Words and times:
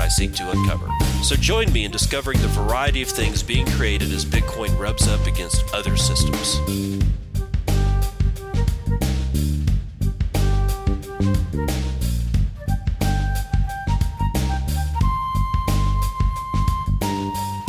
I 0.00 0.08
seek 0.08 0.32
to 0.34 0.50
uncover. 0.50 0.88
So 1.22 1.36
join 1.36 1.70
me 1.72 1.84
in 1.84 1.90
discovering 1.90 2.40
the 2.40 2.48
variety 2.48 3.02
of 3.02 3.08
things 3.08 3.42
being 3.42 3.66
created 3.66 4.10
as 4.12 4.24
Bitcoin 4.24 4.76
rubs 4.78 5.06
up 5.06 5.26
against 5.26 5.62
other 5.74 5.94
systems. 5.96 6.58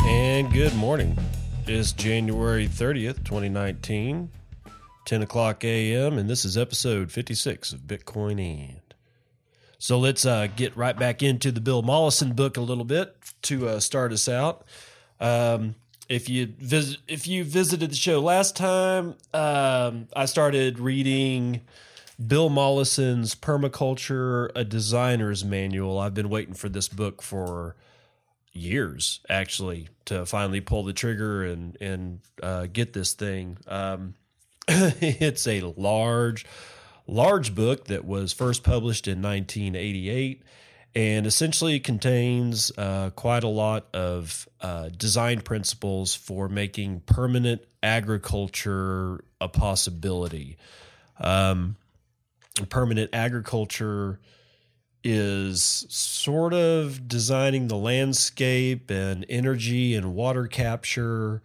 And 0.06 0.50
good 0.50 0.74
morning. 0.74 1.18
It's 1.66 1.92
January 1.92 2.66
30th, 2.66 3.22
2019, 3.24 4.30
10 5.04 5.22
o'clock 5.22 5.64
a.m., 5.64 6.16
and 6.16 6.30
this 6.30 6.46
is 6.46 6.56
episode 6.56 7.12
56 7.12 7.74
of 7.74 7.80
Bitcoin 7.80 8.40
And. 8.40 8.81
So 9.82 9.98
let's 9.98 10.24
uh, 10.24 10.46
get 10.54 10.76
right 10.76 10.96
back 10.96 11.24
into 11.24 11.50
the 11.50 11.60
Bill 11.60 11.82
Mollison 11.82 12.34
book 12.34 12.56
a 12.56 12.60
little 12.60 12.84
bit 12.84 13.16
to 13.42 13.68
uh, 13.68 13.80
start 13.80 14.12
us 14.12 14.28
out. 14.28 14.64
Um, 15.18 15.74
if 16.08 16.28
you 16.28 16.54
visit, 16.56 17.00
if 17.08 17.26
you 17.26 17.42
visited 17.42 17.90
the 17.90 17.96
show 17.96 18.20
last 18.20 18.54
time, 18.54 19.16
um, 19.34 20.06
I 20.14 20.26
started 20.26 20.78
reading 20.78 21.62
Bill 22.24 22.48
Mollison's 22.48 23.34
Permaculture: 23.34 24.50
A 24.54 24.64
Designer's 24.64 25.44
Manual. 25.44 25.98
I've 25.98 26.14
been 26.14 26.28
waiting 26.28 26.54
for 26.54 26.68
this 26.68 26.86
book 26.86 27.20
for 27.20 27.74
years, 28.52 29.18
actually, 29.28 29.88
to 30.04 30.24
finally 30.26 30.60
pull 30.60 30.84
the 30.84 30.92
trigger 30.92 31.44
and 31.44 31.76
and 31.80 32.20
uh, 32.40 32.66
get 32.72 32.92
this 32.92 33.14
thing. 33.14 33.58
Um, 33.66 34.14
it's 34.68 35.48
a 35.48 35.62
large, 35.76 36.46
large 37.06 37.54
book 37.54 37.86
that 37.86 38.04
was 38.04 38.32
first 38.32 38.62
published 38.62 39.08
in 39.08 39.22
1988 39.22 40.42
and 40.94 41.26
essentially 41.26 41.80
contains 41.80 42.70
uh, 42.76 43.10
quite 43.16 43.44
a 43.44 43.48
lot 43.48 43.86
of 43.94 44.48
uh, 44.60 44.90
design 44.90 45.40
principles 45.40 46.14
for 46.14 46.48
making 46.48 47.00
permanent 47.00 47.62
agriculture 47.82 49.24
a 49.40 49.48
possibility. 49.48 50.58
Um, 51.18 51.76
permanent 52.68 53.10
agriculture 53.14 54.20
is 55.02 55.86
sort 55.88 56.52
of 56.52 57.08
designing 57.08 57.68
the 57.68 57.76
landscape 57.76 58.90
and 58.90 59.24
energy 59.28 59.94
and 59.94 60.14
water 60.14 60.46
capture. 60.46 61.42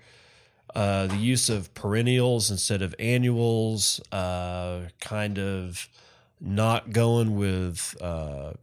Uh, 0.75 1.07
the 1.07 1.17
use 1.17 1.49
of 1.49 1.73
perennials 1.73 2.51
instead 2.51 2.81
of 2.81 2.93
annuals, 2.99 3.99
uh, 4.11 4.81
kind 4.99 5.39
of 5.39 5.87
not 6.39 6.91
going 6.91 7.35
with 7.35 7.95
uh, 8.01 8.53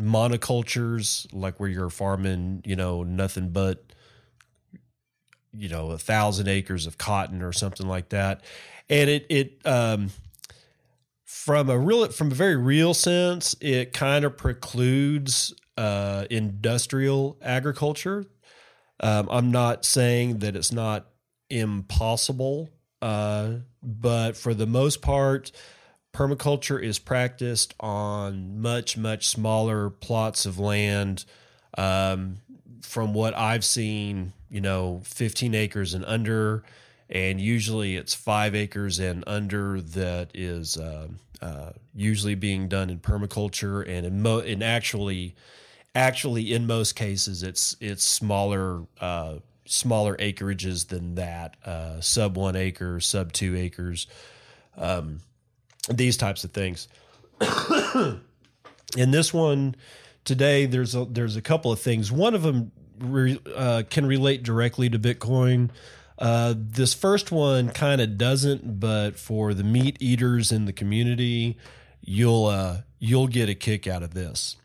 monocultures, 0.00 1.26
like 1.32 1.58
where 1.58 1.68
you're 1.68 1.90
farming, 1.90 2.62
you 2.64 2.76
know, 2.76 3.02
nothing 3.02 3.48
but, 3.48 3.82
you 5.52 5.68
know, 5.68 5.90
a 5.90 5.98
thousand 5.98 6.46
acres 6.46 6.86
of 6.86 6.98
cotton 6.98 7.42
or 7.42 7.52
something 7.52 7.88
like 7.88 8.10
that. 8.10 8.42
And 8.88 9.10
it, 9.10 9.26
it, 9.28 9.66
um, 9.66 10.10
from 11.24 11.68
a 11.68 11.78
real, 11.78 12.08
from 12.08 12.30
a 12.30 12.34
very 12.34 12.56
real 12.56 12.94
sense, 12.94 13.56
it 13.60 13.92
kind 13.92 14.24
of 14.24 14.36
precludes 14.36 15.54
uh, 15.76 16.26
industrial 16.30 17.38
agriculture. 17.42 18.26
Um, 19.00 19.28
I'm 19.30 19.50
not 19.50 19.84
saying 19.84 20.38
that 20.38 20.54
it's 20.54 20.72
not 20.72 21.06
impossible, 21.50 22.70
uh, 23.02 23.50
but 23.82 24.36
for 24.36 24.54
the 24.54 24.66
most 24.66 25.02
part, 25.02 25.52
permaculture 26.12 26.82
is 26.82 26.98
practiced 26.98 27.74
on 27.80 28.60
much 28.60 28.96
much 28.96 29.28
smaller 29.28 29.90
plots 29.90 30.46
of 30.46 30.58
land. 30.58 31.24
Um, 31.76 32.38
from 32.82 33.14
what 33.14 33.36
i've 33.36 33.64
seen 33.64 34.32
you 34.48 34.60
know 34.60 35.00
15 35.04 35.54
acres 35.54 35.92
and 35.92 36.04
under 36.04 36.62
and 37.08 37.40
usually 37.40 37.96
it's 37.96 38.14
five 38.14 38.54
acres 38.54 38.98
and 38.98 39.22
under 39.26 39.80
that 39.80 40.30
is 40.34 40.76
uh, 40.76 41.08
uh, 41.40 41.70
usually 41.94 42.34
being 42.34 42.68
done 42.68 42.90
in 42.90 42.98
permaculture. 42.98 43.86
And 43.86 44.06
in, 44.06 44.22
mo- 44.22 44.44
actually 44.62 45.34
actually 45.94 46.52
in 46.52 46.66
most 46.66 46.94
cases 46.94 47.42
it's 47.42 47.76
it's 47.80 48.04
smaller 48.04 48.82
uh, 49.00 49.36
smaller 49.66 50.16
acreages 50.16 50.88
than 50.88 51.16
that 51.16 51.56
uh, 51.64 52.00
sub 52.00 52.36
one 52.36 52.56
acre 52.56 53.00
sub 53.00 53.32
two 53.32 53.56
acres 53.56 54.06
um, 54.76 55.20
these 55.88 56.16
types 56.16 56.44
of 56.44 56.52
things. 56.52 56.88
In 58.96 59.10
this 59.10 59.32
one 59.32 59.76
today, 60.24 60.66
there's 60.66 60.94
a, 60.94 61.04
there's 61.04 61.36
a 61.36 61.42
couple 61.42 61.72
of 61.72 61.80
things. 61.80 62.10
One 62.10 62.34
of 62.34 62.42
them 62.42 62.72
re, 62.98 63.40
uh, 63.54 63.82
can 63.88 64.06
relate 64.06 64.42
directly 64.42 64.88
to 64.90 64.98
Bitcoin. 64.98 65.70
Uh, 66.18 66.54
this 66.56 66.94
first 66.94 67.30
one 67.30 67.68
kind 67.70 68.00
of 68.00 68.16
doesn't, 68.16 68.80
but 68.80 69.18
for 69.18 69.52
the 69.52 69.64
meat 69.64 69.96
eaters 70.00 70.50
in 70.50 70.64
the 70.64 70.72
community, 70.72 71.58
you'll 72.00 72.46
uh, 72.46 72.78
you'll 72.98 73.26
get 73.26 73.48
a 73.50 73.54
kick 73.54 73.86
out 73.86 74.02
of 74.02 74.14
this. 74.14 74.56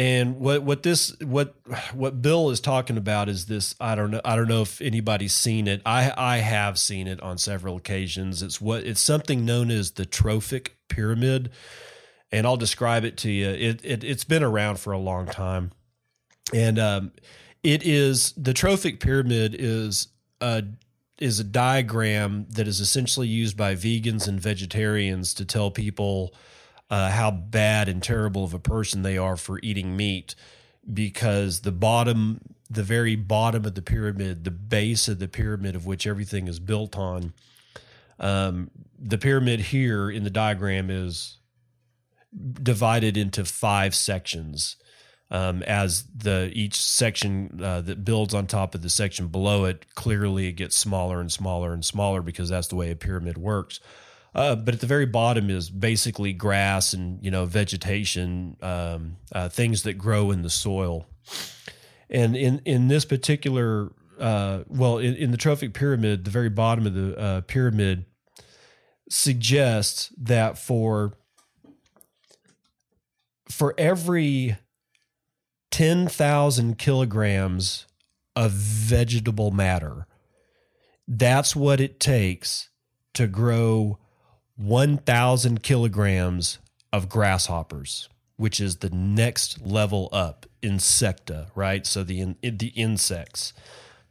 And 0.00 0.40
what 0.40 0.62
what 0.62 0.82
this 0.82 1.14
what 1.20 1.54
what 1.92 2.22
Bill 2.22 2.48
is 2.48 2.58
talking 2.60 2.96
about 2.96 3.28
is 3.28 3.44
this 3.44 3.74
I 3.78 3.94
don't 3.94 4.10
know 4.10 4.22
I 4.24 4.34
don't 4.34 4.48
know 4.48 4.62
if 4.62 4.80
anybody's 4.80 5.34
seen 5.34 5.68
it. 5.68 5.82
I 5.84 6.10
I 6.16 6.38
have 6.38 6.78
seen 6.78 7.06
it 7.06 7.20
on 7.20 7.36
several 7.36 7.76
occasions. 7.76 8.42
It's 8.42 8.62
what 8.62 8.84
it's 8.84 9.02
something 9.02 9.44
known 9.44 9.70
as 9.70 9.90
the 9.90 10.06
trophic 10.06 10.78
pyramid. 10.88 11.50
And 12.32 12.46
I'll 12.46 12.56
describe 12.56 13.04
it 13.04 13.18
to 13.18 13.30
you. 13.30 13.50
It, 13.50 13.84
it 13.84 14.02
it's 14.02 14.24
been 14.24 14.42
around 14.42 14.80
for 14.80 14.94
a 14.94 14.98
long 14.98 15.26
time. 15.26 15.70
And 16.54 16.78
um, 16.78 17.12
it 17.62 17.82
is 17.82 18.32
the 18.38 18.54
trophic 18.54 19.00
pyramid 19.00 19.54
is 19.58 20.08
a 20.40 20.64
is 21.18 21.40
a 21.40 21.44
diagram 21.44 22.46
that 22.48 22.66
is 22.66 22.80
essentially 22.80 23.28
used 23.28 23.54
by 23.54 23.74
vegans 23.74 24.26
and 24.26 24.40
vegetarians 24.40 25.34
to 25.34 25.44
tell 25.44 25.70
people 25.70 26.32
uh, 26.90 27.10
how 27.10 27.30
bad 27.30 27.88
and 27.88 28.02
terrible 28.02 28.44
of 28.44 28.52
a 28.52 28.58
person 28.58 29.02
they 29.02 29.16
are 29.16 29.36
for 29.36 29.60
eating 29.62 29.96
meat 29.96 30.34
because 30.92 31.60
the 31.60 31.72
bottom 31.72 32.40
the 32.68 32.82
very 32.82 33.16
bottom 33.16 33.64
of 33.64 33.74
the 33.74 33.82
pyramid 33.82 34.44
the 34.44 34.50
base 34.50 35.08
of 35.08 35.18
the 35.18 35.28
pyramid 35.28 35.76
of 35.76 35.86
which 35.86 36.06
everything 36.06 36.48
is 36.48 36.58
built 36.58 36.96
on 36.96 37.32
um, 38.18 38.70
the 38.98 39.18
pyramid 39.18 39.60
here 39.60 40.10
in 40.10 40.24
the 40.24 40.30
diagram 40.30 40.90
is 40.90 41.38
divided 42.62 43.16
into 43.16 43.44
five 43.44 43.94
sections 43.94 44.76
um, 45.32 45.62
as 45.62 46.04
the 46.14 46.50
each 46.54 46.80
section 46.80 47.60
uh, 47.62 47.80
that 47.80 48.04
builds 48.04 48.34
on 48.34 48.46
top 48.46 48.74
of 48.74 48.82
the 48.82 48.90
section 48.90 49.28
below 49.28 49.64
it 49.64 49.86
clearly 49.94 50.48
it 50.48 50.52
gets 50.52 50.76
smaller 50.76 51.20
and 51.20 51.30
smaller 51.30 51.72
and 51.72 51.84
smaller 51.84 52.22
because 52.22 52.48
that's 52.48 52.68
the 52.68 52.76
way 52.76 52.90
a 52.90 52.96
pyramid 52.96 53.38
works 53.38 53.80
uh, 54.34 54.54
but 54.54 54.74
at 54.74 54.80
the 54.80 54.86
very 54.86 55.06
bottom 55.06 55.50
is 55.50 55.70
basically 55.70 56.32
grass 56.32 56.92
and 56.92 57.22
you 57.22 57.30
know 57.30 57.44
vegetation, 57.46 58.56
um, 58.62 59.16
uh, 59.32 59.48
things 59.48 59.82
that 59.82 59.94
grow 59.94 60.30
in 60.30 60.42
the 60.42 60.50
soil. 60.50 61.06
And 62.08 62.36
in 62.36 62.60
in 62.64 62.88
this 62.88 63.04
particular, 63.04 63.92
uh, 64.18 64.64
well, 64.68 64.98
in, 64.98 65.14
in, 65.16 65.30
the 65.30 65.36
trophic 65.36 65.74
pyramid, 65.74 66.24
the 66.24 66.30
very 66.30 66.48
bottom 66.48 66.86
of 66.86 66.94
the 66.94 67.18
uh, 67.18 67.40
pyramid 67.42 68.04
suggests 69.08 70.12
that 70.16 70.58
for 70.58 71.14
for 73.48 73.74
every 73.76 74.56
ten 75.70 76.08
thousand 76.08 76.78
kilograms 76.78 77.86
of 78.36 78.52
vegetable 78.52 79.50
matter, 79.50 80.06
that's 81.08 81.56
what 81.56 81.80
it 81.80 81.98
takes 81.98 82.68
to 83.14 83.26
grow 83.26 83.98
1,000 84.60 85.62
kilograms 85.62 86.58
of 86.92 87.08
grasshoppers, 87.08 88.08
which 88.36 88.60
is 88.60 88.76
the 88.76 88.90
next 88.90 89.64
level 89.64 90.08
up, 90.12 90.46
insecta, 90.62 91.48
right? 91.54 91.86
So 91.86 92.04
the 92.04 92.36
the 92.42 92.72
insects 92.76 93.52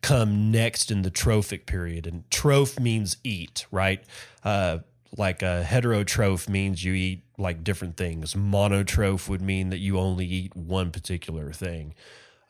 come 0.02 0.52
next 0.52 0.92
in 0.92 1.02
the 1.04 1.10
trophic 1.10 1.66
period, 1.66 2.08
and 2.08 2.30
troph 2.32 2.80
means 2.80 3.18
eat, 3.24 3.66
right? 3.72 4.04
Uh, 4.44 4.80
like 5.18 5.42
a 5.42 5.66
heterotroph 5.68 6.48
means 6.48 6.84
you 6.84 6.94
eat 6.94 7.24
like 7.38 7.64
different 7.64 7.98
things. 7.98 8.34
Monotroph 8.34 9.28
would 9.28 9.42
mean 9.42 9.70
that 9.70 9.80
you 9.80 9.98
only 9.98 10.26
eat 10.26 10.56
one 10.56 10.92
particular 10.92 11.52
thing. 11.52 11.94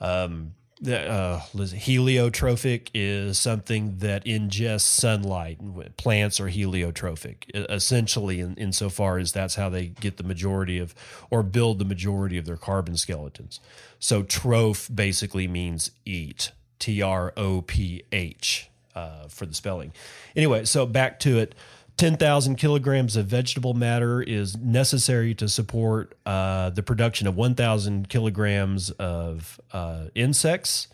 Um, 0.01 0.53
the 0.81 1.09
uh, 1.09 1.41
heliotrophic 1.55 2.89
is 2.93 3.37
something 3.37 3.97
that 3.97 4.23
ingests 4.25 4.81
sunlight. 4.81 5.59
Plants 5.97 6.39
are 6.39 6.49
heliotrophic, 6.49 7.43
essentially, 7.53 8.39
in, 8.39 8.55
insofar 8.55 9.17
as 9.17 9.33
that's 9.33 9.55
how 9.55 9.69
they 9.69 9.87
get 9.87 10.17
the 10.17 10.23
majority 10.23 10.79
of 10.79 10.95
or 11.29 11.43
build 11.43 11.79
the 11.79 11.85
majority 11.85 12.37
of 12.37 12.45
their 12.45 12.57
carbon 12.57 12.95
skeletons. 12.95 13.59
So, 13.99 14.23
troph 14.23 14.89
basically 14.93 15.47
means 15.47 15.91
eat, 16.05 16.51
T 16.79 17.01
R 17.01 17.33
O 17.35 17.61
P 17.61 18.03
H 18.13 18.69
uh, 18.95 19.27
for 19.27 19.45
the 19.45 19.53
spelling. 19.53 19.91
Anyway, 20.35 20.65
so 20.65 20.85
back 20.85 21.19
to 21.21 21.39
it. 21.39 21.55
10,000 21.99 22.55
kilograms 22.55 23.17
of 23.17 23.25
vegetable 23.25 23.73
matter 23.73 24.21
is 24.21 24.55
necessary 24.55 25.35
to 25.35 25.49
support 25.49 26.17
uh, 26.25 26.69
the 26.69 26.81
production 26.81 27.27
of 27.27 27.35
1,000 27.35 28.07
kilograms 28.07 28.89
of 28.91 29.59
uh, 29.73 30.05
insects. 30.15 30.87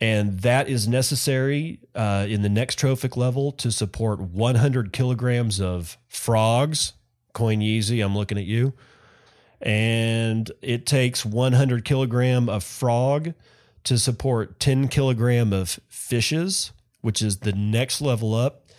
And 0.00 0.42
that 0.42 0.68
is 0.68 0.86
necessary 0.86 1.80
uh, 1.96 2.24
in 2.28 2.42
the 2.42 2.48
next 2.48 2.78
trophic 2.78 3.16
level 3.16 3.50
to 3.50 3.72
support 3.72 4.20
100 4.20 4.92
kilograms 4.92 5.60
of 5.60 5.98
frogs. 6.06 6.92
Coin 7.32 7.58
Yeezy, 7.58 8.00
I'm 8.00 8.16
looking 8.16 8.38
at 8.38 8.44
you. 8.44 8.74
And 9.60 10.52
it 10.62 10.86
takes 10.86 11.26
100 11.26 11.84
kilogram 11.84 12.48
of 12.48 12.62
frog 12.62 13.34
to 13.82 13.98
support 13.98 14.60
10 14.60 14.86
kilogram 14.86 15.52
of 15.52 15.80
fishes, 15.88 16.70
which 17.00 17.20
is 17.20 17.38
the 17.38 17.52
next 17.52 18.00
level 18.00 18.36
up 18.36 18.69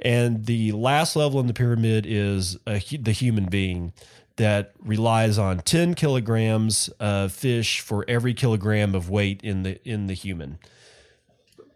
and 0.00 0.46
the 0.46 0.72
last 0.72 1.16
level 1.16 1.40
in 1.40 1.46
the 1.46 1.54
pyramid 1.54 2.06
is 2.06 2.56
a, 2.66 2.78
the 2.98 3.12
human 3.12 3.46
being 3.46 3.92
that 4.36 4.72
relies 4.82 5.38
on 5.38 5.58
10 5.58 5.94
kilograms 5.94 6.88
of 7.00 7.32
fish 7.32 7.80
for 7.80 8.04
every 8.06 8.34
kilogram 8.34 8.94
of 8.94 9.08
weight 9.08 9.40
in 9.42 9.62
the 9.62 9.82
in 9.88 10.06
the 10.06 10.14
human. 10.14 10.58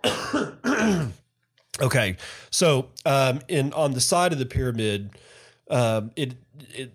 okay, 1.80 2.16
so 2.50 2.88
um, 3.04 3.40
in 3.48 3.72
on 3.72 3.92
the 3.92 4.00
side 4.00 4.32
of 4.32 4.38
the 4.38 4.46
pyramid, 4.46 5.10
um, 5.70 6.10
it 6.16 6.34
it 6.74 6.92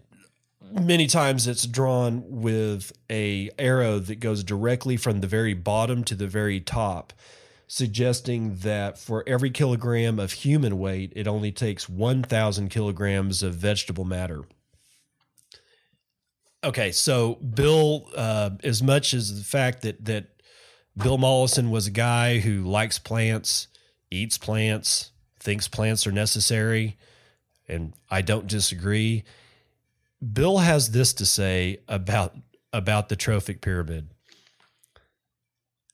many 0.72 1.08
times 1.08 1.48
it's 1.48 1.66
drawn 1.66 2.24
with 2.28 2.92
a 3.10 3.50
arrow 3.58 4.00
that 4.00 4.20
goes 4.20 4.44
directly 4.44 4.98
from 4.98 5.22
the 5.22 5.28
very 5.28 5.54
bottom 5.54 6.04
to 6.04 6.16
the 6.16 6.28
very 6.28 6.60
top 6.60 7.14
suggesting 7.68 8.56
that 8.58 8.98
for 8.98 9.24
every 9.28 9.50
kilogram 9.50 10.20
of 10.20 10.32
human 10.32 10.78
weight, 10.78 11.12
it 11.16 11.28
only 11.28 11.52
takes 11.52 11.90
1,000 11.90 12.70
kilograms 12.70 13.42
of 13.44 13.56
vegetable 13.56 14.06
matter. 14.06 14.44
Okay, 16.64 16.92
so 16.92 17.36
Bill, 17.36 18.10
uh, 18.16 18.52
as 18.64 18.82
much 18.82 19.14
as 19.14 19.38
the 19.38 19.44
fact 19.44 19.84
that 19.84 20.04
that 20.06 20.28
Bill 20.98 21.18
Mollison 21.18 21.70
was 21.70 21.86
a 21.86 21.92
guy 21.92 22.40
who 22.40 22.64
likes 22.64 22.98
plants, 22.98 23.68
eats 24.10 24.38
plants, 24.38 25.12
thinks 25.40 25.68
plants 25.68 26.08
are 26.08 26.12
necessary, 26.12 26.98
and 27.68 27.94
I 28.10 28.22
don't 28.22 28.48
disagree. 28.48 29.26
Bill 30.34 30.60
has 30.60 30.92
this 30.92 31.14
to 31.14 31.26
say 31.26 31.80
about 31.88 32.36
about 32.74 33.10
the 33.10 33.16
trophic 33.16 33.62
pyramid. 33.62 34.10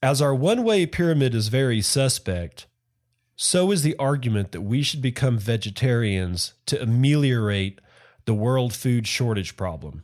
As 0.03 0.19
our 0.19 0.33
one 0.33 0.63
way 0.63 0.87
pyramid 0.87 1.35
is 1.35 1.49
very 1.49 1.79
suspect, 1.81 2.65
so 3.35 3.71
is 3.71 3.83
the 3.83 3.95
argument 3.97 4.51
that 4.51 4.61
we 4.61 4.81
should 4.81 5.01
become 5.01 5.37
vegetarians 5.37 6.53
to 6.65 6.81
ameliorate 6.81 7.79
the 8.25 8.33
world 8.33 8.73
food 8.73 9.07
shortage 9.07 9.55
problem. 9.55 10.03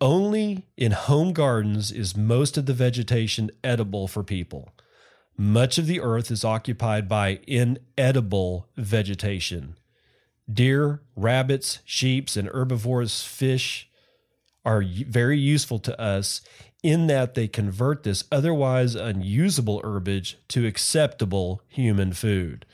Only 0.00 0.66
in 0.76 0.92
home 0.92 1.32
gardens 1.32 1.90
is 1.90 2.16
most 2.16 2.56
of 2.56 2.66
the 2.66 2.74
vegetation 2.74 3.50
edible 3.64 4.06
for 4.06 4.22
people. 4.22 4.72
Much 5.36 5.76
of 5.76 5.86
the 5.86 6.00
earth 6.00 6.30
is 6.30 6.44
occupied 6.44 7.08
by 7.08 7.40
inedible 7.48 8.68
vegetation. 8.76 9.76
Deer, 10.52 11.02
rabbits, 11.16 11.80
sheep, 11.84 12.28
and 12.36 12.48
herbivorous 12.48 13.24
fish 13.24 13.88
are 14.64 14.82
very 14.82 15.38
useful 15.38 15.78
to 15.80 16.00
us 16.00 16.42
in 16.84 17.06
that 17.06 17.32
they 17.34 17.48
convert 17.48 18.02
this 18.02 18.24
otherwise 18.30 18.94
unusable 18.94 19.80
herbage 19.82 20.36
to 20.48 20.66
acceptable 20.66 21.62
human 21.66 22.12
food. 22.12 22.66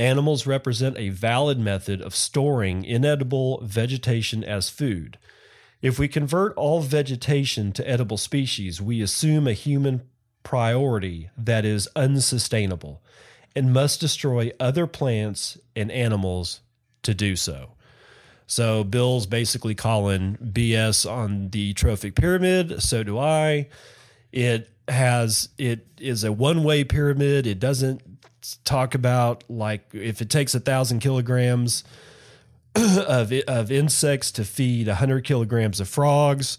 Animals 0.00 0.48
represent 0.48 0.98
a 0.98 1.10
valid 1.10 1.60
method 1.60 2.02
of 2.02 2.12
storing 2.12 2.84
inedible 2.84 3.60
vegetation 3.62 4.42
as 4.42 4.68
food. 4.68 5.16
If 5.80 5.98
we 5.98 6.08
convert 6.08 6.56
all 6.56 6.80
vegetation 6.80 7.70
to 7.72 7.88
edible 7.88 8.18
species, 8.18 8.82
we 8.82 9.00
assume 9.00 9.46
a 9.46 9.52
human 9.52 10.02
priority 10.42 11.30
that 11.38 11.64
is 11.64 11.88
unsustainable 11.94 13.00
and 13.54 13.72
must 13.72 14.00
destroy 14.00 14.50
other 14.58 14.88
plants 14.88 15.56
and 15.76 15.92
animals 15.92 16.62
to 17.04 17.14
do 17.14 17.36
so. 17.36 17.74
So 18.50 18.82
Bill's 18.82 19.26
basically 19.26 19.76
calling 19.76 20.36
BS 20.42 21.08
on 21.08 21.50
the 21.50 21.72
trophic 21.72 22.16
pyramid. 22.16 22.82
So 22.82 23.04
do 23.04 23.16
I. 23.16 23.68
It 24.32 24.68
has 24.88 25.50
it 25.56 25.86
is 26.00 26.24
a 26.24 26.32
one 26.32 26.64
way 26.64 26.82
pyramid. 26.82 27.46
It 27.46 27.60
doesn't 27.60 28.02
talk 28.64 28.96
about 28.96 29.44
like 29.48 29.84
if 29.92 30.20
it 30.20 30.30
takes 30.30 30.52
a 30.56 30.58
thousand 30.58 30.98
kilograms 30.98 31.84
of 32.74 33.32
of 33.46 33.70
insects 33.70 34.32
to 34.32 34.44
feed 34.44 34.88
a 34.88 34.96
hundred 34.96 35.22
kilograms 35.22 35.78
of 35.78 35.88
frogs. 35.88 36.58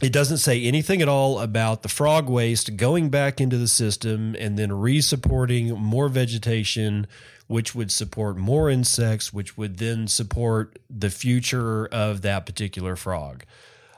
It 0.00 0.12
doesn't 0.12 0.38
say 0.38 0.62
anything 0.62 1.02
at 1.02 1.08
all 1.08 1.40
about 1.40 1.82
the 1.82 1.88
frog 1.88 2.28
waste 2.28 2.76
going 2.76 3.10
back 3.10 3.40
into 3.40 3.58
the 3.58 3.68
system 3.68 4.34
and 4.38 4.58
then 4.58 4.70
resupporting 4.70 5.76
more 5.76 6.08
vegetation 6.08 7.06
which 7.50 7.74
would 7.74 7.90
support 7.90 8.36
more 8.36 8.70
insects, 8.70 9.32
which 9.32 9.58
would 9.58 9.78
then 9.78 10.06
support 10.06 10.78
the 10.88 11.10
future 11.10 11.86
of 11.86 12.22
that 12.22 12.46
particular 12.46 12.94
frog. 12.94 13.44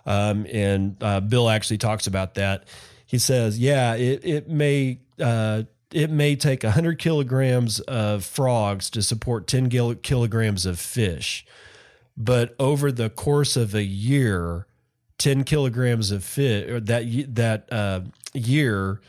Um, 0.06 0.46
and 0.50 0.96
uh, 1.02 1.20
Bill 1.20 1.50
actually 1.50 1.76
talks 1.76 2.06
about 2.06 2.32
that. 2.36 2.64
He 3.04 3.18
says, 3.18 3.58
"Yeah, 3.58 3.94
it 3.94 4.24
it 4.24 4.48
may." 4.48 5.00
Uh, 5.20 5.64
it 5.92 6.10
may 6.10 6.34
take 6.34 6.62
100 6.62 6.98
kilograms 6.98 7.78
of 7.80 8.24
frogs 8.24 8.88
to 8.88 9.02
support 9.02 9.46
10 9.46 9.68
kilograms 10.00 10.64
of 10.64 10.80
fish. 10.80 11.44
But 12.16 12.54
over 12.58 12.90
the 12.90 13.10
course 13.10 13.58
of 13.58 13.74
a 13.74 13.82
year, 13.82 14.66
10 15.22 15.44
kilograms 15.44 16.10
of 16.10 16.24
fish, 16.24 16.68
or 16.68 16.80
that, 16.80 17.04
that 17.34 17.72
uh, 17.72 18.00
year 18.34 19.00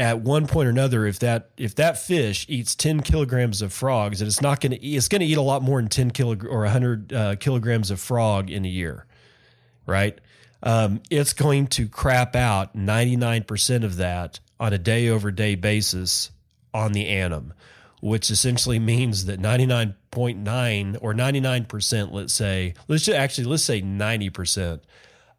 at 0.00 0.20
one 0.20 0.46
point 0.46 0.66
or 0.66 0.70
another, 0.70 1.04
if 1.04 1.18
that 1.18 1.50
if 1.58 1.74
that 1.74 1.98
fish 1.98 2.46
eats 2.48 2.74
ten 2.74 3.02
kilograms 3.02 3.60
of 3.60 3.70
frogs, 3.70 4.22
and 4.22 4.28
it's 4.28 4.40
not 4.40 4.58
going 4.58 4.72
to 4.72 4.84
it's 4.84 5.08
going 5.08 5.20
to 5.20 5.26
eat 5.26 5.36
a 5.36 5.42
lot 5.42 5.62
more 5.62 5.78
than 5.78 5.90
ten 5.90 6.10
kilo 6.10 6.38
or 6.48 6.64
hundred 6.64 7.12
uh, 7.12 7.36
kilograms 7.36 7.90
of 7.90 8.00
frog 8.00 8.50
in 8.50 8.64
a 8.64 8.68
year, 8.68 9.04
right? 9.84 10.18
Um, 10.62 11.02
it's 11.10 11.34
going 11.34 11.66
to 11.68 11.86
crap 11.86 12.34
out 12.34 12.74
ninety 12.74 13.16
nine 13.16 13.44
percent 13.44 13.84
of 13.84 13.96
that 13.96 14.40
on 14.58 14.72
a 14.72 14.78
day 14.78 15.10
over 15.10 15.30
day 15.30 15.54
basis 15.54 16.30
on 16.72 16.92
the 16.92 17.06
anim, 17.06 17.52
which 18.00 18.30
essentially 18.30 18.78
means 18.78 19.26
that 19.26 19.38
ninety 19.38 19.66
nine 19.66 19.96
point 20.10 20.38
nine 20.38 20.96
or 21.02 21.12
ninety 21.12 21.40
nine 21.40 21.66
percent, 21.66 22.10
let's 22.10 22.32
say, 22.32 22.72
let's 22.88 23.04
just 23.04 23.18
actually 23.18 23.44
let's 23.44 23.64
say 23.64 23.82
ninety 23.82 24.30
percent 24.30 24.82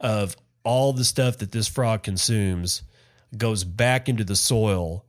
of 0.02 0.36
all 0.64 0.92
the 0.92 1.06
stuff 1.06 1.38
that 1.38 1.52
this 1.52 1.68
frog 1.68 2.04
consumes 2.04 2.84
goes 3.38 3.64
back 3.64 4.10
into 4.10 4.24
the 4.24 4.36
soil 4.36 5.06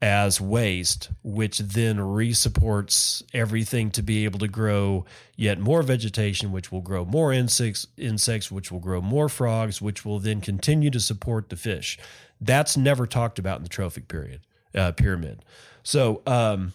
as 0.00 0.40
waste, 0.40 1.10
which 1.22 1.58
then 1.58 1.96
resupports 1.96 3.22
everything 3.32 3.88
to 3.88 4.02
be 4.02 4.24
able 4.24 4.40
to 4.40 4.48
grow 4.48 5.04
yet 5.36 5.60
more 5.60 5.82
vegetation, 5.82 6.50
which 6.50 6.72
will 6.72 6.80
grow 6.80 7.04
more 7.04 7.32
insects, 7.32 7.86
insects, 7.96 8.50
which 8.50 8.72
will 8.72 8.80
grow 8.80 9.00
more 9.00 9.28
frogs, 9.28 9.80
which 9.80 10.04
will 10.04 10.18
then 10.18 10.40
continue 10.40 10.90
to 10.90 10.98
support 10.98 11.50
the 11.50 11.56
fish. 11.56 11.98
That's 12.40 12.76
never 12.76 13.06
talked 13.06 13.38
about 13.38 13.58
in 13.58 13.62
the 13.62 13.68
trophic 13.68 14.08
period 14.08 14.40
uh, 14.74 14.90
pyramid. 14.92 15.44
So, 15.84 16.22
um, 16.26 16.72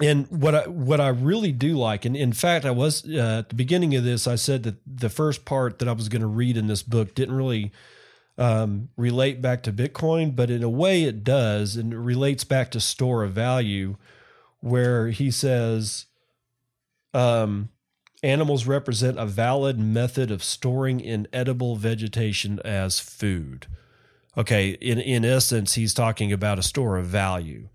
and 0.00 0.26
what 0.28 0.54
I 0.54 0.68
what 0.68 1.00
I 1.00 1.08
really 1.08 1.52
do 1.52 1.76
like, 1.76 2.04
and 2.04 2.16
in 2.16 2.32
fact, 2.32 2.64
I 2.64 2.70
was 2.70 3.04
uh, 3.08 3.38
at 3.38 3.48
the 3.48 3.54
beginning 3.54 3.94
of 3.94 4.04
this, 4.04 4.26
I 4.26 4.34
said 4.34 4.62
that 4.64 4.76
the 4.86 5.08
first 5.08 5.44
part 5.44 5.78
that 5.78 5.88
I 5.88 5.92
was 5.92 6.08
going 6.08 6.22
to 6.22 6.28
read 6.28 6.56
in 6.56 6.66
this 6.66 6.82
book 6.82 7.14
didn't 7.14 7.34
really 7.34 7.72
um, 8.36 8.90
relate 8.96 9.40
back 9.40 9.62
to 9.62 9.72
Bitcoin, 9.72 10.36
but 10.36 10.50
in 10.50 10.62
a 10.62 10.68
way 10.68 11.04
it 11.04 11.24
does, 11.24 11.76
and 11.76 11.92
it 11.92 11.98
relates 11.98 12.44
back 12.44 12.70
to 12.72 12.80
store 12.80 13.24
of 13.24 13.32
value, 13.32 13.96
where 14.60 15.08
he 15.08 15.30
says 15.30 16.06
um, 17.14 17.70
animals 18.22 18.66
represent 18.66 19.18
a 19.18 19.24
valid 19.24 19.78
method 19.78 20.30
of 20.30 20.44
storing 20.44 21.00
inedible 21.00 21.76
vegetation 21.76 22.60
as 22.64 23.00
food. 23.00 23.66
Okay, 24.36 24.70
in 24.82 24.98
in 24.98 25.24
essence, 25.24 25.74
he's 25.74 25.94
talking 25.94 26.30
about 26.30 26.58
a 26.58 26.62
store 26.62 26.98
of 26.98 27.06
value, 27.06 27.70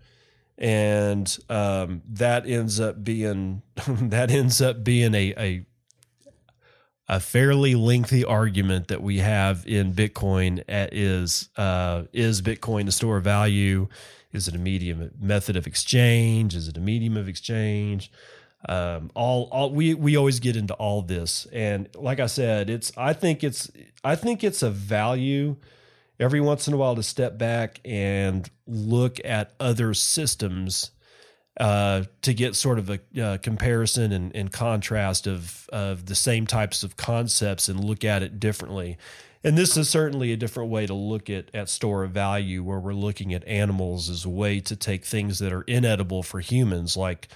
and 0.58 1.38
um, 1.48 2.02
that 2.08 2.46
ends 2.46 2.80
up 2.80 3.02
being 3.02 3.62
that 3.86 4.30
ends 4.30 4.60
up 4.60 4.84
being 4.84 5.14
a 5.14 5.34
a 5.36 5.66
a 7.08 7.20
fairly 7.20 7.74
lengthy 7.74 8.24
argument 8.24 8.88
that 8.88 9.02
we 9.02 9.18
have 9.18 9.66
in 9.66 9.92
Bitcoin 9.92 10.62
is 10.68 11.50
uh, 11.56 12.04
is 12.12 12.40
Bitcoin 12.40 12.88
a 12.88 12.92
store 12.92 13.18
of 13.18 13.24
value? 13.24 13.88
Is 14.32 14.48
it 14.48 14.54
a 14.54 14.58
medium 14.58 15.10
method 15.20 15.56
of 15.56 15.66
exchange? 15.66 16.54
Is 16.54 16.68
it 16.68 16.76
a 16.76 16.80
medium 16.80 17.16
of 17.16 17.28
exchange? 17.28 18.10
Um, 18.68 19.10
all, 19.14 19.48
all 19.50 19.72
we 19.72 19.92
we 19.94 20.16
always 20.16 20.38
get 20.38 20.56
into 20.56 20.74
all 20.74 21.02
this, 21.02 21.46
and 21.52 21.88
like 21.96 22.20
I 22.20 22.26
said, 22.26 22.70
it's 22.70 22.92
I 22.96 23.12
think 23.12 23.42
it's 23.42 23.70
I 24.04 24.14
think 24.14 24.44
it's 24.44 24.62
a 24.62 24.70
value 24.70 25.56
every 26.22 26.40
once 26.40 26.68
in 26.68 26.74
a 26.74 26.76
while 26.76 26.94
to 26.94 27.02
step 27.02 27.36
back 27.36 27.80
and 27.84 28.48
look 28.66 29.18
at 29.24 29.52
other 29.58 29.92
systems 29.92 30.92
uh, 31.58 32.04
to 32.22 32.32
get 32.32 32.54
sort 32.54 32.78
of 32.78 32.88
a 32.88 33.00
uh, 33.20 33.36
comparison 33.38 34.12
and, 34.12 34.34
and, 34.34 34.50
contrast 34.52 35.26
of 35.26 35.68
of 35.70 36.06
the 36.06 36.14
same 36.14 36.46
types 36.46 36.82
of 36.82 36.96
concepts 36.96 37.68
and 37.68 37.84
look 37.84 38.04
at 38.04 38.22
it 38.22 38.40
differently. 38.40 38.96
And 39.44 39.58
this 39.58 39.76
is 39.76 39.90
certainly 39.90 40.32
a 40.32 40.36
different 40.36 40.70
way 40.70 40.86
to 40.86 40.94
look 40.94 41.28
at 41.28 41.54
at 41.54 41.68
store 41.68 42.04
of 42.04 42.12
value, 42.12 42.62
where 42.62 42.78
we're 42.78 42.94
looking 42.94 43.34
at 43.34 43.46
animals 43.46 44.08
as 44.08 44.24
a 44.24 44.30
way 44.30 44.60
to 44.60 44.76
take 44.76 45.04
things 45.04 45.40
that 45.40 45.52
are 45.52 45.62
inedible 45.62 46.22
for 46.22 46.40
humans, 46.40 46.96
like 46.96 47.28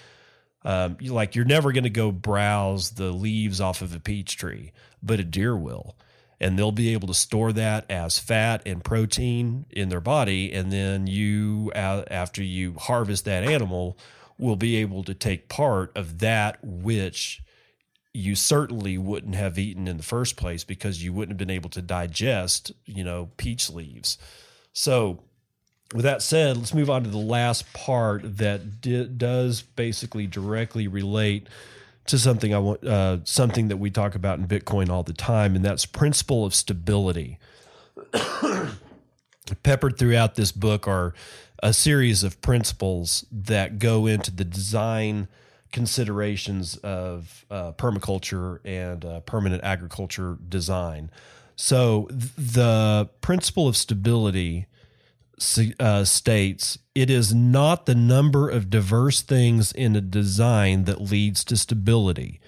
um, 0.65 0.97
like 1.03 1.35
you're 1.35 1.45
never 1.45 1.73
going 1.73 1.85
to 1.85 1.91
go 1.91 2.11
browse 2.11 2.93
the 2.93 3.11
leaves 3.11 3.61
off 3.61 3.83
of 3.83 3.95
a 3.95 4.01
peach 4.01 4.39
tree, 4.39 4.73
but 5.03 5.21
a 5.21 5.25
deer 5.25 5.55
will 5.55 5.97
and 6.41 6.59
they'll 6.59 6.73
be 6.73 6.93
able 6.93 7.09
to 7.09 7.15
store 7.15 7.53
that 7.53 7.91
as 7.91 8.19
fat 8.19 8.63
and 8.67 8.85
protein 8.85 9.65
in 9.71 9.89
their 9.89 10.01
body. 10.01 10.53
And 10.53 10.73
then 10.73 11.07
you 11.07 11.73
after 11.75 12.43
you 12.43 12.75
harvest 12.75 13.25
that 13.25 13.45
animal 13.45 13.99
will 14.39 14.57
be 14.57 14.77
able 14.77 15.03
to 15.05 15.15
take 15.15 15.49
part 15.49 15.91
of 15.97 16.19
that 16.19 16.59
which 16.63 17.43
you 18.13 18.35
certainly 18.35 18.97
wouldn't 18.97 19.35
have 19.35 19.59
eaten 19.59 19.89
in 19.89 19.97
the 19.97 20.03
first 20.03 20.37
place 20.37 20.65
because 20.65 21.03
you 21.03 21.13
wouldn't 21.13 21.33
have 21.33 21.39
been 21.39 21.55
able 21.55 21.71
to 21.71 21.83
digest 21.83 22.73
you 22.85 23.05
know 23.05 23.31
peach 23.37 23.71
leaves. 23.71 24.19
So 24.73 25.23
with 25.95 26.03
that 26.03 26.21
said 26.21 26.57
let's 26.59 26.75
move 26.75 26.91
on 26.91 27.05
to 27.05 27.11
the 27.11 27.17
last 27.17 27.73
part 27.73 28.21
that 28.39 28.83
di- 28.83 29.07
does 29.07 29.63
basically 29.63 30.27
directly 30.27 30.87
relate 30.87 31.49
to 32.09 32.19
something 32.19 32.55
I 32.55 32.59
want, 32.59 32.85
uh, 32.85 33.19
something 33.25 33.69
that 33.69 33.77
we 33.77 33.91
talk 33.91 34.15
about 34.15 34.39
in 34.39 34.47
Bitcoin 34.47 34.89
all 34.89 35.03
the 35.03 35.13
time, 35.13 35.57
and 35.57 35.65
that's 35.65 35.87
principle 35.87 36.45
of 36.45 36.55
stability. 36.55 37.39
Peppered 39.63 39.99
throughout 39.99 40.35
this 40.35 40.53
book 40.53 40.89
are 40.89 41.15
a 41.63 41.73
series 41.73 42.23
of 42.23 42.41
principles 42.41 43.25
that 43.31 43.79
go 43.79 44.07
into 44.07 44.31
the 44.31 44.45
design 44.45 45.29
considerations 45.73 46.77
of 46.79 47.45
uh, 47.51 47.73
permaculture 47.73 48.61
and 48.65 49.05
uh, 49.05 49.21
permanent 49.21 49.63
agriculture 49.63 50.39
design. 50.49 51.11
So, 51.55 52.09
th- 52.11 52.33
the 52.37 53.09
principle 53.21 53.69
of 53.69 53.77
stability 53.77 54.67
uh, 55.79 56.05
states 56.05 56.79
it 56.95 57.11
is 57.11 57.35
not 57.35 57.87
the 57.87 57.95
number 57.95 58.49
of 58.49 58.71
diverse 58.71 59.21
things 59.21 59.71
in 59.73 59.95
a 59.95 60.01
design 60.01 60.85
that 60.85 61.01
leads 61.01 61.45
to 61.45 61.57
stability. 61.57 62.41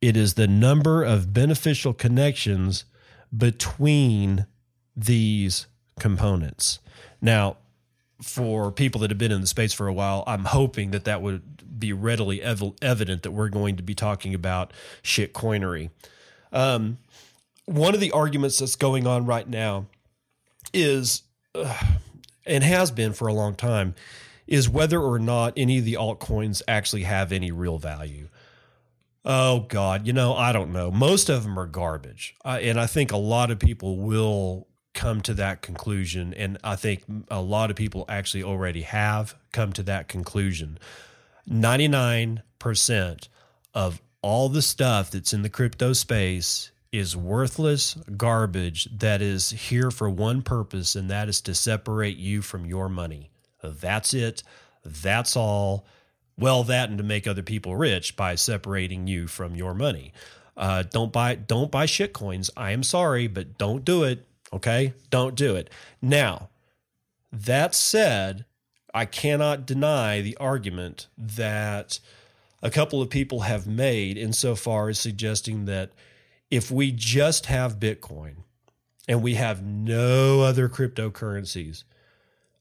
It 0.00 0.16
is 0.16 0.34
the 0.34 0.46
number 0.46 1.02
of 1.02 1.32
beneficial 1.32 1.92
connections 1.92 2.84
between 3.36 4.46
these 4.96 5.66
components. 5.98 6.78
Now, 7.20 7.56
for 8.22 8.70
people 8.70 9.00
that 9.00 9.10
have 9.10 9.18
been 9.18 9.32
in 9.32 9.40
the 9.40 9.46
space 9.46 9.72
for 9.72 9.88
a 9.88 9.92
while, 9.92 10.24
I'm 10.26 10.44
hoping 10.44 10.92
that 10.92 11.04
that 11.04 11.20
would 11.20 11.78
be 11.80 11.92
readily 11.92 12.40
ev- 12.42 12.74
evident 12.80 13.22
that 13.24 13.32
we're 13.32 13.48
going 13.48 13.76
to 13.76 13.82
be 13.82 13.94
talking 13.94 14.34
about 14.34 14.72
shit 15.02 15.34
coinery. 15.34 15.90
Um, 16.52 16.98
one 17.66 17.94
of 17.94 18.00
the 18.00 18.12
arguments 18.12 18.58
that's 18.58 18.76
going 18.76 19.06
on 19.06 19.26
right 19.26 19.48
now 19.48 19.86
is 20.72 21.22
and 22.46 22.64
has 22.64 22.90
been 22.90 23.12
for 23.12 23.28
a 23.28 23.34
long 23.34 23.54
time 23.54 23.94
is 24.46 24.68
whether 24.68 25.00
or 25.00 25.18
not 25.18 25.54
any 25.56 25.78
of 25.78 25.84
the 25.84 25.94
altcoins 25.94 26.62
actually 26.68 27.04
have 27.04 27.32
any 27.32 27.50
real 27.50 27.78
value. 27.78 28.28
Oh 29.24 29.60
God, 29.60 30.06
you 30.06 30.12
know 30.12 30.34
I 30.34 30.52
don't 30.52 30.72
know. 30.72 30.90
Most 30.90 31.30
of 31.30 31.44
them 31.44 31.58
are 31.58 31.66
garbage, 31.66 32.34
uh, 32.44 32.58
and 32.60 32.78
I 32.78 32.86
think 32.86 33.10
a 33.10 33.16
lot 33.16 33.50
of 33.50 33.58
people 33.58 33.96
will 33.98 34.68
come 34.92 35.22
to 35.22 35.34
that 35.34 35.62
conclusion, 35.62 36.34
and 36.34 36.58
I 36.62 36.76
think 36.76 37.04
a 37.30 37.40
lot 37.40 37.70
of 37.70 37.76
people 37.76 38.04
actually 38.08 38.42
already 38.42 38.82
have 38.82 39.34
come 39.52 39.72
to 39.74 39.82
that 39.84 40.08
conclusion. 40.08 40.78
Ninety 41.46 41.88
nine 41.88 42.42
percent 42.58 43.28
of 43.72 44.02
all 44.20 44.50
the 44.50 44.62
stuff 44.62 45.10
that's 45.10 45.32
in 45.32 45.42
the 45.42 45.50
crypto 45.50 45.94
space 45.94 46.70
is 46.96 47.16
worthless 47.16 47.94
garbage 48.16 48.88
that 48.98 49.20
is 49.20 49.50
here 49.50 49.90
for 49.90 50.08
one 50.08 50.42
purpose, 50.42 50.94
and 50.94 51.10
that 51.10 51.28
is 51.28 51.40
to 51.42 51.54
separate 51.54 52.16
you 52.16 52.40
from 52.40 52.64
your 52.64 52.88
money. 52.88 53.30
That's 53.62 54.14
it. 54.14 54.42
That's 54.84 55.36
all. 55.36 55.86
Well, 56.38 56.64
that 56.64 56.88
and 56.88 56.98
to 56.98 57.04
make 57.04 57.26
other 57.26 57.42
people 57.42 57.76
rich 57.76 58.16
by 58.16 58.34
separating 58.34 59.06
you 59.06 59.26
from 59.26 59.54
your 59.54 59.74
money. 59.74 60.12
Uh, 60.56 60.84
don't 60.84 61.12
buy 61.12 61.34
don't 61.34 61.70
buy 61.70 61.86
shit 61.86 62.12
coins. 62.12 62.50
I 62.56 62.70
am 62.70 62.82
sorry, 62.82 63.26
but 63.26 63.58
don't 63.58 63.84
do 63.84 64.04
it. 64.04 64.26
Okay, 64.52 64.94
don't 65.10 65.34
do 65.34 65.56
it. 65.56 65.70
Now, 66.00 66.48
that 67.32 67.74
said, 67.74 68.44
I 68.92 69.04
cannot 69.04 69.66
deny 69.66 70.20
the 70.20 70.36
argument 70.36 71.08
that 71.18 71.98
a 72.62 72.70
couple 72.70 73.02
of 73.02 73.10
people 73.10 73.40
have 73.40 73.66
made 73.66 74.16
insofar 74.16 74.88
as 74.90 75.00
suggesting 75.00 75.64
that 75.64 75.90
if 76.54 76.70
we 76.70 76.92
just 76.92 77.46
have 77.46 77.80
Bitcoin 77.80 78.36
and 79.08 79.22
we 79.22 79.34
have 79.34 79.64
no 79.64 80.42
other 80.42 80.68
cryptocurrencies, 80.68 81.82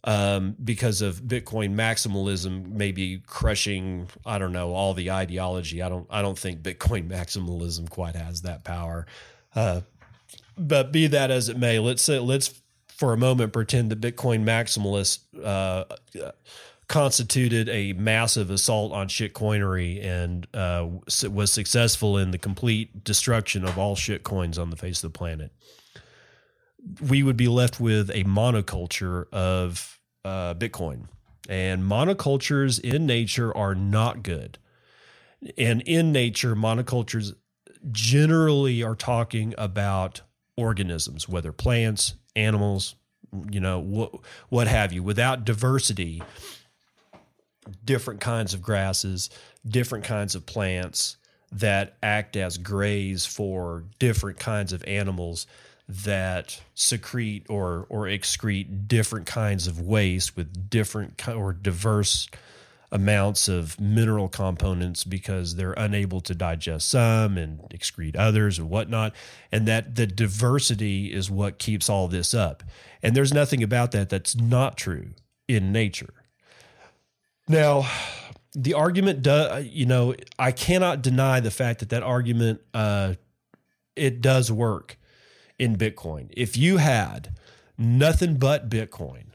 um, 0.04 0.56
because 0.62 1.04
of 1.04 1.22
Bitcoin 1.22 1.76
maximalism 1.76 2.72
maybe 2.72 3.22
crushing, 3.28 4.08
I 4.26 4.40
don't 4.40 4.52
know, 4.52 4.74
all 4.74 4.96
the 4.96 5.12
ideology. 5.12 5.84
I 5.84 5.90
don't 5.90 6.08
I 6.10 6.24
don't 6.24 6.38
think 6.38 6.62
Bitcoin 6.64 7.08
maximalism 7.18 7.88
quite 7.88 8.16
has 8.16 8.42
that 8.42 8.64
power. 8.64 9.06
Uh, 9.56 9.82
but 10.58 10.92
be 10.92 11.06
that 11.08 11.30
as 11.30 11.48
it 11.48 11.58
may, 11.58 11.78
let's 11.78 12.02
say 12.02 12.18
let's 12.18 12.60
for 12.88 13.14
a 13.14 13.18
moment 13.18 13.54
pretend 13.54 13.92
that 13.92 14.02
Bitcoin 14.02 14.44
maximalists 14.44 15.20
uh, 15.44 15.86
constituted 16.88 17.70
a 17.70 17.94
massive 17.94 18.50
assault 18.50 18.92
on 18.92 19.08
shitcoinery 19.08 20.04
and 20.04 20.48
uh, 20.54 20.88
was 21.30 21.52
successful 21.52 22.18
in 22.18 22.32
the 22.32 22.38
complete 22.38 23.04
destruction 23.04 23.63
of 23.63 23.78
all 23.78 23.96
shitcoins 23.96 24.60
on 24.60 24.70
the 24.70 24.75
face 24.75 25.04
of 25.04 25.12
the 25.12 25.18
planet, 25.18 25.52
we 27.02 27.24
would 27.24 27.38
be 27.38 27.48
left 27.48 27.80
with 27.80 28.10
a 28.12 28.24
monoculture 28.25 29.32
of 29.32 30.00
uh, 30.25 30.54
Bitcoin. 30.56 31.08
And 31.50 31.84
monocultures 31.84 32.80
in 32.80 33.06
nature 33.06 33.56
are 33.56 33.75
not 33.75 34.24
good. 34.24 34.58
And 35.58 35.82
in 35.82 36.12
nature, 36.12 36.56
monocultures 36.56 37.36
generally 37.92 38.82
are 38.82 38.96
talking 38.96 39.54
about 39.58 40.22
organisms, 40.56 41.28
whether 41.28 41.52
plants, 41.52 42.16
animals, 42.36 42.96
you 43.52 43.60
know, 43.60 43.80
what, 43.80 44.13
what 44.50 44.68
have 44.68 44.94
you. 44.94 45.04
Without 45.04 45.44
diversity, 45.44 46.22
different 47.86 48.22
kinds 48.22 48.53
of 48.53 48.62
grasses, 48.62 49.29
different 49.67 50.05
kinds 50.05 50.36
of 50.36 50.46
plants 50.46 51.17
that 51.51 51.96
act 52.01 52.36
as 52.36 52.58
graze 52.58 53.25
for 53.25 53.84
different 54.00 54.39
kinds 54.39 54.74
of 54.74 54.84
animals 54.86 55.46
that 55.88 56.60
secrete 56.74 57.46
or 57.50 57.86
or 57.89 58.05
excrete 58.05 58.88
different 58.88 59.25
kinds 59.25 59.67
of 59.67 59.82
waste 59.82 60.36
with 60.36 60.70
different 60.70 61.27
or 61.27 61.53
diverse 61.53 62.27
amounts 62.93 63.48
of 63.48 63.79
mineral 63.82 64.29
components 64.29 65.03
because 65.03 65.55
they're 65.55 65.74
unable 65.74 66.22
to 66.22 66.36
digest 66.36 66.88
some 66.88 67.39
and 67.39 67.60
excrete 67.72 68.15
others 68.15 68.60
and 68.60 68.70
whatnot. 68.70 69.13
And 69.51 69.67
that 69.67 69.96
the 69.96 70.05
diversity 70.05 71.12
is 71.12 71.29
what 71.29 71.58
keeps 71.58 71.89
all 71.89 72.08
this 72.08 72.36
up. 72.36 72.63
And 73.01 73.15
there's 73.15 73.34
nothing 73.34 73.63
about 73.63 73.91
that 73.91 74.10
that's 74.10 74.36
not 74.36 74.77
true 74.77 75.10
in 75.48 75.72
nature. 75.72 76.13
Now, 77.48 77.90
the 78.54 78.74
argument 78.74 79.22
does, 79.22 79.66
you 79.66 79.86
know, 79.86 80.16
I 80.38 80.52
cannot 80.52 81.02
deny 81.02 81.40
the 81.40 81.52
fact 81.52 81.80
that 81.80 81.90
that 81.90 82.04
argument, 82.04 82.62
uh, 82.74 83.16
it 83.96 84.22
does 84.22 84.52
work 84.52 84.98
in 85.60 85.76
Bitcoin. 85.76 86.30
If 86.32 86.58
you 86.58 86.78
had 86.78 87.36
nothing 87.78 88.38
but 88.38 88.70
Bitcoin, 88.70 89.26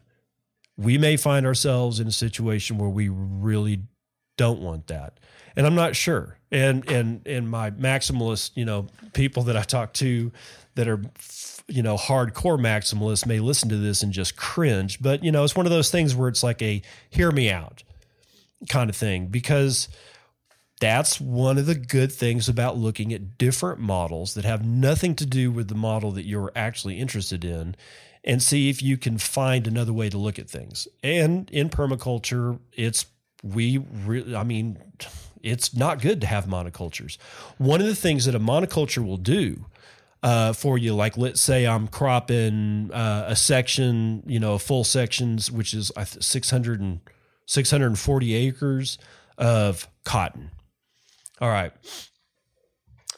we 0.77 0.97
may 0.97 1.17
find 1.17 1.45
ourselves 1.45 2.01
in 2.01 2.07
a 2.07 2.13
situation 2.13 2.79
where 2.79 2.89
we 2.89 3.09
really 3.09 3.83
don't 4.37 4.61
want 4.61 4.87
that. 4.87 5.19
And 5.57 5.67
I'm 5.67 5.75
not 5.75 5.97
sure. 5.97 6.39
And 6.53 6.89
and 6.89 7.27
and 7.27 7.51
my 7.51 7.73
maximalist, 7.73 8.53
you 8.55 8.65
know, 8.65 8.87
people 9.13 9.43
that 9.45 9.57
I 9.57 9.63
talk 9.63 9.93
to 9.95 10.31
that 10.77 10.87
are 10.89 11.03
you 11.71 11.83
know, 11.83 11.97
hardcore 11.97 12.59
maximalists 12.59 13.27
may 13.27 13.41
listen 13.41 13.69
to 13.69 13.77
this 13.77 14.03
and 14.03 14.11
just 14.11 14.37
cringe, 14.37 15.03
but 15.03 15.23
you 15.23 15.31
know, 15.31 15.45
it's 15.45 15.55
one 15.55 15.67
of 15.67 15.73
those 15.73 15.91
things 15.91 16.15
where 16.15 16.29
it's 16.29 16.43
like 16.43 16.63
a 16.63 16.81
hear 17.11 17.31
me 17.31 17.51
out 17.51 17.83
kind 18.69 18.91
of 18.91 18.97
thing 18.97 19.27
because 19.27 19.89
that's 20.81 21.21
one 21.21 21.59
of 21.59 21.67
the 21.67 21.75
good 21.75 22.13
things 22.13 22.49
about 22.49 22.77
looking 22.77 23.13
at 23.13 23.37
different 23.37 23.81
models 23.81 24.35
that 24.35 24.45
have 24.45 24.65
nothing 24.65 25.15
to 25.17 25.27
do 25.27 25.51
with 25.51 25.69
the 25.69 25.75
model 25.75 26.13
that 26.13 26.27
you're 26.27 26.53
actually 26.55 26.99
interested 26.99 27.45
in 27.45 27.75
and 28.25 28.43
see 28.43 28.69
if 28.69 28.83
you 28.83 28.97
can 28.97 29.19
find 29.19 29.67
another 29.67 29.93
way 29.93 30.09
to 30.09 30.19
look 30.19 30.39
at 30.39 30.51
things. 30.51 30.87
And 31.03 31.51
in 31.51 31.69
permaculture, 31.69 32.59
it's 32.73 33.07
we 33.43 33.79
really 33.79 34.35
I 34.35 34.43
mean 34.43 34.79
it's 35.43 35.75
not 35.75 36.01
good 36.01 36.21
to 36.21 36.27
have 36.27 36.47
monocultures. 36.47 37.17
One 37.59 37.81
of 37.81 37.87
the 37.87 37.95
things 37.95 38.25
that 38.25 38.35
a 38.35 38.41
monoculture 38.41 39.05
will 39.05 39.17
do 39.17 39.67
uh, 40.23 40.53
for 40.53 40.77
you, 40.77 40.95
like 40.95 41.17
let's 41.17 41.41
say 41.41 41.67
I'm 41.67 41.87
cropping 41.87 42.91
uh, 42.93 43.27
a 43.29 43.37
section, 43.37 44.25
you 44.27 44.41
know, 44.41 44.59
full 44.59 44.83
sections, 44.85 45.51
which 45.51 45.75
is 45.75 45.93
600 45.97 46.81
and 46.81 47.01
640 47.49 48.35
acres 48.35 48.99
of 49.37 49.89
cotton. 50.05 50.51
All 51.41 51.49
right. 51.49 51.73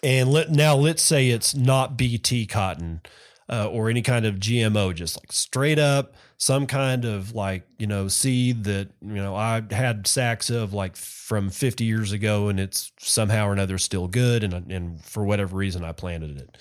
And 0.03 0.31
let 0.31 0.51
now 0.51 0.77
let's 0.77 1.03
say 1.03 1.29
it's 1.29 1.55
not 1.55 1.99
BT 1.99 2.47
cotton 2.47 3.03
uh, 3.51 3.69
or 3.69 3.91
any 3.91 4.01
kind 4.01 4.25
of 4.25 4.37
GMO, 4.37 4.95
just 4.95 5.17
like 5.17 5.33
straight 5.33 5.79
up 5.79 6.15
some 6.41 6.67
kind 6.67 7.05
of 7.05 7.35
like 7.35 7.67
you 7.79 7.87
know 7.87 8.09
seed 8.09 8.65
that 8.65 8.89
you 9.03 9.15
know 9.15 9.37
I 9.37 9.63
had 9.71 10.07
sacks 10.07 10.49
of 10.49 10.73
like 10.73 10.97
from 10.97 11.51
50 11.51 11.85
years 11.85 12.13
ago, 12.13 12.49
and 12.49 12.59
it's 12.59 12.93
somehow 12.99 13.49
or 13.49 13.53
another 13.53 13.77
still 13.77 14.09
good, 14.09 14.43
and 14.43 14.73
and 14.73 15.05
for 15.05 15.25
whatever 15.25 15.57
reason 15.57 15.85
I 15.85 15.93
planted 15.93 16.39
it. 16.39 16.57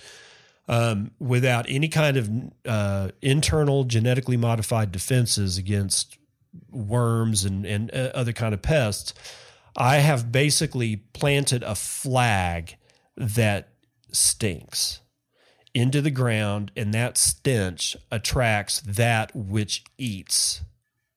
Um, 0.67 1.11
without 1.17 1.65
any 1.67 1.87
kind 1.87 2.17
of 2.17 2.29
uh, 2.67 3.09
internal 3.23 3.85
genetically 3.85 4.37
modified 4.37 4.91
defenses 4.91 5.57
against 5.57 6.18
worms 6.69 7.45
and, 7.45 7.65
and 7.65 7.93
uh, 7.93 8.11
other 8.13 8.33
kind 8.33 8.53
of 8.53 8.61
pests, 8.61 9.13
I 9.75 9.97
have 9.97 10.31
basically 10.31 10.97
planted 11.13 11.63
a 11.63 11.75
flag 11.75 12.75
that 13.15 13.69
stinks 14.11 15.01
into 15.73 16.01
the 16.01 16.11
ground, 16.11 16.71
and 16.75 16.93
that 16.93 17.17
stench 17.17 17.95
attracts 18.11 18.81
that 18.81 19.35
which 19.35 19.83
eats 19.97 20.61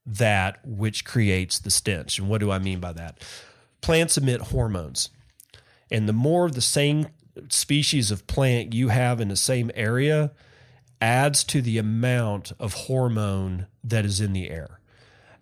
that 0.05 0.59
which 0.65 1.05
creates 1.05 1.59
the 1.59 1.71
stench. 1.71 2.19
And 2.19 2.29
what 2.29 2.41
do 2.41 2.51
I 2.51 2.59
mean 2.59 2.81
by 2.81 2.93
that? 2.93 3.23
Plants 3.81 4.19
emit 4.19 4.41
hormones. 4.41 5.11
And 5.91 6.09
the 6.09 6.13
more 6.13 6.51
the 6.51 6.61
same 6.61 7.09
species 7.49 8.11
of 8.11 8.27
plant 8.27 8.75
you 8.75 8.89
have 8.89 9.21
in 9.21 9.29
the 9.29 9.37
same 9.37 9.71
area 9.75 10.33
adds 11.01 11.45
to 11.45 11.63
the 11.63 11.79
amount 11.79 12.53
of 12.59 12.75
hormone 12.75 13.67
that 13.83 14.05
is 14.05 14.21
in 14.21 14.33
the 14.33 14.51
air. 14.51 14.81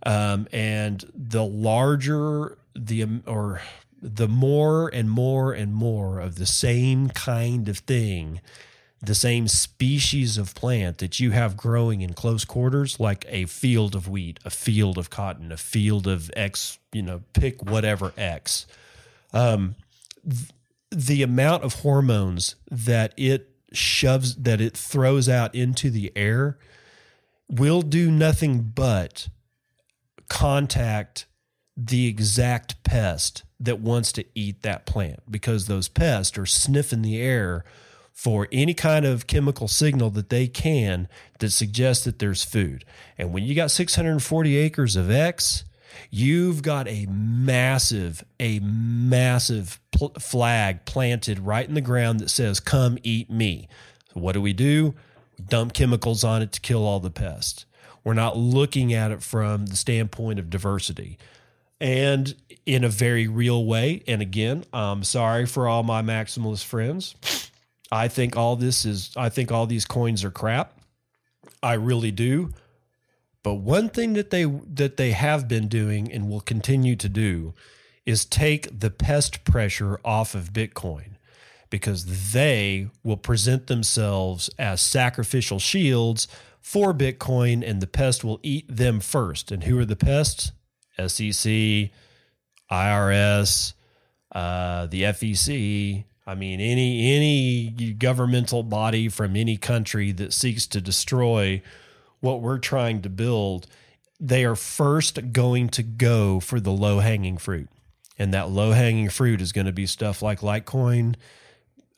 Um, 0.04 0.48
and 0.52 1.04
the 1.14 1.44
larger 1.44 2.56
the 2.74 3.06
or 3.26 3.60
the 4.00 4.28
more 4.28 4.88
and 4.88 5.10
more 5.10 5.52
and 5.52 5.74
more 5.74 6.20
of 6.20 6.36
the 6.36 6.46
same 6.46 7.10
kind 7.10 7.68
of 7.68 7.78
thing 7.78 8.40
the 9.02 9.14
same 9.14 9.48
species 9.48 10.36
of 10.36 10.54
plant 10.54 10.98
that 10.98 11.18
you 11.18 11.30
have 11.30 11.56
growing 11.56 12.02
in 12.02 12.12
close 12.12 12.44
quarters, 12.44 13.00
like 13.00 13.24
a 13.28 13.46
field 13.46 13.94
of 13.94 14.08
wheat, 14.08 14.38
a 14.44 14.50
field 14.50 14.98
of 14.98 15.08
cotton, 15.08 15.50
a 15.50 15.56
field 15.56 16.06
of 16.06 16.30
X, 16.36 16.78
you 16.92 17.02
know, 17.02 17.22
pick 17.32 17.62
whatever 17.62 18.12
X. 18.16 18.66
Um, 19.32 19.76
th- 20.28 20.50
the 20.90 21.22
amount 21.22 21.62
of 21.62 21.76
hormones 21.76 22.56
that 22.70 23.14
it 23.16 23.48
shoves, 23.72 24.34
that 24.36 24.60
it 24.60 24.76
throws 24.76 25.28
out 25.28 25.54
into 25.54 25.88
the 25.88 26.12
air 26.14 26.58
will 27.48 27.80
do 27.80 28.10
nothing 28.10 28.60
but 28.74 29.28
contact 30.30 31.26
the 31.76 32.06
exact 32.06 32.82
pest 32.84 33.42
that 33.58 33.80
wants 33.80 34.12
to 34.12 34.24
eat 34.34 34.62
that 34.62 34.86
plant 34.86 35.20
because 35.30 35.66
those 35.66 35.88
pests 35.88 36.38
are 36.38 36.46
sniffing 36.46 37.02
the 37.02 37.20
air 37.20 37.64
for 38.12 38.48
any 38.52 38.74
kind 38.74 39.04
of 39.04 39.26
chemical 39.26 39.68
signal 39.68 40.10
that 40.10 40.30
they 40.30 40.46
can 40.46 41.08
that 41.38 41.50
suggests 41.50 42.04
that 42.04 42.18
there's 42.18 42.44
food. 42.44 42.84
And 43.18 43.32
when 43.32 43.44
you 43.44 43.54
got 43.54 43.70
640 43.70 44.56
acres 44.56 44.96
of 44.96 45.10
X, 45.10 45.64
you've 46.10 46.62
got 46.62 46.86
a 46.86 47.06
massive, 47.06 48.22
a 48.38 48.60
massive 48.60 49.80
pl- 49.90 50.14
flag 50.18 50.84
planted 50.84 51.38
right 51.40 51.66
in 51.66 51.74
the 51.74 51.80
ground 51.80 52.20
that 52.20 52.30
says, 52.30 52.60
Come 52.60 52.98
eat 53.02 53.30
me. 53.30 53.68
So 54.12 54.20
what 54.20 54.32
do 54.32 54.40
we 54.40 54.52
do? 54.52 54.94
We 55.38 55.44
dump 55.44 55.72
chemicals 55.72 56.22
on 56.22 56.42
it 56.42 56.52
to 56.52 56.60
kill 56.60 56.84
all 56.84 57.00
the 57.00 57.10
pests. 57.10 57.64
We're 58.04 58.14
not 58.14 58.36
looking 58.36 58.92
at 58.92 59.10
it 59.10 59.22
from 59.22 59.66
the 59.66 59.76
standpoint 59.76 60.38
of 60.38 60.50
diversity. 60.50 61.18
And 61.80 62.34
in 62.66 62.84
a 62.84 62.88
very 62.88 63.26
real 63.26 63.64
way, 63.64 64.02
and 64.06 64.20
again, 64.20 64.64
I'm 64.72 65.02
sorry 65.04 65.46
for 65.46 65.66
all 65.66 65.82
my 65.82 66.02
maximalist 66.02 66.64
friends 66.64 67.14
I 67.92 68.08
think 68.08 68.36
all 68.36 68.56
this 68.56 68.84
is 68.84 69.10
I 69.16 69.28
think 69.28 69.50
all 69.50 69.66
these 69.66 69.84
coins 69.84 70.24
are 70.24 70.30
crap. 70.30 70.78
I 71.62 71.74
really 71.74 72.12
do. 72.12 72.52
But 73.42 73.54
one 73.54 73.88
thing 73.88 74.12
that 74.14 74.30
they 74.30 74.44
that 74.44 74.96
they 74.96 75.12
have 75.12 75.48
been 75.48 75.68
doing 75.68 76.12
and 76.12 76.28
will 76.28 76.40
continue 76.40 76.96
to 76.96 77.08
do 77.08 77.54
is 78.06 78.24
take 78.24 78.78
the 78.78 78.90
pest 78.90 79.44
pressure 79.44 80.00
off 80.04 80.34
of 80.34 80.52
Bitcoin 80.52 81.16
because 81.68 82.32
they 82.32 82.88
will 83.02 83.16
present 83.16 83.66
themselves 83.66 84.50
as 84.58 84.80
sacrificial 84.80 85.58
shields 85.58 86.26
for 86.60 86.92
Bitcoin 86.92 87.68
and 87.68 87.80
the 87.80 87.86
pest 87.86 88.24
will 88.24 88.40
eat 88.42 88.64
them 88.68 89.00
first. 89.00 89.50
And 89.50 89.64
who 89.64 89.78
are 89.78 89.84
the 89.84 89.96
pests? 89.96 90.52
SEC, 90.98 91.90
IRS, 92.70 93.72
uh, 94.32 94.86
the 94.86 95.02
FEC, 95.02 96.04
I 96.26 96.34
mean, 96.36 96.60
any 96.60 97.16
any 97.16 97.92
governmental 97.94 98.62
body 98.62 99.08
from 99.08 99.34
any 99.34 99.56
country 99.56 100.12
that 100.12 100.32
seeks 100.32 100.66
to 100.68 100.80
destroy 100.80 101.60
what 102.20 102.40
we're 102.40 102.58
trying 102.58 103.02
to 103.02 103.08
build, 103.08 103.66
they 104.20 104.44
are 104.44 104.54
first 104.54 105.32
going 105.32 105.70
to 105.70 105.82
go 105.82 106.38
for 106.38 106.60
the 106.60 106.70
low 106.70 107.00
hanging 107.00 107.38
fruit, 107.38 107.68
and 108.16 108.32
that 108.32 108.50
low 108.50 108.70
hanging 108.72 109.08
fruit 109.08 109.40
is 109.40 109.50
going 109.50 109.66
to 109.66 109.72
be 109.72 109.86
stuff 109.86 110.22
like 110.22 110.40
Litecoin. 110.40 111.16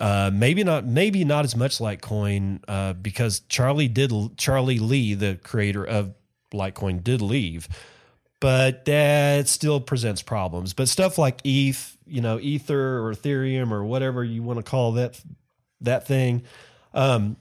Uh, 0.03 0.31
maybe 0.35 0.65
not, 0.65 0.85
maybe 0.85 1.25
not 1.25 1.45
as 1.45 1.55
much 1.55 1.79
Litecoin 1.79 2.61
uh, 2.67 2.93
because 2.95 3.41
Charlie 3.49 3.87
did 3.87 4.13
Charlie 4.37 4.81
Lee, 4.81 5.15
the 5.15 5.39
creator 5.45 5.85
of 5.85 6.13
Litecoin, 6.53 7.05
did 7.05 7.23
leave 7.23 7.69
but 8.43 8.87
that 8.87 9.47
still 9.47 9.81
presents 9.81 10.21
problems. 10.21 10.73
But 10.73 10.89
stuff 10.89 11.17
like 11.17 11.41
ETH, 11.45 11.97
you 12.09 12.21
know, 12.21 12.41
Ether 12.41 12.99
or 12.99 13.15
Ethereum 13.15 13.71
or 13.71 13.85
whatever 13.85 14.25
you 14.25 14.43
want 14.43 14.59
to 14.59 14.65
call 14.65 14.91
that 14.93 15.21
that 15.81 16.09
thing, 16.09 16.43
um, 16.93 17.37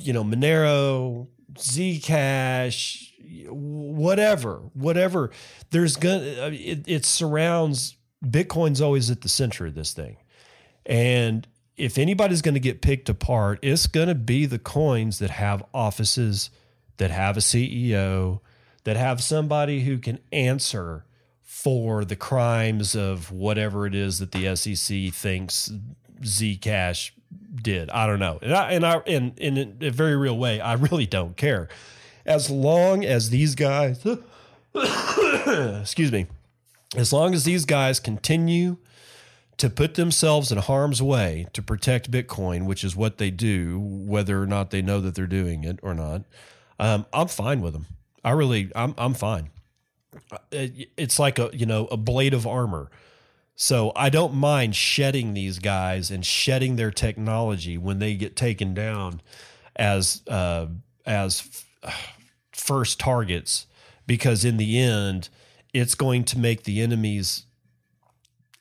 you 0.00 0.12
know, 0.12 0.22
Monero, 0.22 1.26
Zcash, 1.54 3.10
whatever, 3.48 4.60
whatever. 4.74 5.30
There's 5.70 5.96
gonna 5.96 6.50
it, 6.52 6.84
it 6.86 7.06
surrounds 7.06 7.96
Bitcoin's 8.22 8.82
always 8.82 9.10
at 9.10 9.22
the 9.22 9.28
center 9.30 9.68
of 9.68 9.74
this 9.74 9.94
thing, 9.94 10.18
and 10.88 11.46
if 11.76 11.98
anybody's 11.98 12.42
going 12.42 12.54
to 12.54 12.60
get 12.60 12.80
picked 12.80 13.08
apart, 13.08 13.60
it's 13.62 13.86
going 13.86 14.08
to 14.08 14.14
be 14.14 14.46
the 14.46 14.58
coins 14.58 15.20
that 15.20 15.30
have 15.30 15.62
offices, 15.72 16.50
that 16.96 17.12
have 17.12 17.36
a 17.36 17.40
CEO, 17.40 18.40
that 18.84 18.96
have 18.96 19.22
somebody 19.22 19.82
who 19.82 19.98
can 19.98 20.18
answer 20.32 21.04
for 21.42 22.04
the 22.04 22.16
crimes 22.16 22.96
of 22.96 23.30
whatever 23.30 23.86
it 23.86 23.94
is 23.94 24.18
that 24.18 24.32
the 24.32 24.56
SEC 24.56 25.12
thinks 25.12 25.70
Zcash 26.22 27.10
did. 27.54 27.90
I 27.90 28.06
don't 28.06 28.18
know. 28.18 28.38
And 28.42 28.54
I, 28.54 28.70
and 28.72 28.86
I, 28.86 29.00
in, 29.06 29.34
in 29.36 29.76
a 29.80 29.90
very 29.90 30.16
real 30.16 30.36
way, 30.36 30.60
I 30.60 30.72
really 30.74 31.06
don't 31.06 31.36
care. 31.36 31.68
As 32.24 32.50
long 32.50 33.04
as 33.04 33.30
these 33.30 33.54
guys, 33.54 34.04
excuse 34.74 36.12
me, 36.12 36.26
as 36.96 37.12
long 37.12 37.34
as 37.34 37.44
these 37.44 37.64
guys 37.64 38.00
continue 38.00 38.78
to 39.58 39.68
put 39.68 39.94
themselves 39.94 40.50
in 40.50 40.58
harm's 40.58 41.02
way 41.02 41.46
to 41.52 41.60
protect 41.60 42.10
Bitcoin, 42.10 42.64
which 42.64 42.84
is 42.84 42.96
what 42.96 43.18
they 43.18 43.30
do, 43.30 43.78
whether 43.80 44.40
or 44.40 44.46
not 44.46 44.70
they 44.70 44.80
know 44.80 45.00
that 45.00 45.14
they're 45.14 45.26
doing 45.26 45.64
it 45.64 45.80
or 45.82 45.94
not, 45.94 46.22
um, 46.78 47.06
I'm 47.12 47.28
fine 47.28 47.60
with 47.60 47.72
them. 47.72 47.86
I 48.24 48.30
really, 48.30 48.70
I'm, 48.74 48.94
I'm 48.96 49.14
fine. 49.14 49.50
It's 50.50 51.18
like 51.18 51.38
a, 51.38 51.50
you 51.52 51.66
know, 51.66 51.86
a 51.86 51.96
blade 51.96 52.34
of 52.34 52.46
armor. 52.46 52.90
So 53.56 53.90
I 53.96 54.08
don't 54.10 54.34
mind 54.34 54.76
shedding 54.76 55.34
these 55.34 55.58
guys 55.58 56.12
and 56.12 56.24
shedding 56.24 56.76
their 56.76 56.92
technology 56.92 57.76
when 57.76 57.98
they 57.98 58.14
get 58.14 58.36
taken 58.36 58.74
down 58.74 59.20
as, 59.74 60.22
uh, 60.28 60.66
as 61.04 61.64
first 62.52 63.00
targets, 63.00 63.66
because 64.06 64.44
in 64.44 64.56
the 64.56 64.78
end, 64.78 65.28
it's 65.74 65.96
going 65.96 66.22
to 66.24 66.38
make 66.38 66.62
the 66.62 66.80
enemy's 66.80 67.44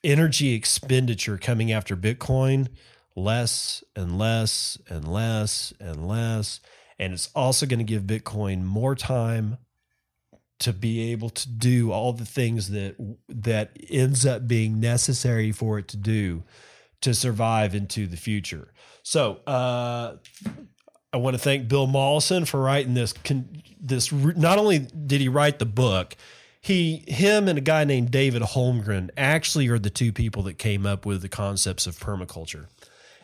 energy 0.07 0.53
expenditure 0.53 1.37
coming 1.37 1.71
after 1.71 1.95
Bitcoin 1.95 2.67
less 3.15 3.83
and 3.95 4.17
less 4.17 4.77
and 4.89 5.07
less 5.07 5.73
and 5.79 6.07
less 6.07 6.59
and 6.99 7.13
it's 7.13 7.29
also 7.35 7.65
going 7.65 7.79
to 7.79 7.83
give 7.83 8.03
Bitcoin 8.03 8.63
more 8.63 8.95
time 8.95 9.57
to 10.59 10.73
be 10.73 11.11
able 11.11 11.29
to 11.29 11.49
do 11.49 11.91
all 11.91 12.13
the 12.13 12.25
things 12.25 12.71
that 12.71 12.95
that 13.29 13.77
ends 13.89 14.25
up 14.25 14.47
being 14.47 14.79
necessary 14.79 15.51
for 15.51 15.77
it 15.77 15.87
to 15.89 15.97
do 15.97 16.43
to 17.01 17.13
survive 17.13 17.75
into 17.75 18.07
the 18.07 18.17
future. 18.17 18.73
So, 19.03 19.39
uh, 19.45 20.15
I 21.13 21.17
want 21.17 21.35
to 21.35 21.41
thank 21.41 21.67
Bill 21.67 21.87
Mollison 21.87 22.45
for 22.45 22.59
writing 22.59 22.95
this. 22.95 23.13
This 23.79 24.11
not 24.11 24.57
only 24.57 24.79
did 24.79 25.21
he 25.21 25.29
write 25.29 25.59
the 25.59 25.65
book, 25.65 26.15
he, 26.61 27.03
him, 27.07 27.47
and 27.47 27.57
a 27.57 27.61
guy 27.61 27.83
named 27.83 28.11
David 28.11 28.41
Holmgren 28.41 29.09
actually 29.15 29.67
are 29.67 29.79
the 29.79 29.89
two 29.89 30.11
people 30.11 30.43
that 30.43 30.57
came 30.57 30.85
up 30.85 31.05
with 31.05 31.21
the 31.21 31.29
concepts 31.29 31.87
of 31.87 31.97
permaculture, 31.97 32.65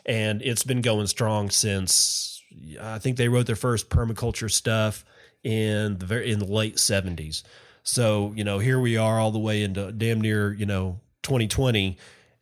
and 0.05 0.41
it's 0.41 0.63
been 0.63 0.81
going 0.81 1.07
strong 1.07 1.49
since 1.49 2.41
I 2.79 2.99
think 2.99 3.17
they 3.17 3.29
wrote 3.29 3.47
their 3.47 3.55
first 3.55 3.89
permaculture 3.89 4.51
stuff 4.51 5.03
in 5.43 5.97
the 5.97 6.05
very 6.05 6.31
in 6.31 6.39
the 6.39 6.45
late 6.45 6.79
seventies. 6.79 7.43
So 7.83 8.33
you 8.35 8.43
know, 8.43 8.59
here 8.59 8.79
we 8.79 8.97
are 8.97 9.19
all 9.19 9.31
the 9.31 9.39
way 9.39 9.63
into 9.63 9.91
damn 9.91 10.21
near 10.21 10.53
you 10.53 10.65
know 10.65 10.99
2020 11.23 11.97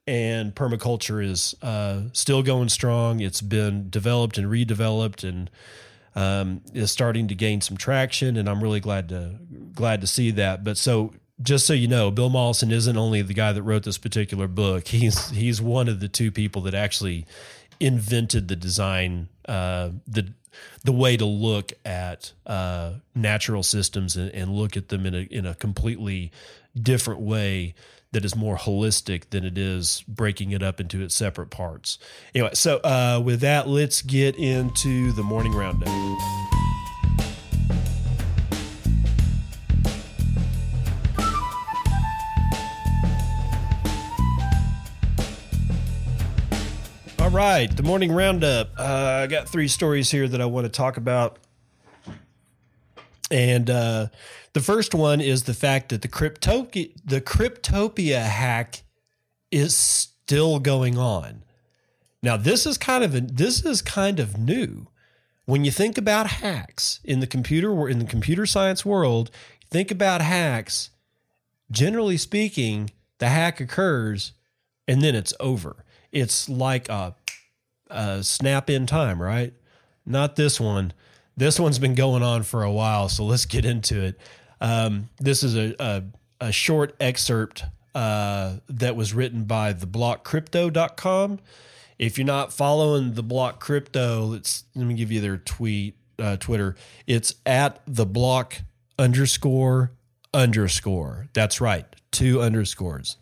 and 0.07 0.53
permaculture 0.55 1.23
is 1.23 1.55
uh, 1.61 2.01
still 2.13 2.43
going 2.43 2.69
strong. 2.69 3.19
It's 3.19 3.41
been 3.41 3.89
developed 3.89 4.37
and 4.37 4.47
redeveloped 4.47 5.27
and 5.27 5.49
um, 6.15 6.61
is 6.73 6.91
starting 6.91 7.27
to 7.29 7.35
gain 7.35 7.61
some 7.61 7.77
traction, 7.77 8.37
and 8.37 8.49
I'm 8.49 8.61
really 8.61 8.79
glad 8.79 9.09
to 9.09 9.37
glad 9.73 10.01
to 10.01 10.07
see 10.07 10.31
that. 10.31 10.63
But 10.63 10.77
so 10.77 11.13
just 11.41 11.65
so 11.65 11.73
you 11.73 11.87
know, 11.87 12.11
Bill 12.11 12.29
Mollison 12.29 12.71
isn't 12.71 12.97
only 12.97 13.21
the 13.21 13.33
guy 13.33 13.51
that 13.53 13.63
wrote 13.63 13.83
this 13.83 13.97
particular 13.97 14.47
book. 14.47 14.87
He's 14.87 15.29
he's 15.29 15.61
one 15.61 15.87
of 15.87 15.99
the 15.99 16.07
two 16.07 16.31
people 16.31 16.63
that 16.63 16.73
actually 16.73 17.25
invented 17.79 18.47
the 18.47 18.55
design, 18.55 19.29
uh, 19.47 19.91
the 20.07 20.33
the 20.83 20.91
way 20.91 21.15
to 21.17 21.25
look 21.25 21.71
at 21.85 22.33
uh, 22.45 22.93
natural 23.15 23.63
systems 23.63 24.17
and, 24.17 24.29
and, 24.31 24.51
look 24.51 24.75
at 24.75 24.89
them 24.89 25.05
in 25.05 25.15
a 25.15 25.21
in 25.21 25.45
a 25.45 25.55
completely 25.55 26.31
different 26.79 27.21
way 27.21 27.73
that 28.11 28.25
is 28.25 28.35
more 28.35 28.57
holistic 28.57 29.29
than 29.29 29.45
it 29.45 29.57
is 29.57 30.03
breaking 30.07 30.51
it 30.51 30.61
up 30.61 30.81
into 30.81 31.01
its 31.01 31.15
separate 31.15 31.49
parts. 31.49 31.97
Anyway, 32.35 32.51
so 32.53 32.77
uh, 32.79 33.21
with 33.23 33.39
that, 33.39 33.69
let's 33.69 34.01
get 34.01 34.35
into 34.35 35.13
the 35.13 35.23
morning 35.23 35.53
roundup. 35.53 35.87
All 47.17 47.29
right, 47.29 47.73
the 47.73 47.83
morning 47.83 48.11
roundup. 48.11 48.71
Uh, 48.77 49.21
I 49.23 49.27
got 49.27 49.47
three 49.47 49.69
stories 49.69 50.11
here 50.11 50.27
that 50.27 50.41
I 50.41 50.45
want 50.45 50.65
to 50.65 50.69
talk 50.69 50.97
about. 50.97 51.37
And 53.31 53.69
uh, 53.69 54.07
the 54.53 54.59
first 54.59 54.93
one 54.93 55.21
is 55.21 55.43
the 55.43 55.53
fact 55.53 55.89
that 55.89 56.01
the 56.01 56.07
Cryptopia, 56.09 56.91
the 57.03 57.21
Cryptopia 57.21 58.23
hack 58.23 58.83
is 59.49 59.75
still 59.75 60.59
going 60.59 60.97
on. 60.97 61.43
Now, 62.21 62.37
this 62.37 62.65
is 62.65 62.77
kind 62.77 63.03
of 63.03 63.15
a, 63.15 63.21
this 63.21 63.65
is 63.65 63.81
kind 63.81 64.19
of 64.19 64.37
new. 64.37 64.87
When 65.45 65.65
you 65.65 65.71
think 65.71 65.97
about 65.97 66.27
hacks 66.27 66.99
in 67.03 67.19
the 67.19 67.27
computer 67.27 67.89
in 67.89 67.99
the 67.99 68.05
computer 68.05 68.45
science 68.45 68.85
world, 68.85 69.31
think 69.69 69.89
about 69.89 70.21
hacks. 70.21 70.91
Generally 71.71 72.17
speaking, 72.17 72.91
the 73.17 73.29
hack 73.29 73.59
occurs 73.59 74.33
and 74.87 75.01
then 75.01 75.15
it's 75.15 75.33
over. 75.39 75.85
It's 76.11 76.49
like 76.49 76.89
a, 76.89 77.15
a 77.89 78.23
snap 78.23 78.69
in 78.69 78.85
time, 78.85 79.21
right? 79.21 79.53
Not 80.05 80.35
this 80.35 80.59
one. 80.59 80.93
This 81.41 81.59
one's 81.59 81.79
been 81.79 81.95
going 81.95 82.21
on 82.21 82.43
for 82.43 82.61
a 82.61 82.71
while, 82.71 83.09
so 83.09 83.25
let's 83.25 83.45
get 83.45 83.65
into 83.65 83.99
it. 83.99 84.19
Um, 84.61 85.09
this 85.17 85.41
is 85.41 85.57
a, 85.57 85.73
a, 85.79 86.03
a 86.39 86.51
short 86.51 86.95
excerpt 86.99 87.63
uh, 87.95 88.57
that 88.69 88.95
was 88.95 89.15
written 89.15 89.45
by 89.45 89.73
theblockcrypto.com. 89.73 91.39
If 91.97 92.19
you're 92.19 92.27
not 92.27 92.53
following 92.53 93.15
the 93.15 93.23
block 93.23 93.59
crypto, 93.59 94.25
let's 94.25 94.65
let 94.75 94.85
me 94.85 94.93
give 94.93 95.11
you 95.11 95.19
their 95.19 95.37
tweet, 95.37 95.95
uh, 96.19 96.37
Twitter. 96.37 96.75
It's 97.07 97.33
at 97.43 97.81
the 97.87 98.05
block 98.05 98.57
underscore 98.99 99.93
underscore. 100.35 101.27
That's 101.33 101.59
right, 101.59 101.87
two 102.11 102.39
underscores. 102.39 103.17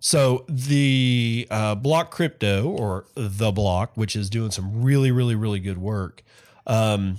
So 0.00 0.44
the 0.48 1.46
uh, 1.52 1.76
block 1.76 2.10
crypto 2.10 2.68
or 2.68 3.06
the 3.14 3.52
block, 3.52 3.92
which 3.94 4.16
is 4.16 4.28
doing 4.28 4.50
some 4.50 4.82
really, 4.82 5.12
really, 5.12 5.36
really 5.36 5.60
good 5.60 5.78
work, 5.78 6.24
um, 6.66 7.18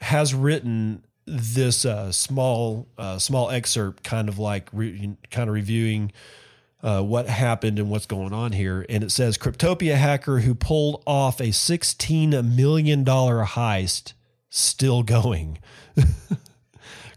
has 0.00 0.34
written 0.34 1.04
this 1.26 1.84
uh, 1.84 2.10
small 2.10 2.88
uh, 2.96 3.18
small 3.18 3.50
excerpt, 3.50 4.02
kind 4.02 4.28
of 4.28 4.38
like 4.38 4.68
re- 4.72 5.16
kind 5.30 5.48
of 5.48 5.54
reviewing 5.54 6.12
uh, 6.82 7.02
what 7.02 7.26
happened 7.26 7.78
and 7.78 7.90
what's 7.90 8.06
going 8.06 8.32
on 8.32 8.52
here. 8.52 8.86
And 8.88 9.02
it 9.02 9.10
says 9.10 9.36
Cryptopia 9.36 9.96
hacker 9.96 10.40
who 10.40 10.54
pulled 10.54 11.02
off 11.06 11.40
a 11.40 11.48
$16 11.48 12.56
million 12.56 13.04
heist 13.04 14.12
still 14.48 15.02
going. 15.02 15.58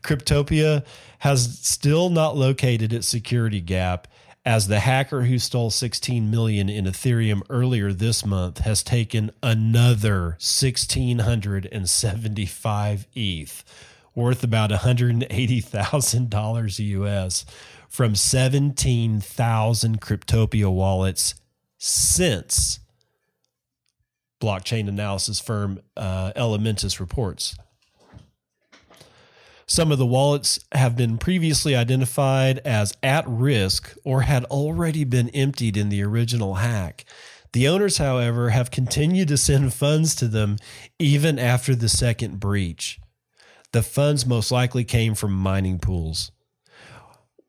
Cryptopia 0.04 0.84
has 1.20 1.60
still 1.60 2.10
not 2.10 2.36
located 2.36 2.92
its 2.92 3.08
security 3.08 3.62
gap 3.62 4.08
as 4.46 4.68
the 4.68 4.80
hacker 4.80 5.24
who 5.24 5.38
stole 5.38 5.70
16 5.70 6.32
million 6.32 6.70
in 6.70 6.86
Ethereum 6.86 7.42
earlier 7.50 7.92
this 7.94 8.26
month 8.26 8.58
has 8.60 8.82
taken 8.82 9.30
another 9.44 10.38
1675 10.40 13.08
ETH 13.14 13.64
worth 14.16 14.44
about 14.44 14.72
$180,000 14.72 16.80
US 16.80 17.46
from 17.88 18.16
17,000 18.16 20.02
Cryptopia 20.02 20.72
wallets 20.72 21.36
since 21.78 22.80
blockchain 24.42 24.88
analysis 24.88 25.40
firm 25.40 25.80
uh, 25.96 26.32
Elementus 26.36 27.00
reports. 27.00 27.56
Some 29.72 29.90
of 29.94 30.00
the 30.00 30.06
wallets 30.06 30.60
have 30.74 30.98
been 30.98 31.18
previously 31.18 31.78
identified 31.78 32.60
as 32.66 32.94
at 33.02 33.24
risk 33.26 33.96
or 34.04 34.24
had 34.24 34.44
already 34.44 35.06
been 35.06 35.30
emptied 35.30 35.78
in 35.78 35.88
the 35.88 36.04
original 36.04 36.56
hack. 36.56 37.06
The 37.54 37.70
owners, 37.70 37.98
however, 37.98 38.50
have 38.50 38.70
continued 38.70 39.30
to 39.30 39.38
send 39.38 39.74
funds 39.74 40.14
to 40.16 40.28
them 40.28 40.58
even 41.00 41.40
after 41.40 41.74
the 41.74 41.88
second 41.88 42.38
breach. 42.38 43.00
The 43.72 43.82
funds 43.82 44.26
most 44.26 44.52
likely 44.52 44.84
came 44.84 45.16
from 45.16 45.32
mining 45.32 45.80
pools. 45.80 46.34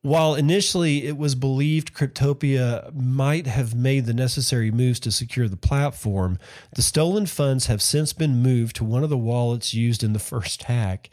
While 0.02 0.36
initially 0.36 1.08
it 1.08 1.16
was 1.16 1.34
believed 1.34 1.92
Cryptopia 1.92 2.94
might 2.94 3.48
have 3.48 3.74
made 3.74 4.06
the 4.06 4.14
necessary 4.14 4.70
moves 4.70 5.00
to 5.00 5.10
secure 5.10 5.48
the 5.48 5.56
platform, 5.56 6.38
the 6.76 6.82
stolen 6.82 7.26
funds 7.26 7.66
have 7.66 7.82
since 7.82 8.12
been 8.12 8.40
moved 8.40 8.76
to 8.76 8.84
one 8.84 9.02
of 9.02 9.10
the 9.10 9.18
wallets 9.18 9.74
used 9.74 10.04
in 10.04 10.12
the 10.12 10.20
first 10.20 10.62
hack. 10.62 11.10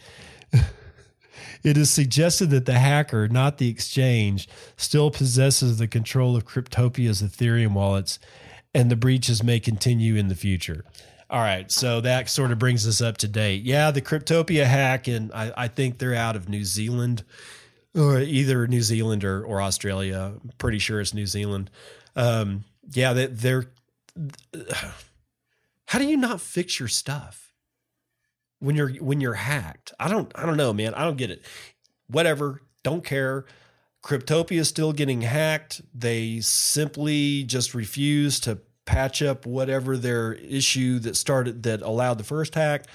it 1.63 1.77
is 1.77 1.89
suggested 1.89 2.49
that 2.51 2.65
the 2.65 2.79
hacker, 2.79 3.27
not 3.27 3.57
the 3.57 3.69
exchange, 3.69 4.47
still 4.77 5.11
possesses 5.11 5.77
the 5.77 5.87
control 5.87 6.35
of 6.35 6.45
Cryptopia's 6.45 7.21
Ethereum 7.21 7.73
wallets, 7.73 8.19
and 8.73 8.89
the 8.89 8.95
breaches 8.95 9.43
may 9.43 9.59
continue 9.59 10.15
in 10.15 10.27
the 10.27 10.35
future. 10.35 10.85
All 11.29 11.41
right, 11.41 11.71
so 11.71 12.01
that 12.01 12.27
sort 12.29 12.51
of 12.51 12.57
brings 12.57 12.87
us 12.87 13.01
up 13.01 13.17
to 13.17 13.27
date. 13.27 13.63
Yeah, 13.63 13.91
the 13.91 14.01
Cryptopia 14.01 14.65
hack, 14.65 15.07
and 15.07 15.31
I, 15.31 15.53
I 15.55 15.67
think 15.67 15.99
they're 15.99 16.15
out 16.15 16.35
of 16.35 16.49
New 16.49 16.65
Zealand, 16.65 17.23
or 17.95 18.19
either 18.19 18.65
New 18.67 18.81
Zealand 18.81 19.23
or, 19.23 19.43
or 19.43 19.61
Australia. 19.61 20.33
I'm 20.41 20.51
pretty 20.57 20.79
sure 20.79 20.99
it's 20.99 21.13
New 21.13 21.27
Zealand. 21.27 21.69
Um, 22.15 22.63
yeah, 22.91 23.13
they, 23.13 23.27
they're. 23.27 23.65
How 25.85 25.97
do 25.97 26.05
you 26.05 26.17
not 26.17 26.39
fix 26.41 26.79
your 26.79 26.89
stuff 26.89 27.48
when 28.59 28.75
you're 28.75 28.91
when 28.93 29.21
you're 29.21 29.33
hacked? 29.33 29.93
I 29.99 30.07
don't 30.07 30.31
I 30.35 30.45
don't 30.45 30.57
know, 30.57 30.73
man. 30.73 30.93
I 30.93 31.03
don't 31.03 31.17
get 31.17 31.31
it. 31.31 31.43
Whatever, 32.07 32.61
don't 32.83 33.03
care. 33.03 33.45
Cryptopia 34.03 34.59
is 34.59 34.69
still 34.69 34.93
getting 34.93 35.21
hacked. 35.21 35.81
They 35.93 36.39
simply 36.39 37.43
just 37.43 37.73
refuse 37.73 38.39
to 38.41 38.59
patch 38.85 39.21
up 39.21 39.45
whatever 39.45 39.97
their 39.97 40.33
issue 40.33 40.99
that 40.99 41.15
started 41.15 41.63
that 41.63 41.81
allowed 41.81 42.17
the 42.17 42.23
first 42.23 42.55
hack. 42.55 42.85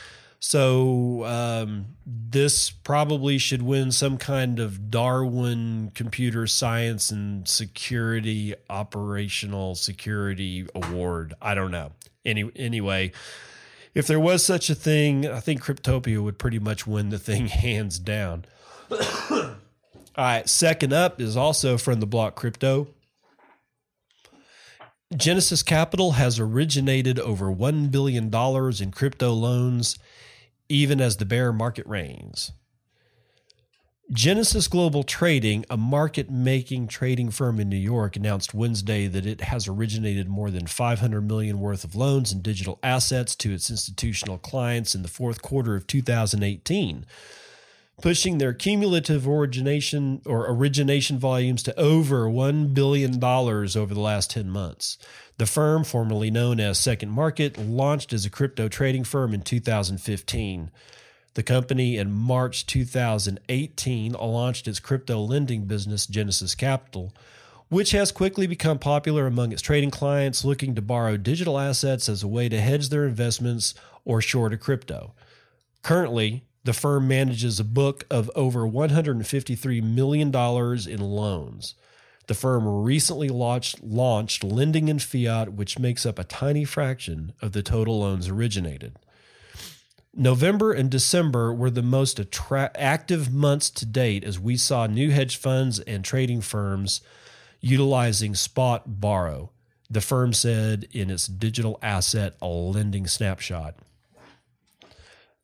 So 0.41 1.25
um, 1.25 1.97
this 2.05 2.69
probably 2.71 3.39
should 3.39 3.63
win 3.63 3.91
some 3.93 4.19
kind 4.19 4.59
of 4.59 4.91
Darwin 4.91 5.91
Computer 5.95 6.47
Science 6.47 7.11
and 7.11 7.49
Security 7.49 8.55
Operational 8.69 9.75
Security 9.75 10.67
Award. 10.75 11.33
I 11.41 11.55
don't 11.55 11.71
know. 11.71 11.93
Any 12.27 12.51
anyway, 12.57 13.13
if 13.95 14.07
there 14.07 14.21
was 14.21 14.45
such 14.45 14.71
a 14.71 14.75
thing, 14.75 15.27
I 15.27 15.41
think 15.41 15.63
Cryptopia 15.63 16.23
would 16.23 16.39
pretty 16.39 16.59
much 16.59 16.87
win 16.87 17.11
the 17.11 17.19
thing 17.19 17.47
hands 17.49 17.99
down. 17.99 18.45
All 18.91 19.57
right, 20.17 20.49
second 20.49 20.93
up 20.93 21.21
is 21.21 21.37
also 21.37 21.77
from 21.77 22.01
the 22.01 22.07
block 22.07 22.37
crypto. 22.37 22.89
Genesis 25.17 25.63
Capital 25.63 26.13
has 26.13 26.41
originated 26.41 27.19
over 27.19 27.47
$1 27.47 27.91
billion 27.91 28.35
in 28.35 28.91
crypto 28.91 29.33
loans, 29.33 29.99
even 30.69 31.01
as 31.01 31.17
the 31.17 31.25
bear 31.25 31.53
market 31.53 31.87
reigns. 31.87 32.53
Genesis 34.13 34.69
Global 34.69 35.03
Trading, 35.03 35.65
a 35.71 35.79
market 35.79 36.31
making 36.31 36.89
trading 36.89 37.31
firm 37.31 37.59
in 37.59 37.71
New 37.71 37.77
York, 37.77 38.17
announced 38.17 38.53
Wednesday 38.53 39.07
that 39.07 39.25
it 39.25 39.41
has 39.41 39.67
originated 39.67 40.29
more 40.29 40.51
than 40.51 40.67
500 40.67 41.23
million 41.23 41.59
worth 41.59 41.85
of 41.85 41.97
loans 41.97 42.31
and 42.31 42.43
digital 42.43 42.79
assets 42.83 43.35
to 43.37 43.55
its 43.55 43.71
institutional 43.71 44.37
clients 44.37 44.95
in 44.95 45.01
the 45.01 45.09
fourth 45.09 45.41
quarter 45.41 45.75
of 45.75 45.87
2018, 45.87 47.07
pushing 48.03 48.37
their 48.37 48.53
cumulative 48.53 49.27
origination 49.27 50.21
or 50.27 50.51
origination 50.51 51.19
volumes 51.19 51.63
to 51.63 51.81
over 51.81 52.27
$1 52.27 52.75
billion 52.75 53.25
over 53.25 53.95
the 53.95 54.01
last 54.01 54.31
10 54.33 54.51
months. 54.51 54.99
The 55.39 55.47
firm, 55.47 55.83
formerly 55.83 56.31
known 56.31 56.61
as 56.61 56.79
Second 56.79 57.11
Market, 57.11 57.57
launched 57.57 58.13
as 58.13 58.27
a 58.27 58.31
crypto 58.31 58.69
trading 58.69 59.05
firm 59.05 59.33
in 59.33 59.41
2015. 59.41 60.71
The 61.35 61.43
company 61.43 61.97
in 61.97 62.13
March 62.13 62.65
2018 62.67 64.13
launched 64.13 64.69
its 64.69 64.79
crypto 64.79 65.19
lending 65.21 65.65
business, 65.65 66.07
Genesis 66.07 66.55
Capital, 66.55 67.13
which 67.69 67.91
has 67.91 68.13
quickly 68.13 68.47
become 68.47 68.79
popular 68.79 69.27
among 69.27 69.51
its 69.51 69.63
trading 69.63 69.91
clients 69.91 70.45
looking 70.45 70.77
to 70.77 70.83
borrow 70.83 71.17
digital 71.17 71.59
assets 71.59 72.09
as 72.09 72.23
a 72.23 72.29
way 72.29 72.49
to 72.49 72.61
hedge 72.61 72.89
their 72.89 73.05
investments 73.05 73.75
or 74.05 74.21
short 74.21 74.53
a 74.53 74.57
crypto. 74.57 75.13
Currently, 75.83 76.45
the 76.63 76.73
firm 76.73 77.09
manages 77.09 77.59
a 77.59 77.65
book 77.65 78.05
of 78.11 78.31
over 78.37 78.61
$153 78.61 79.83
million 79.83 80.29
in 80.29 81.01
loans. 81.01 81.75
The 82.27 82.35
firm 82.35 82.67
recently 82.67 83.29
launched, 83.29 83.83
launched 83.83 84.45
lending 84.45 84.89
in 84.89 85.01
fiat, 85.01 85.53
which 85.53 85.81
makes 85.81 86.07
up 86.07 86.19
a 86.19 86.25
tiny 86.25 86.65
fraction 86.65 87.33
of 87.43 87.53
the 87.53 87.63
total 87.63 87.99
loans 87.99 88.29
originated. 88.29 88.97
November 90.17 90.73
and 90.73 90.91
December 90.91 91.53
were 91.53 91.71
the 91.71 91.83
most 91.83 92.21
attra- 92.21 92.71
active 92.77 93.33
months 93.33 93.69
to 93.71 93.85
date 93.85 94.23
as 94.23 94.39
we 94.39 94.57
saw 94.57 94.87
new 94.87 95.11
hedge 95.11 95.37
funds 95.37 95.81
and 95.81 96.05
trading 96.05 96.41
firms 96.41 97.01
utilizing 97.61 98.35
spot 98.35 99.01
borrow, 99.01 99.51
the 99.91 100.01
firm 100.01 100.33
said 100.33 100.87
in 100.93 101.11
its 101.11 101.27
digital 101.27 101.79
asset 101.83 102.35
lending 102.41 103.07
snapshot. 103.07 103.75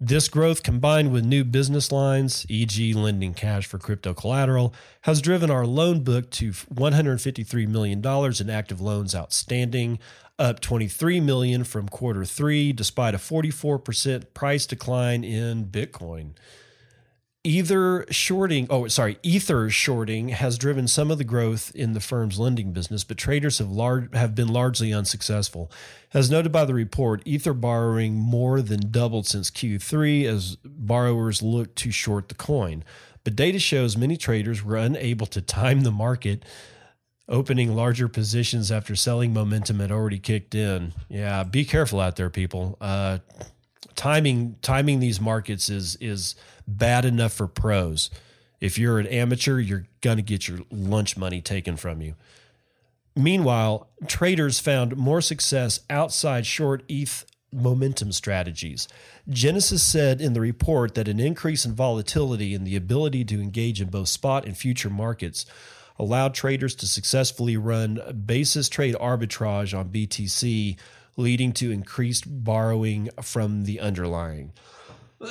This 0.02 0.28
growth, 0.28 0.62
combined 0.62 1.12
with 1.12 1.26
new 1.26 1.44
business 1.44 1.92
lines, 1.92 2.46
e.g., 2.48 2.94
lending 2.94 3.34
cash 3.34 3.66
for 3.66 3.78
crypto 3.78 4.14
collateral, 4.14 4.72
has 5.02 5.20
driven 5.20 5.50
our 5.50 5.66
loan 5.66 6.02
book 6.02 6.30
to 6.30 6.52
$153 6.52 7.68
million 7.68 8.02
in 8.40 8.50
active 8.50 8.80
loans 8.80 9.14
outstanding, 9.14 9.98
up 10.40 10.60
23 10.60 11.20
million 11.20 11.62
from 11.64 11.88
quarter 11.88 12.24
3 12.24 12.72
despite 12.72 13.14
a 13.14 13.18
44% 13.18 14.34
price 14.34 14.66
decline 14.66 15.22
in 15.22 15.66
Bitcoin. 15.66 16.32
Either 17.42 18.04
shorting, 18.10 18.66
oh, 18.68 18.86
sorry, 18.88 19.18
Ether 19.22 19.70
shorting 19.70 20.28
has 20.28 20.58
driven 20.58 20.86
some 20.86 21.10
of 21.10 21.16
the 21.16 21.24
growth 21.24 21.72
in 21.74 21.94
the 21.94 22.00
firm's 22.00 22.38
lending 22.38 22.72
business, 22.72 23.02
but 23.02 23.16
traders 23.16 23.58
have 23.58 23.70
large 23.70 24.14
have 24.14 24.34
been 24.34 24.48
largely 24.48 24.92
unsuccessful. 24.92 25.70
As 26.12 26.30
noted 26.30 26.52
by 26.52 26.66
the 26.66 26.74
report, 26.74 27.22
Ether 27.24 27.54
borrowing 27.54 28.14
more 28.14 28.60
than 28.60 28.90
doubled 28.90 29.26
since 29.26 29.50
Q3 29.50 30.24
as 30.24 30.56
borrowers 30.64 31.40
looked 31.40 31.76
to 31.76 31.90
short 31.90 32.28
the 32.28 32.34
coin. 32.34 32.84
But 33.24 33.36
data 33.36 33.58
shows 33.58 33.96
many 33.96 34.18
traders 34.18 34.62
were 34.62 34.76
unable 34.76 35.26
to 35.28 35.40
time 35.40 35.80
the 35.80 35.90
market 35.90 36.44
opening 37.30 37.74
larger 37.74 38.08
positions 38.08 38.72
after 38.72 38.96
selling 38.96 39.32
momentum 39.32 39.78
had 39.78 39.92
already 39.92 40.18
kicked 40.18 40.54
in. 40.54 40.92
Yeah, 41.08 41.44
be 41.44 41.64
careful 41.64 42.00
out 42.00 42.16
there, 42.16 42.28
people. 42.28 42.76
Uh, 42.80 43.18
timing 43.94 44.56
timing 44.60 45.00
these 45.00 45.20
markets 45.20 45.70
is 45.70 45.96
is 45.96 46.34
bad 46.66 47.04
enough 47.04 47.32
for 47.32 47.46
pros. 47.46 48.10
If 48.60 48.76
you're 48.76 48.98
an 48.98 49.06
amateur, 49.06 49.58
you're 49.58 49.86
gonna 50.00 50.22
get 50.22 50.48
your 50.48 50.58
lunch 50.70 51.16
money 51.16 51.40
taken 51.40 51.76
from 51.76 52.02
you. 52.02 52.14
Meanwhile, 53.16 53.88
traders 54.06 54.60
found 54.60 54.96
more 54.96 55.20
success 55.20 55.80
outside 55.88 56.46
short 56.46 56.82
ETH 56.88 57.24
momentum 57.52 58.12
strategies. 58.12 58.86
Genesis 59.28 59.82
said 59.82 60.20
in 60.20 60.32
the 60.34 60.40
report 60.40 60.94
that 60.94 61.08
an 61.08 61.18
increase 61.18 61.64
in 61.64 61.74
volatility 61.74 62.54
and 62.54 62.66
the 62.66 62.76
ability 62.76 63.24
to 63.24 63.40
engage 63.40 63.80
in 63.80 63.88
both 63.88 64.08
spot 64.08 64.46
and 64.46 64.56
future 64.56 64.90
markets 64.90 65.46
allowed 66.00 66.32
traders 66.32 66.74
to 66.74 66.86
successfully 66.86 67.58
run 67.58 68.00
basis 68.24 68.70
trade 68.70 68.94
arbitrage 68.94 69.78
on 69.78 69.90
BTC, 69.90 70.78
leading 71.16 71.52
to 71.52 71.70
increased 71.70 72.24
borrowing 72.26 73.10
from 73.20 73.64
the 73.64 73.78
underlying. 73.78 74.52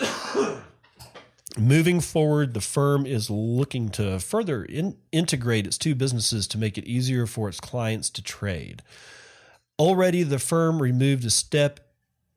Moving 1.58 2.00
forward, 2.00 2.54
the 2.54 2.62
firm 2.62 3.08
is 3.08 3.32
looking 3.32 3.90
to 3.90 4.20
further 4.20 4.64
in- 4.64 4.98
integrate 5.12 5.66
its 5.66 5.80
two 5.80 5.96
businesses 5.96 6.48
to 6.50 6.60
make 6.60 6.78
it 6.78 6.86
easier 6.86 7.26
for 7.26 7.50
its 7.50 7.60
clients 7.60 8.12
to 8.12 8.22
trade. 8.22 8.84
Already, 9.80 10.22
the 10.22 10.38
firm 10.38 10.80
removed 10.82 11.26
a 11.26 11.32
step 11.32 11.80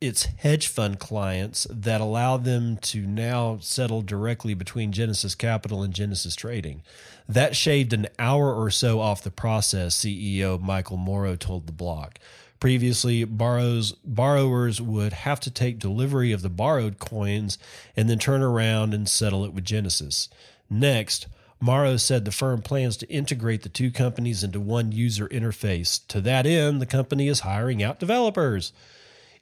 its 0.02 0.24
hedge 0.24 0.66
fund 0.66 0.98
clients 0.98 1.64
that 1.70 2.00
allow 2.00 2.36
them 2.36 2.76
to 2.78 3.06
now 3.06 3.58
settle 3.60 4.02
directly 4.02 4.52
between 4.52 4.90
Genesis 4.90 5.36
Capital 5.36 5.82
and 5.82 5.94
Genesis 5.94 6.34
Trading. 6.34 6.82
That 7.28 7.54
shaved 7.54 7.92
an 7.92 8.08
hour 8.18 8.52
or 8.52 8.68
so 8.68 8.98
off 8.98 9.22
the 9.22 9.30
process, 9.30 9.96
CEO 9.96 10.60
Michael 10.60 10.96
Moro 10.96 11.36
told 11.36 11.66
the 11.66 11.72
block. 11.72 12.18
Previously, 12.58 13.24
borrows, 13.24 13.92
borrowers 14.04 14.80
would 14.80 15.12
have 15.12 15.38
to 15.40 15.50
take 15.50 15.78
delivery 15.78 16.32
of 16.32 16.42
the 16.42 16.50
borrowed 16.50 16.98
coins 16.98 17.56
and 17.96 18.10
then 18.10 18.18
turn 18.18 18.42
around 18.42 18.94
and 18.94 19.08
settle 19.08 19.44
it 19.44 19.52
with 19.52 19.64
Genesis. 19.64 20.28
Next, 20.68 21.28
Morrow 21.60 21.96
said 21.96 22.24
the 22.24 22.32
firm 22.32 22.60
plans 22.60 22.96
to 22.96 23.08
integrate 23.08 23.62
the 23.62 23.68
two 23.68 23.92
companies 23.92 24.42
into 24.42 24.58
one 24.58 24.90
user 24.90 25.28
interface. 25.28 26.04
To 26.08 26.20
that 26.22 26.44
end, 26.44 26.80
the 26.80 26.86
company 26.86 27.28
is 27.28 27.40
hiring 27.40 27.84
out 27.84 28.00
developers. 28.00 28.72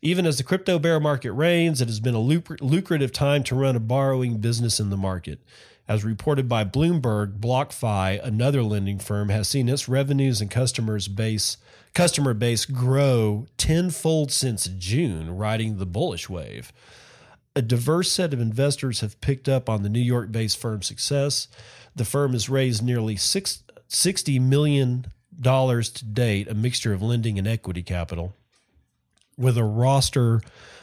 Even 0.02 0.24
as 0.24 0.38
the 0.38 0.44
crypto 0.44 0.78
bear 0.78 0.98
market 0.98 1.32
reigns, 1.32 1.82
it 1.82 1.88
has 1.88 2.00
been 2.00 2.14
a 2.14 2.20
lucrative 2.20 3.12
time 3.12 3.42
to 3.44 3.54
run 3.54 3.76
a 3.76 3.80
borrowing 3.80 4.38
business 4.38 4.80
in 4.80 4.88
the 4.88 4.96
market. 4.96 5.40
As 5.86 6.04
reported 6.04 6.48
by 6.48 6.64
Bloomberg, 6.64 7.38
BlockFi, 7.38 8.24
another 8.24 8.62
lending 8.62 8.98
firm, 8.98 9.28
has 9.28 9.48
seen 9.48 9.68
its 9.68 9.88
revenues 9.88 10.40
and 10.40 10.50
customers 10.50 11.08
base 11.08 11.58
customer 11.92 12.32
base 12.32 12.64
grow 12.64 13.46
tenfold 13.58 14.30
since 14.30 14.68
June, 14.78 15.36
riding 15.36 15.76
the 15.76 15.86
bullish 15.86 16.30
wave. 16.30 16.72
A 17.56 17.62
diverse 17.62 18.12
set 18.12 18.32
of 18.32 18.40
investors 18.40 19.00
have 19.00 19.20
picked 19.20 19.48
up 19.48 19.68
on 19.68 19.82
the 19.82 19.88
New 19.88 20.00
York-based 20.00 20.56
firm's 20.56 20.86
success. 20.86 21.48
The 21.96 22.04
firm 22.04 22.32
has 22.32 22.48
raised 22.48 22.82
nearly 22.82 23.16
six, 23.16 23.64
$60 23.88 24.40
million 24.40 25.06
to 25.42 26.04
date, 26.12 26.48
a 26.48 26.54
mixture 26.54 26.92
of 26.92 27.02
lending 27.02 27.38
and 27.38 27.48
equity 27.48 27.82
capital 27.82 28.36
with 29.40 29.57
a 29.57 29.64
roster 29.64 30.40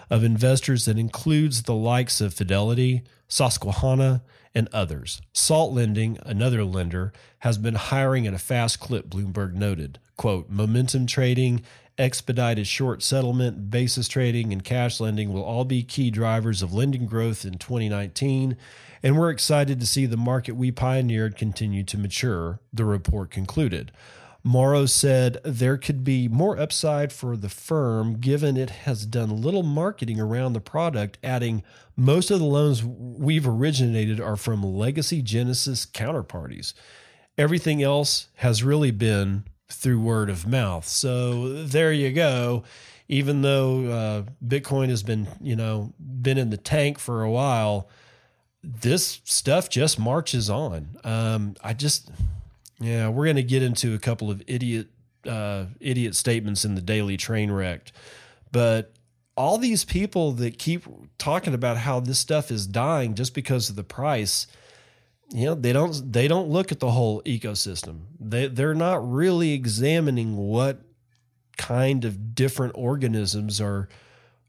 of 0.10 0.24
investors 0.24 0.86
that 0.86 0.98
includes 0.98 1.64
the 1.64 1.76
likes 1.76 2.20
of 2.20 2.34
Fidelity, 2.34 3.04
Susquehanna, 3.28 4.24
and 4.56 4.68
others. 4.74 5.22
Salt 5.34 5.74
Lending, 5.74 6.18
another 6.24 6.64
lender, 6.64 7.14
has 7.40 7.58
been 7.58 7.76
hiring 7.76 8.26
at 8.26 8.34
a 8.34 8.40
fast 8.40 8.80
clip, 8.80 9.08
Bloomberg 9.08 9.54
noted. 9.54 10.00
Quote, 10.16 10.50
momentum 10.50 11.06
trading, 11.06 11.62
expedited 11.98 12.66
short 12.66 13.04
settlement, 13.04 13.70
basis 13.70 14.08
trading, 14.08 14.52
and 14.52 14.64
cash 14.64 15.00
lending 15.00 15.32
will 15.32 15.44
all 15.44 15.66
be 15.66 15.84
key 15.84 16.10
drivers 16.10 16.62
of 16.62 16.74
lending 16.74 17.06
growth 17.06 17.46
in 17.46 17.60
2019, 17.60 18.58
and 19.04 19.18
we're 19.18 19.30
excited 19.30 19.80
to 19.80 19.86
see 19.86 20.06
the 20.06 20.18
market 20.18 20.54
we 20.54 20.72
pioneered 20.72 21.36
continue 21.36 21.84
to 21.84 21.98
mature, 21.98 22.60
the 22.74 22.86
report 22.86 23.30
concluded. 23.30 23.92
Moro 24.48 24.86
said 24.86 25.42
there 25.44 25.78
could 25.78 26.06
be 26.06 26.30
more 26.30 26.58
upside 26.58 27.12
for 27.12 27.36
the 27.36 27.50
firm 27.50 28.18
given 28.18 28.56
it 28.56 28.70
has 28.70 29.06
done 29.06 29.42
little 29.42 29.62
marketing 29.62 30.22
around 30.22 30.54
the 30.54 30.62
product, 30.62 31.18
adding 31.22 31.64
most 31.98 32.32
of 32.32 32.40
the 32.40 32.46
loans 32.46 32.82
we've 32.82 33.46
originated 33.46 34.22
are 34.22 34.38
from 34.38 34.64
legacy 34.64 35.22
Genesis 35.22 35.86
counterparties. 35.86 36.74
Everything 37.38 37.84
else 37.84 38.30
has 38.36 38.64
really 38.64 38.90
been 38.90 39.44
through 39.68 40.00
word 40.00 40.30
of 40.30 40.48
mouth. 40.48 40.88
So 40.88 41.66
there 41.66 41.92
you 41.92 42.14
go. 42.14 42.64
Even 43.10 43.42
though 43.42 43.86
uh, 43.92 44.24
Bitcoin 44.46 44.88
has 44.88 45.04
been, 45.04 45.28
you 45.42 45.58
know, 45.58 45.94
been 46.00 46.38
in 46.38 46.52
the 46.52 46.58
tank 46.58 47.00
for 47.00 47.22
a 47.22 47.30
while, 47.30 47.90
this 48.64 49.20
stuff 49.26 49.70
just 49.70 50.00
marches 50.00 50.50
on. 50.50 50.98
Um, 51.04 51.56
I 51.62 51.74
just 51.74 52.12
yeah, 52.80 53.10
we're 53.10 53.26
going 53.26 53.38
to 53.38 53.44
get 53.44 53.64
into 53.64 53.94
a 53.94 54.00
couple 54.00 54.30
of 54.30 54.42
idiot 54.48 54.88
uh, 55.28 55.66
idiot 55.80 56.16
statements 56.16 56.64
in 56.64 56.76
the 56.76 56.82
daily 56.82 57.18
train 57.18 57.52
wreck, 57.52 57.92
but 58.52 58.94
all 59.36 59.58
these 59.58 59.86
people 59.86 60.32
that 60.34 60.58
keep 60.58 60.84
talking 61.18 61.54
about 61.54 61.78
how 61.78 62.00
this 62.00 62.18
stuff 62.18 62.50
is 62.50 62.66
dying 62.66 63.14
just 63.14 63.36
because 63.36 63.70
of 63.70 63.76
the 63.76 63.84
price, 63.84 64.48
you 65.32 65.46
know, 65.46 65.54
they 65.54 65.72
don't 65.74 66.12
they 66.12 66.28
don't 66.28 66.50
look 66.50 66.72
at 66.72 66.80
the 66.80 66.92
whole 66.92 67.22
ecosystem. 67.24 68.02
They 68.20 68.48
they're 68.48 68.74
not 68.74 69.08
really 69.10 69.54
examining 69.54 70.38
what 70.38 70.82
kind 71.58 72.06
of 72.06 72.34
different 72.34 72.74
organisms 72.76 73.62
are 73.62 73.90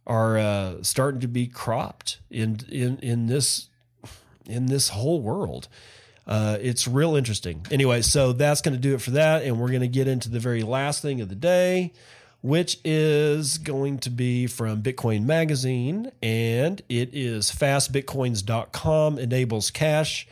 are 0.06 0.38
uh, 0.38 0.82
starting 0.82 1.20
to 1.20 1.28
be 1.28 1.46
cropped 1.46 2.20
in 2.30 2.60
in 2.70 2.98
in 2.98 3.26
this 3.26 3.68
in 4.46 4.66
this 4.66 4.88
whole 4.90 5.20
world. 5.20 5.68
Uh, 6.28 6.58
it's 6.60 6.86
real 6.86 7.16
interesting. 7.16 7.66
Anyway, 7.70 8.02
so 8.02 8.32
that's 8.32 8.60
going 8.60 8.74
to 8.74 8.80
do 8.80 8.94
it 8.94 9.00
for 9.00 9.12
that. 9.12 9.42
And 9.42 9.58
we're 9.58 9.68
going 9.68 9.80
to 9.80 9.88
get 9.88 10.06
into 10.06 10.28
the 10.28 10.38
very 10.38 10.62
last 10.62 11.00
thing 11.00 11.22
of 11.22 11.30
the 11.30 11.34
day, 11.34 11.94
which 12.42 12.78
is 12.84 13.56
going 13.56 13.98
to 14.00 14.10
be 14.10 14.46
from 14.46 14.82
Bitcoin 14.82 15.24
Magazine. 15.24 16.12
And 16.22 16.82
it 16.90 17.10
is 17.14 17.50
fastbitcoins.com 17.50 19.18
enables 19.18 19.70
cash 19.70 20.28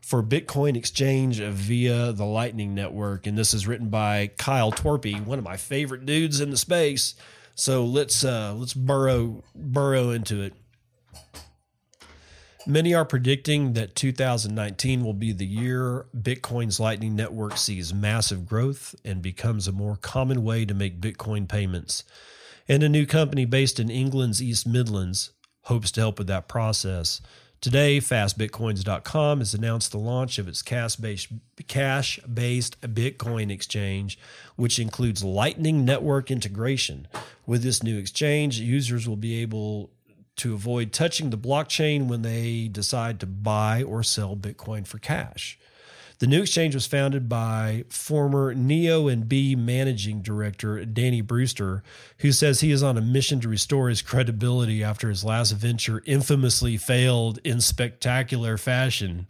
for 0.00 0.22
Bitcoin 0.22 0.76
exchange 0.76 1.40
via 1.40 2.12
the 2.12 2.24
Lightning 2.24 2.74
Network. 2.74 3.26
And 3.26 3.36
this 3.36 3.52
is 3.52 3.66
written 3.66 3.88
by 3.88 4.30
Kyle 4.38 4.70
Torpey, 4.70 5.24
one 5.24 5.38
of 5.38 5.44
my 5.44 5.56
favorite 5.56 6.06
dudes 6.06 6.40
in 6.40 6.50
the 6.50 6.56
space. 6.56 7.16
So 7.56 7.84
let's 7.84 8.24
uh, 8.24 8.54
let's 8.56 8.72
burrow 8.72 9.42
burrow 9.54 10.10
into 10.10 10.42
it. 10.42 10.54
Many 12.70 12.94
are 12.94 13.04
predicting 13.04 13.72
that 13.72 13.96
2019 13.96 15.04
will 15.04 15.12
be 15.12 15.32
the 15.32 15.44
year 15.44 16.06
Bitcoin's 16.16 16.78
Lightning 16.78 17.16
Network 17.16 17.56
sees 17.56 17.92
massive 17.92 18.46
growth 18.46 18.94
and 19.04 19.20
becomes 19.20 19.66
a 19.66 19.72
more 19.72 19.96
common 19.96 20.44
way 20.44 20.64
to 20.64 20.72
make 20.72 21.00
Bitcoin 21.00 21.48
payments. 21.48 22.04
And 22.68 22.84
a 22.84 22.88
new 22.88 23.06
company 23.06 23.44
based 23.44 23.80
in 23.80 23.90
England's 23.90 24.40
East 24.40 24.68
Midlands 24.68 25.32
hopes 25.62 25.90
to 25.90 26.00
help 26.00 26.18
with 26.18 26.28
that 26.28 26.46
process. 26.46 27.20
Today, 27.60 27.98
fastbitcoins.com 27.98 29.40
has 29.40 29.52
announced 29.52 29.90
the 29.90 29.98
launch 29.98 30.38
of 30.38 30.46
its 30.46 30.62
cash-based, 30.62 31.26
cash-based 31.66 32.80
Bitcoin 32.82 33.50
exchange, 33.50 34.16
which 34.54 34.78
includes 34.78 35.24
Lightning 35.24 35.84
Network 35.84 36.30
integration. 36.30 37.08
With 37.46 37.64
this 37.64 37.82
new 37.82 37.98
exchange, 37.98 38.60
users 38.60 39.08
will 39.08 39.16
be 39.16 39.42
able 39.42 39.90
to 40.40 40.54
avoid 40.54 40.92
touching 40.92 41.30
the 41.30 41.38
blockchain 41.38 42.06
when 42.06 42.22
they 42.22 42.68
decide 42.68 43.20
to 43.20 43.26
buy 43.26 43.82
or 43.82 44.02
sell 44.02 44.36
Bitcoin 44.36 44.86
for 44.86 44.98
cash. 44.98 45.58
The 46.18 46.26
new 46.26 46.42
exchange 46.42 46.74
was 46.74 46.86
founded 46.86 47.30
by 47.30 47.84
former 47.88 48.54
Neo 48.54 49.08
and 49.08 49.26
Bee 49.26 49.56
managing 49.56 50.20
director 50.20 50.84
Danny 50.84 51.22
Brewster, 51.22 51.82
who 52.18 52.30
says 52.30 52.60
he 52.60 52.72
is 52.72 52.82
on 52.82 52.98
a 52.98 53.02
mission 53.02 53.40
to 53.40 53.48
restore 53.48 53.88
his 53.88 54.02
credibility 54.02 54.84
after 54.84 55.08
his 55.08 55.24
last 55.24 55.52
venture 55.52 56.02
infamously 56.04 56.76
failed 56.76 57.38
in 57.42 57.62
spectacular 57.62 58.58
fashion. 58.58 59.28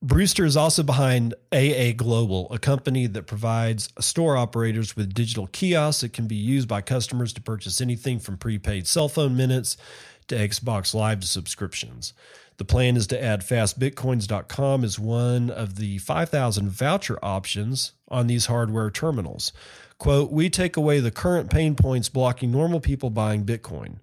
Brewster 0.00 0.44
is 0.44 0.56
also 0.56 0.84
behind 0.84 1.34
AA 1.52 1.90
Global, 1.96 2.46
a 2.52 2.58
company 2.60 3.08
that 3.08 3.26
provides 3.26 3.88
store 3.98 4.36
operators 4.36 4.94
with 4.94 5.12
digital 5.12 5.48
kiosks 5.48 6.02
that 6.02 6.12
can 6.12 6.28
be 6.28 6.36
used 6.36 6.68
by 6.68 6.82
customers 6.82 7.32
to 7.32 7.40
purchase 7.40 7.80
anything 7.80 8.20
from 8.20 8.36
prepaid 8.36 8.86
cell 8.86 9.08
phone 9.08 9.36
minutes 9.36 9.76
to 10.28 10.36
Xbox 10.36 10.94
Live 10.94 11.24
subscriptions. 11.24 12.12
The 12.58 12.64
plan 12.64 12.96
is 12.96 13.08
to 13.08 13.20
add 13.20 13.40
fastbitcoins.com 13.40 14.84
as 14.84 15.00
one 15.00 15.50
of 15.50 15.76
the 15.76 15.98
5,000 15.98 16.68
voucher 16.68 17.18
options 17.20 17.92
on 18.08 18.28
these 18.28 18.46
hardware 18.46 18.92
terminals. 18.92 19.52
Quote, 19.98 20.30
we 20.30 20.48
take 20.48 20.76
away 20.76 21.00
the 21.00 21.10
current 21.10 21.50
pain 21.50 21.74
points 21.74 22.08
blocking 22.08 22.52
normal 22.52 22.78
people 22.78 23.10
buying 23.10 23.44
Bitcoin. 23.44 23.96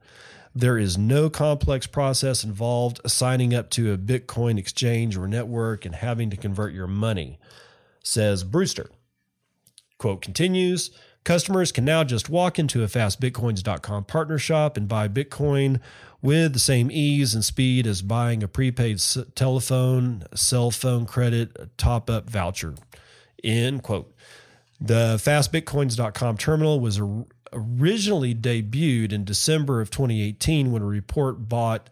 There 0.58 0.78
is 0.78 0.98
no 0.98 1.30
complex 1.30 1.86
process 1.86 2.46
involved 2.46 3.02
signing 3.06 3.54
up 3.54 3.70
to 3.72 3.91
a 3.91 3.98
Bitcoin 3.98 4.58
exchange 4.58 5.18
or 5.18 5.28
network 5.28 5.86
and 5.86 5.94
having 5.94 6.30
to 6.30 6.38
convert 6.38 6.74
your 6.74 6.88
money, 6.88 7.38
says 8.02 8.46
Brewster. 8.46 8.89
Quote 9.98 10.22
continues 10.22 10.91
Customers 11.26 11.74
can 11.74 11.84
now 11.84 12.06
just 12.06 12.30
walk 12.30 12.58
into 12.58 12.84
a 12.84 12.88
fastbitcoins.com 12.88 14.06
partner 14.06 14.38
shop 14.38 14.78
and 14.78 14.88
buy 14.88 15.08
Bitcoin 15.10 15.82
with 16.22 16.54
the 16.54 16.60
same 16.60 16.89
ease 16.89 17.34
and 17.34 17.44
speed 17.44 17.86
as 17.86 18.02
buying 18.02 18.41
a 18.41 18.48
prepaid 18.48 19.02
telephone, 19.36 20.24
cell 20.36 20.72
phone 20.72 21.06
credit, 21.06 21.78
top 21.78 22.10
up 22.10 22.30
voucher. 22.30 22.76
End 23.44 23.84
quote. 23.84 24.15
The 24.80 25.15
fastbitcoins.com 25.18 26.38
terminal 26.38 26.80
was 26.80 27.02
originally 27.56 28.36
debuted 28.36 29.12
in 29.12 29.24
December 29.24 29.82
of 29.82 29.89
2018 29.89 30.72
when 30.72 30.82
a 30.82 30.86
report 30.86 31.50
bought 31.50 31.89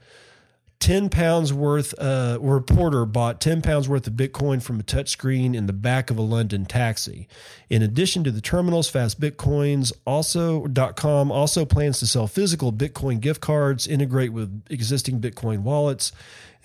10 0.84 1.08
pounds 1.08 1.54
worth, 1.54 1.94
uh, 1.98 2.38
a 2.42 2.46
reporter 2.46 3.06
bought 3.06 3.40
10 3.40 3.62
pounds 3.62 3.88
worth 3.88 4.06
of 4.06 4.14
Bitcoin 4.14 4.62
from 4.62 4.82
a 4.82 4.84
touchscreen 4.84 5.56
in 5.56 5.66
the 5.66 5.72
back 5.72 6.10
of 6.10 6.18
a 6.18 6.22
London 6.22 6.66
taxi. 6.66 7.26
In 7.70 7.82
addition 7.82 8.26
to 8.26 8.32
the 8.32 8.42
terminals, 8.42 8.92
FastBitcoins 8.92 9.94
also 10.06 10.68
.com 10.68 11.32
also 11.32 11.64
plans 11.64 12.00
to 12.00 12.08
sell 12.08 12.28
physical 12.28 12.74
Bitcoin 12.74 13.22
gift 13.22 13.40
cards, 13.40 13.88
integrate 13.88 14.34
with 14.34 14.64
existing 14.70 15.22
Bitcoin 15.22 15.60
wallets, 15.60 16.12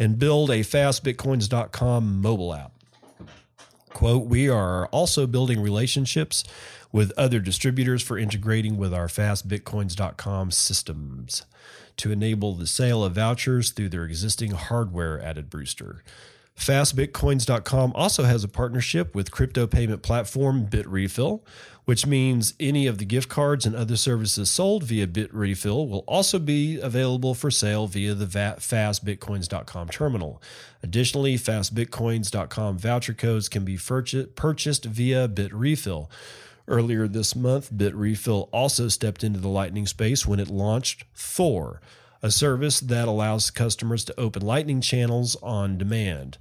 and 0.00 0.18
build 0.18 0.50
a 0.50 0.60
FastBitcoins.com 0.60 2.20
mobile 2.20 2.52
app. 2.52 2.72
Quote, 3.90 4.26
we 4.26 4.48
are 4.48 4.86
also 4.86 5.28
building 5.28 5.60
relationships 5.60 6.42
with 6.92 7.12
other 7.16 7.40
distributors 7.40 8.02
for 8.02 8.18
integrating 8.18 8.76
with 8.76 8.94
our 8.94 9.06
fastbitcoins.com 9.06 10.50
systems 10.50 11.44
to 11.96 12.12
enable 12.12 12.54
the 12.54 12.66
sale 12.66 13.04
of 13.04 13.14
vouchers 13.14 13.70
through 13.70 13.88
their 13.88 14.04
existing 14.04 14.52
hardware, 14.52 15.22
added 15.22 15.50
Brewster. 15.50 16.02
FastBitcoins.com 16.56 17.92
also 17.94 18.24
has 18.24 18.42
a 18.42 18.48
partnership 18.48 19.14
with 19.14 19.30
crypto 19.30 19.66
payment 19.66 20.02
platform 20.02 20.66
BitRefill, 20.66 21.40
which 21.84 22.04
means 22.04 22.54
any 22.58 22.86
of 22.88 22.98
the 22.98 23.04
gift 23.04 23.28
cards 23.28 23.64
and 23.64 23.76
other 23.76 23.96
services 23.96 24.50
sold 24.50 24.82
via 24.82 25.06
BitRefill 25.06 25.88
will 25.88 26.04
also 26.08 26.38
be 26.38 26.80
available 26.80 27.34
for 27.34 27.50
sale 27.50 27.86
via 27.86 28.12
the 28.12 28.26
FastBitcoins.com 28.26 29.88
terminal. 29.88 30.42
Additionally, 30.82 31.36
FastBitcoins.com 31.36 32.76
voucher 32.76 33.14
codes 33.14 33.48
can 33.48 33.64
be 33.64 33.78
purchased 33.78 34.84
via 34.84 35.28
BitRefill. 35.28 36.08
Earlier 36.68 37.08
this 37.08 37.34
month, 37.34 37.72
BitRefill 37.72 38.50
also 38.52 38.86
stepped 38.88 39.24
into 39.24 39.40
the 39.40 39.48
Lightning 39.48 39.86
space 39.86 40.26
when 40.26 40.38
it 40.38 40.48
launched 40.48 41.04
Thor, 41.14 41.80
a 42.22 42.30
service 42.30 42.78
that 42.80 43.08
allows 43.08 43.50
customers 43.50 44.04
to 44.04 44.20
open 44.20 44.42
Lightning 44.42 44.82
channels 44.82 45.34
on 45.42 45.78
demand. 45.78 46.36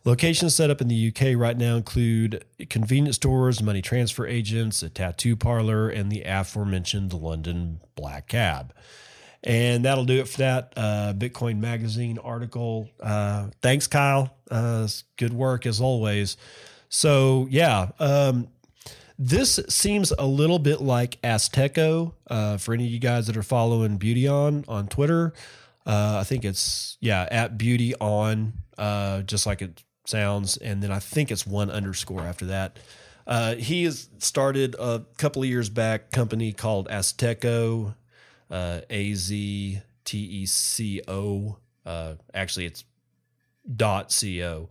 Locations 0.04 0.54
set 0.54 0.70
up 0.70 0.82
in 0.82 0.90
the 0.90 1.08
UK 1.08 1.40
right 1.40 1.58
now 1.58 1.78
include 1.78 2.44
convenience 2.70 3.16
stores, 3.16 3.64
money 3.64 3.82
transfer 3.82 4.28
agents, 4.28 4.84
a 4.84 4.90
tattoo 4.90 5.38
parlor, 5.38 5.88
and 5.88 6.12
the 6.12 6.24
aforementioned 6.24 7.14
London 7.14 7.80
Black 7.96 8.28
Cab. 8.28 8.74
And 9.41 9.86
that'll 9.86 10.04
do 10.04 10.20
it 10.20 10.28
for 10.28 10.39
that 10.39 10.74
uh, 10.76 11.14
Bitcoin 11.16 11.60
Magazine 11.60 12.18
article. 12.18 12.89
Uh, 13.00 13.52
thanks, 13.62 13.88
Kyle. 13.88 14.36
Uh, 14.52 14.86
good 15.16 15.32
work 15.32 15.66
as 15.66 15.80
always. 15.80 16.36
So, 16.89 17.47
yeah, 17.50 17.91
um, 18.00 18.50
this 19.18 19.59
seems 19.70 20.11
a 20.11 20.26
little 20.26 20.59
bit 20.59 20.82
like 20.82 21.22
Azteco 21.22 22.14
uh, 22.28 22.57
for 22.57 22.74
any 22.74 22.86
of 22.86 22.91
you 22.91 22.99
guys 22.99 23.28
that 23.28 23.38
are 23.38 23.43
following 23.43 23.99
Beautyon 23.99 24.66
on 24.68 24.88
Twitter. 24.88 25.34
Uh, 25.86 26.18
I 26.22 26.24
think 26.24 26.45
it's 26.45 26.97
yeah 26.99 27.28
at 27.30 27.57
Beautyon, 27.57 28.53
uh, 28.78 29.22
just 29.22 29.45
like 29.45 29.61
it 29.61 29.84
sounds, 30.05 30.57
and 30.57 30.82
then 30.82 30.91
I 30.91 30.99
think 30.99 31.32
it's 31.32 31.45
one 31.45 31.70
underscore 31.70 32.22
after 32.22 32.45
that. 32.47 32.80
Uh, 33.26 33.55
he 33.55 33.84
has 33.84 34.09
started 34.18 34.76
a 34.80 35.05
couple 35.18 35.43
of 35.43 35.49
years 35.49 35.70
back 35.70 36.11
company 36.11 36.51
called 36.51 36.88
Azteco, 36.89 37.95
uh, 38.49 38.82
A 38.89 39.14
Z 39.14 39.82
T 40.05 40.18
E 40.18 40.45
C 40.45 41.01
O. 41.07 41.57
Uh, 41.86 42.16
actually, 42.34 42.66
it's 42.66 42.84
dot 43.76 44.16
co 44.20 44.70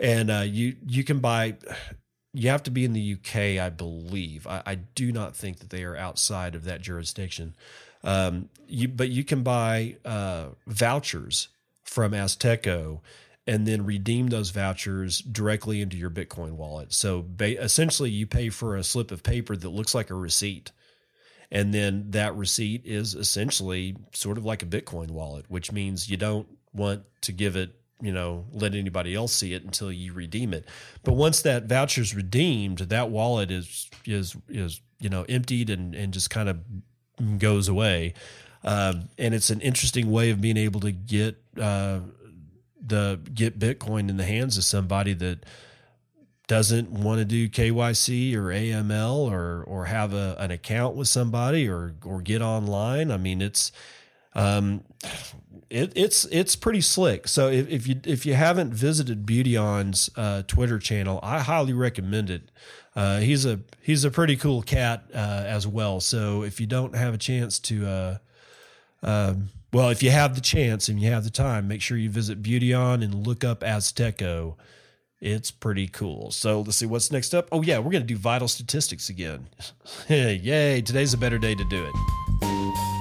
and 0.00 0.30
you 0.54 0.76
you 0.86 1.04
can 1.04 1.20
buy. 1.20 1.56
You 2.34 2.50
have 2.50 2.64
to 2.64 2.70
be 2.70 2.84
in 2.84 2.92
the 2.92 3.14
UK, 3.14 3.62
I 3.64 3.70
believe. 3.70 4.46
I, 4.46 4.62
I 4.66 4.74
do 4.74 5.12
not 5.12 5.36
think 5.36 5.60
that 5.60 5.70
they 5.70 5.84
are 5.84 5.96
outside 5.96 6.54
of 6.54 6.64
that 6.64 6.82
jurisdiction. 6.82 7.54
Um, 8.02 8.50
you, 8.66 8.88
but 8.88 9.08
you 9.08 9.24
can 9.24 9.42
buy 9.42 9.96
uh, 10.04 10.48
vouchers 10.66 11.48
from 11.84 12.12
Azteco 12.12 13.00
and 13.46 13.66
then 13.66 13.84
redeem 13.84 14.28
those 14.28 14.50
vouchers 14.50 15.20
directly 15.20 15.80
into 15.80 15.96
your 15.96 16.10
Bitcoin 16.10 16.52
wallet. 16.52 16.92
So 16.92 17.24
ba- 17.26 17.62
essentially, 17.62 18.10
you 18.10 18.26
pay 18.26 18.48
for 18.48 18.76
a 18.76 18.84
slip 18.84 19.10
of 19.10 19.22
paper 19.22 19.54
that 19.56 19.68
looks 19.68 19.94
like 19.94 20.10
a 20.10 20.14
receipt. 20.14 20.72
And 21.50 21.72
then 21.72 22.10
that 22.10 22.34
receipt 22.36 22.82
is 22.84 23.14
essentially 23.14 23.96
sort 24.12 24.38
of 24.38 24.44
like 24.44 24.62
a 24.62 24.66
Bitcoin 24.66 25.10
wallet, 25.10 25.44
which 25.48 25.72
means 25.72 26.10
you 26.10 26.16
don't 26.16 26.48
want 26.72 27.02
to 27.22 27.32
give 27.32 27.54
it, 27.54 27.74
you 28.04 28.12
know, 28.12 28.44
let 28.52 28.74
anybody 28.74 29.14
else 29.14 29.32
see 29.32 29.54
it 29.54 29.64
until 29.64 29.90
you 29.90 30.12
redeem 30.12 30.52
it. 30.52 30.66
But 31.02 31.14
once 31.14 31.42
that 31.42 31.64
voucher 31.64 32.02
is 32.02 32.14
redeemed, 32.14 32.78
that 32.78 33.10
wallet 33.10 33.50
is 33.50 33.88
is 34.04 34.36
is 34.48 34.80
you 35.00 35.08
know 35.08 35.24
emptied 35.28 35.70
and 35.70 35.94
and 35.94 36.12
just 36.12 36.30
kind 36.30 36.48
of 36.48 36.58
goes 37.38 37.68
away. 37.68 38.14
Um, 38.62 39.08
and 39.18 39.34
it's 39.34 39.50
an 39.50 39.60
interesting 39.60 40.10
way 40.10 40.30
of 40.30 40.40
being 40.40 40.56
able 40.56 40.80
to 40.80 40.92
get 40.92 41.36
uh, 41.60 42.00
the 42.80 43.20
get 43.32 43.58
Bitcoin 43.58 44.08
in 44.08 44.16
the 44.16 44.24
hands 44.24 44.58
of 44.58 44.64
somebody 44.64 45.14
that 45.14 45.44
doesn't 46.46 46.90
want 46.90 47.18
to 47.18 47.24
do 47.24 47.48
KYC 47.48 48.34
or 48.34 48.48
AML 48.48 49.30
or 49.30 49.64
or 49.64 49.86
have 49.86 50.12
a, 50.12 50.36
an 50.38 50.50
account 50.50 50.94
with 50.94 51.08
somebody 51.08 51.68
or 51.68 51.94
or 52.04 52.20
get 52.20 52.42
online. 52.42 53.10
I 53.10 53.16
mean, 53.16 53.40
it's 53.40 53.72
um, 54.34 54.82
it, 55.70 55.92
it's 55.96 56.24
it's 56.26 56.56
pretty 56.56 56.80
slick. 56.80 57.26
So 57.28 57.48
if, 57.48 57.68
if 57.68 57.86
you 57.86 58.00
if 58.04 58.24
you 58.24 58.34
haven't 58.34 58.72
visited 58.72 59.26
BeautyOn's 59.26 60.10
uh, 60.16 60.42
Twitter 60.46 60.78
channel, 60.78 61.18
I 61.22 61.40
highly 61.40 61.72
recommend 61.72 62.30
it. 62.30 62.50
Uh, 62.94 63.18
he's 63.18 63.44
a 63.44 63.60
he's 63.82 64.04
a 64.04 64.10
pretty 64.10 64.36
cool 64.36 64.62
cat 64.62 65.04
uh, 65.12 65.44
as 65.46 65.66
well. 65.66 66.00
So 66.00 66.42
if 66.42 66.60
you 66.60 66.66
don't 66.66 66.94
have 66.94 67.14
a 67.14 67.18
chance 67.18 67.58
to, 67.60 67.86
uh, 67.86 68.18
um, 69.02 69.50
well, 69.72 69.88
if 69.90 70.02
you 70.02 70.10
have 70.10 70.36
the 70.36 70.40
chance 70.40 70.88
and 70.88 71.00
you 71.00 71.10
have 71.10 71.24
the 71.24 71.30
time, 71.30 71.66
make 71.66 71.82
sure 71.82 71.96
you 71.96 72.10
visit 72.10 72.42
BeautyOn 72.42 73.02
and 73.02 73.26
look 73.26 73.42
up 73.42 73.60
Azteco. 73.60 74.54
It's 75.20 75.50
pretty 75.50 75.88
cool. 75.88 76.30
So 76.30 76.60
let's 76.60 76.76
see 76.76 76.86
what's 76.86 77.10
next 77.10 77.34
up. 77.34 77.48
Oh 77.50 77.62
yeah, 77.62 77.78
we're 77.78 77.90
gonna 77.90 78.04
do 78.04 78.16
vital 78.16 78.46
statistics 78.46 79.08
again. 79.08 79.48
Yay! 80.08 80.82
Today's 80.82 81.14
a 81.14 81.18
better 81.18 81.38
day 81.38 81.54
to 81.54 81.64
do 81.64 81.84
it. 81.84 82.93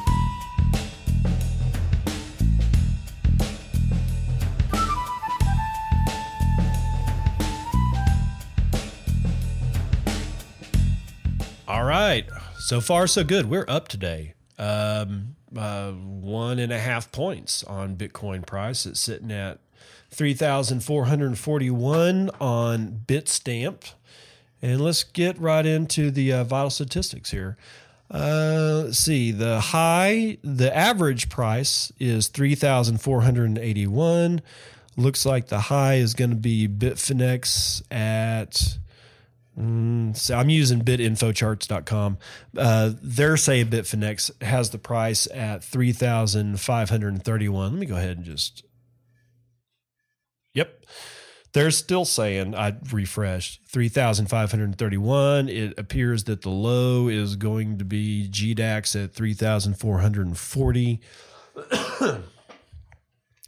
So 12.64 12.80
far, 12.80 13.08
so 13.08 13.26
good. 13.26 13.50
We're 13.50 13.66
up 13.68 13.90
today. 13.90 14.36
Um, 14.58 15.36
uh, 15.54 15.92
one 15.92 16.60
and 16.60 16.72
a 16.72 16.80
half 16.80 17.12
points 17.12 17.62
on 17.66 17.98
Bitcoin 17.98 18.46
price. 18.46 18.86
It's 18.86 19.02
sitting 19.02 19.34
at 19.34 19.60
3,441 20.12 22.30
on 22.40 23.02
Bitstamp. 23.06 23.92
And 24.62 24.80
let's 24.80 25.04
get 25.04 25.38
right 25.38 25.66
into 25.66 26.10
the 26.10 26.32
uh, 26.32 26.46
vital 26.46 26.70
statistics 26.70 27.32
here. 27.32 27.58
Uh, 28.10 28.84
let's 28.86 28.98
see. 28.98 29.34
The 29.34 29.60
high, 29.60 30.38
the 30.42 30.74
average 30.74 31.28
price 31.28 31.92
is 32.00 32.30
3,481. 32.30 34.42
Looks 34.96 35.26
like 35.26 35.48
the 35.48 35.60
high 35.60 35.96
is 35.96 36.14
going 36.14 36.30
to 36.30 36.38
be 36.38 36.70
Bitfinex 36.70 37.82
at 37.92 38.78
Mm, 39.60 40.16
so 40.18 40.38
I'm 40.38 40.50
using 40.50 40.82
bitinfocharts.com. 40.82 42.18
Uh, 42.58 42.94
they're 43.02 43.38
saying 43.38 43.68
Bitfinex 43.68 44.42
has 44.42 44.72
the 44.72 44.80
price 44.80 45.28
at 45.34 45.64
3,531. 45.64 47.72
Let 47.72 47.80
me 47.80 47.86
go 47.86 47.96
ahead 47.96 48.18
and 48.18 48.26
just. 48.26 48.66
Yep. 50.54 50.86
They're 51.54 51.72
still 51.72 52.06
saying, 52.06 52.56
I 52.56 52.76
refreshed, 52.92 53.62
3,531. 53.70 55.50
It 55.50 55.78
appears 55.78 56.24
that 56.24 56.42
the 56.42 56.50
low 56.50 57.08
is 57.08 57.36
going 57.36 57.78
to 57.78 57.86
be 57.86 58.28
GDAX 58.32 59.04
at 59.04 59.14
3,440. 59.14 61.00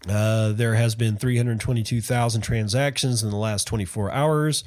uh, 0.08 0.52
there 0.52 0.76
has 0.76 0.94
been 0.94 1.18
322,000 1.18 2.42
transactions 2.42 3.24
in 3.24 3.32
the 3.32 3.38
last 3.38 3.66
24 3.66 4.12
hours. 4.12 4.64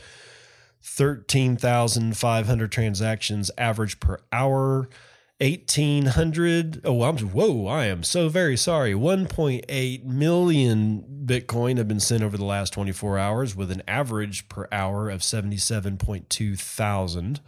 13,500 0.97 2.72
transactions 2.72 3.51
average 3.57 4.01
per 4.01 4.18
hour. 4.32 4.89
1800 5.41 6.80
oh 6.84 7.05
i'm 7.05 7.16
whoa 7.16 7.68
i 7.68 7.84
am 7.84 8.03
so 8.03 8.28
very 8.28 8.57
sorry 8.57 8.93
1.8 8.93 10.03
million 10.03 11.22
bitcoin 11.24 11.76
have 11.78 11.86
been 11.86 12.01
sent 12.01 12.24
over 12.24 12.36
the 12.36 12.45
last 12.45 12.72
24 12.72 13.20
hours 13.20 13.55
with 13.55 13.70
an 13.70 13.80
average 13.86 14.49
per 14.49 14.66
hour 14.72 15.09
of 15.09 15.20
77.2 15.20 16.59
thousand 16.59 17.41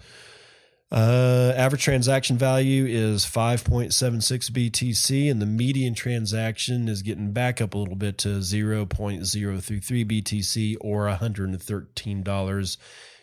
uh, 0.93 1.53
average 1.57 1.85
transaction 1.85 2.37
value 2.37 2.85
is 2.85 3.25
5.76 3.25 4.51
BTC, 4.51 5.31
and 5.31 5.41
the 5.41 5.47
median 5.47 5.95
transaction 5.95 6.89
is 6.89 7.03
getting 7.03 7.31
back 7.33 7.61
up 7.61 7.75
a 7.75 7.79
little 7.79 7.95
bit 7.95 8.19
to 8.19 8.41
0.033 8.41 10.05
BTC 10.05 10.77
or 10.81 11.07
$113 11.07 12.77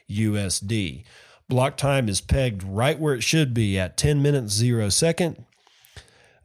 USD. 0.09 1.03
Block 1.49 1.77
time 1.77 2.09
is 2.09 2.19
pegged 2.21 2.63
right 2.63 2.99
where 2.99 3.13
it 3.13 3.23
should 3.23 3.53
be 3.53 3.79
at 3.79 3.97
10 3.97 4.21
minutes, 4.21 4.53
0 4.53 4.89
second. 4.89 5.45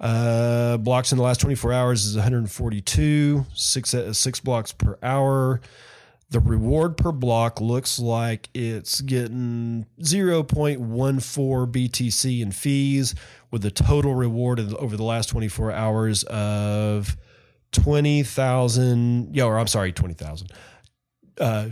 Uh, 0.01 0.77
blocks 0.79 1.13
in 1.13 1.19
the 1.19 1.25
last 1.25 1.41
24 1.41 1.73
hours 1.73 2.05
is 2.05 2.17
142, 2.17 3.47
six, 3.55 3.95
uh, 3.95 4.13
six 4.13 4.41
blocks 4.41 4.73
per 4.73 4.99
hour. 5.03 5.61
The 6.31 6.41
reward 6.41 6.97
per 6.97 7.13
block 7.13 7.61
looks 7.61 7.99
like 7.99 8.49
it's 8.55 9.01
getting 9.03 9.87
0.14 10.01 10.79
BTC 10.81 12.41
in 12.41 12.51
fees 12.53 13.15
with 13.51 13.65
a 13.67 13.71
total 13.71 14.15
reward 14.15 14.59
over 14.59 14.97
the 14.97 15.05
last 15.05 15.29
24 15.29 15.73
hours 15.73 16.25
of 16.25 17.17
20,000. 17.73 19.37
Yeah, 19.37 19.45
or 19.45 19.59
I'm 19.59 19.67
sorry, 19.67 19.93
20,000. 19.93 20.49
Uh, 21.39 21.69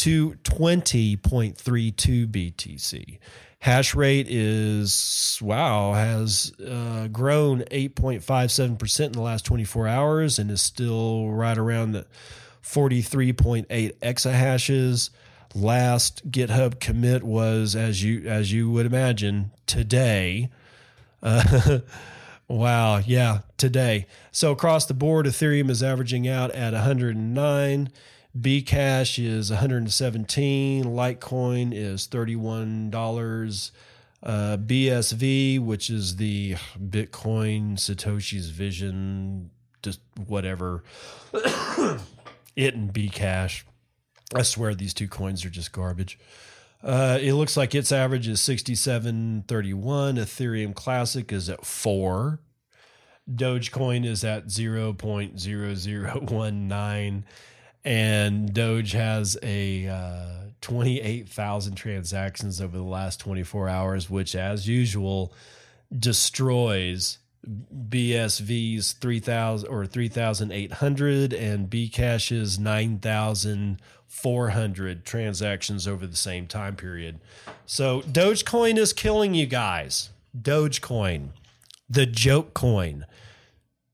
to 0.00 0.30
20.32 0.44 2.26
BTC. 2.26 3.18
Hash 3.58 3.94
rate 3.94 4.28
is, 4.30 5.38
wow, 5.42 5.92
has 5.92 6.54
uh, 6.66 7.08
grown 7.08 7.60
8.57% 7.64 9.00
in 9.04 9.12
the 9.12 9.20
last 9.20 9.44
24 9.44 9.86
hours 9.88 10.38
and 10.38 10.50
is 10.50 10.62
still 10.62 11.28
right 11.28 11.58
around 11.58 11.92
the 11.92 12.06
43.8 12.62 13.66
exahashes. 13.98 15.10
Last 15.54 16.30
GitHub 16.30 16.80
commit 16.80 17.22
was, 17.22 17.76
as 17.76 18.02
you 18.02 18.26
as 18.26 18.50
you 18.50 18.70
would 18.70 18.86
imagine, 18.86 19.50
today. 19.66 20.48
Uh, 21.22 21.80
wow, 22.48 22.96
yeah, 22.98 23.40
today. 23.58 24.06
So 24.32 24.52
across 24.52 24.86
the 24.86 24.94
board, 24.94 25.26
Ethereum 25.26 25.68
is 25.68 25.82
averaging 25.82 26.26
out 26.26 26.52
at 26.52 26.72
109. 26.72 27.90
Bcash 28.38 29.24
is 29.24 29.50
117. 29.50 30.84
Litecoin 30.84 31.74
is 31.74 32.06
$31. 32.06 33.70
Uh, 34.22 34.56
BSV, 34.58 35.58
which 35.58 35.90
is 35.90 36.16
the 36.16 36.54
Bitcoin 36.78 37.72
Satoshi's 37.72 38.50
Vision, 38.50 39.50
just 39.82 40.00
whatever. 40.26 40.84
it 41.34 42.74
and 42.74 42.92
Bcash. 42.92 43.64
I 44.34 44.42
swear 44.42 44.74
these 44.74 44.94
two 44.94 45.08
coins 45.08 45.44
are 45.44 45.50
just 45.50 45.72
garbage. 45.72 46.18
Uh, 46.82 47.18
it 47.20 47.34
looks 47.34 47.56
like 47.56 47.74
its 47.74 47.90
average 47.90 48.28
is 48.28 48.38
67.31. 48.40 49.44
Ethereum 49.46 50.74
Classic 50.74 51.32
is 51.32 51.50
at 51.50 51.66
4. 51.66 52.38
Dogecoin 53.28 54.04
is 54.04 54.22
at 54.24 54.46
0.0019 54.46 57.22
and 57.84 58.52
Doge 58.52 58.92
has 58.92 59.38
a 59.42 59.88
uh, 59.88 60.50
28,000 60.60 61.74
transactions 61.74 62.60
over 62.60 62.76
the 62.76 62.82
last 62.82 63.18
24 63.20 63.68
hours, 63.68 64.10
which, 64.10 64.34
as 64.34 64.68
usual, 64.68 65.32
destroys 65.96 67.18
BSV's 67.88 68.92
3,000 68.92 69.68
or 69.68 69.86
3,800 69.86 71.32
and 71.32 71.70
Bcash's 71.70 72.58
9,400 72.58 75.06
transactions 75.06 75.88
over 75.88 76.06
the 76.06 76.16
same 76.16 76.46
time 76.46 76.76
period. 76.76 77.18
So 77.64 78.02
Dogecoin 78.02 78.76
is 78.76 78.92
killing 78.92 79.32
you 79.32 79.46
guys. 79.46 80.10
Dogecoin, 80.38 81.30
the 81.88 82.04
joke 82.04 82.52
coin 82.52 83.06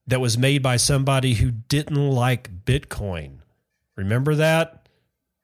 that 0.09 0.20
was 0.20 0.37
made 0.37 0.61
by 0.62 0.76
somebody 0.76 1.34
who 1.34 1.53
didn't 1.53 2.11
like 2.11 2.64
Bitcoin 2.64 3.39
Remember 3.97 4.34
that? 4.34 4.86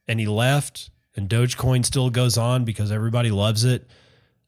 and 0.08 0.20
he 0.20 0.26
left 0.26 0.90
and 1.16 1.28
Dogecoin 1.28 1.84
still 1.84 2.10
goes 2.10 2.38
on 2.38 2.64
because 2.64 2.90
everybody 2.90 3.30
loves 3.30 3.64
it. 3.64 3.86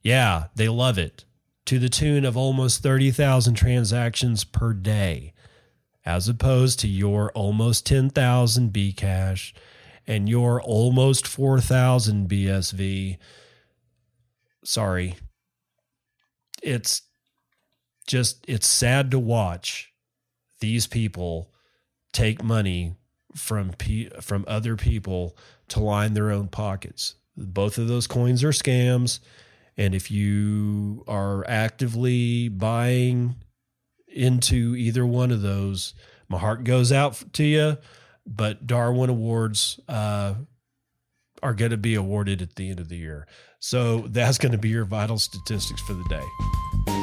Yeah, 0.02 0.48
they 0.55 0.68
love 0.68 0.98
it 0.98 1.24
to 1.66 1.78
the 1.78 1.88
tune 1.88 2.24
of 2.24 2.36
almost 2.36 2.82
30,000 2.82 3.55
transactions 3.55 4.44
per 4.44 4.72
day, 4.72 5.32
as 6.05 6.28
opposed 6.28 6.80
to 6.80 6.88
your 6.88 7.32
almost 7.32 7.86
10,000 7.86 8.72
Bcash 8.72 9.52
and 10.07 10.28
your 10.28 10.61
almost 10.61 11.26
4,000 11.26 12.28
BSV. 12.28 13.18
Sorry. 14.64 15.16
It's 16.62 17.02
just, 18.07 18.44
it's 18.48 18.66
sad 18.66 19.11
to 19.11 19.18
watch 19.18 19.92
these 20.61 20.86
people 20.86 21.50
take 22.12 22.42
money 22.42 22.94
from 23.35 23.72
from 24.20 24.45
other 24.47 24.76
people 24.76 25.37
to 25.68 25.80
line 25.80 26.14
their 26.14 26.30
own 26.30 26.49
pockets. 26.49 27.14
Both 27.37 27.78
of 27.78 27.89
those 27.89 28.07
coins 28.07 28.45
are 28.45 28.51
scams. 28.51 29.20
And 29.76 29.95
if 29.95 30.11
you 30.11 31.05
are 31.09 31.45
actively 31.49 32.49
buying 32.49 33.37
into 34.07 34.76
either 34.76 35.05
one 35.05 35.32
of 35.32 35.43
those, 35.43 35.95
my 36.28 36.39
heart 36.39 36.62
goes 36.62 36.93
out 36.93 37.22
to 37.35 37.45
you. 37.45 37.76
But 38.26 38.66
Darwin 38.66 39.11
Awards 39.11 39.80
uh, 39.89 40.35
are 41.43 41.55
going 41.55 41.72
to 41.72 41.76
be 41.76 41.95
awarded 41.95 42.41
at 42.41 42.55
the 42.55 42.70
end 42.70 42.80
of 42.80 42.89
the 42.89 42.97
year. 42.97 43.26
So 43.59 44.03
that's 44.09 44.39
going 44.39 44.53
to 44.53 44.59
be 44.59 44.68
your 44.68 44.85
vital 44.85 45.18
statistics 45.18 45.80
for 45.82 45.95
the 45.95 46.05
day. 46.09 46.93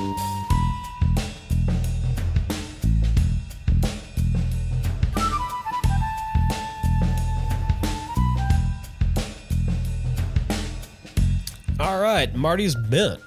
Right, 12.21 12.35
Marty's 12.35 12.75
bent. 12.75 13.19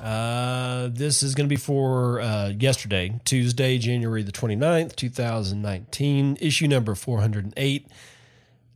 Uh, 0.00 0.88
this 0.92 1.22
is 1.22 1.34
going 1.34 1.46
to 1.46 1.54
be 1.54 1.60
for 1.60 2.20
uh, 2.20 2.48
yesterday, 2.48 3.20
Tuesday, 3.24 3.76
January 3.76 4.22
the 4.22 4.32
29th, 4.32 4.96
2019, 4.96 6.38
issue 6.40 6.66
number 6.66 6.94
408. 6.94 7.88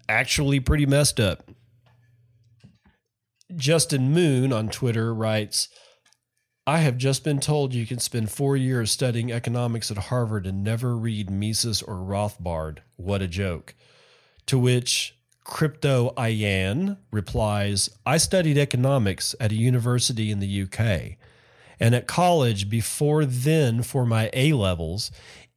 Actually, 0.08 0.60
pretty 0.60 0.84
messed 0.84 1.18
up. 1.18 1.50
Justin 3.56 4.12
Moon 4.12 4.52
on 4.52 4.68
Twitter 4.68 5.14
writes 5.14 5.68
I 6.66 6.78
have 6.78 6.98
just 6.98 7.24
been 7.24 7.40
told 7.40 7.72
you 7.72 7.86
can 7.86 7.98
spend 7.98 8.30
four 8.30 8.56
years 8.56 8.90
studying 8.90 9.32
economics 9.32 9.90
at 9.90 9.96
Harvard 9.96 10.46
and 10.46 10.62
never 10.62 10.96
read 10.96 11.30
Mises 11.30 11.80
or 11.80 11.96
Rothbard. 11.96 12.78
What 12.96 13.22
a 13.22 13.26
joke. 13.26 13.74
To 14.46 14.58
which 14.58 15.16
Crypto 15.44 16.14
Ian 16.18 16.98
replies, 17.10 17.90
I 18.06 18.16
studied 18.16 18.58
economics 18.58 19.34
at 19.40 19.52
a 19.52 19.56
university 19.56 20.30
in 20.30 20.38
the 20.38 20.62
UK. 20.62 21.16
And 21.80 21.94
at 21.94 22.06
college, 22.06 22.70
before 22.70 23.24
then, 23.24 23.82
for 23.82 24.06
my 24.06 24.30
A 24.32 24.52
levels, 24.52 25.10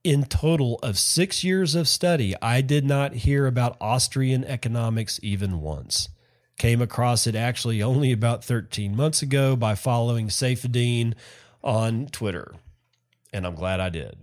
in 0.03 0.23
total 0.23 0.79
of 0.81 0.97
six 0.97 1.43
years 1.43 1.75
of 1.75 1.88
study, 1.88 2.36
I 2.41 2.61
did 2.61 2.86
not 2.86 3.13
hear 3.13 3.45
about 3.45 3.77
Austrian 3.79 4.43
economics 4.43 5.19
even 5.21 5.61
once. 5.61 6.09
Came 6.57 6.81
across 6.81 7.27
it 7.27 7.36
actually 7.36 7.83
only 7.83 8.11
about 8.11 8.43
13 8.43 8.95
months 8.95 9.21
ago 9.21 9.55
by 9.55 9.75
following 9.75 10.27
Saifedean 10.27 11.13
on 11.63 12.07
Twitter. 12.07 12.53
And 13.33 13.45
I'm 13.45 13.55
glad 13.55 13.79
I 13.79 13.89
did. 13.89 14.17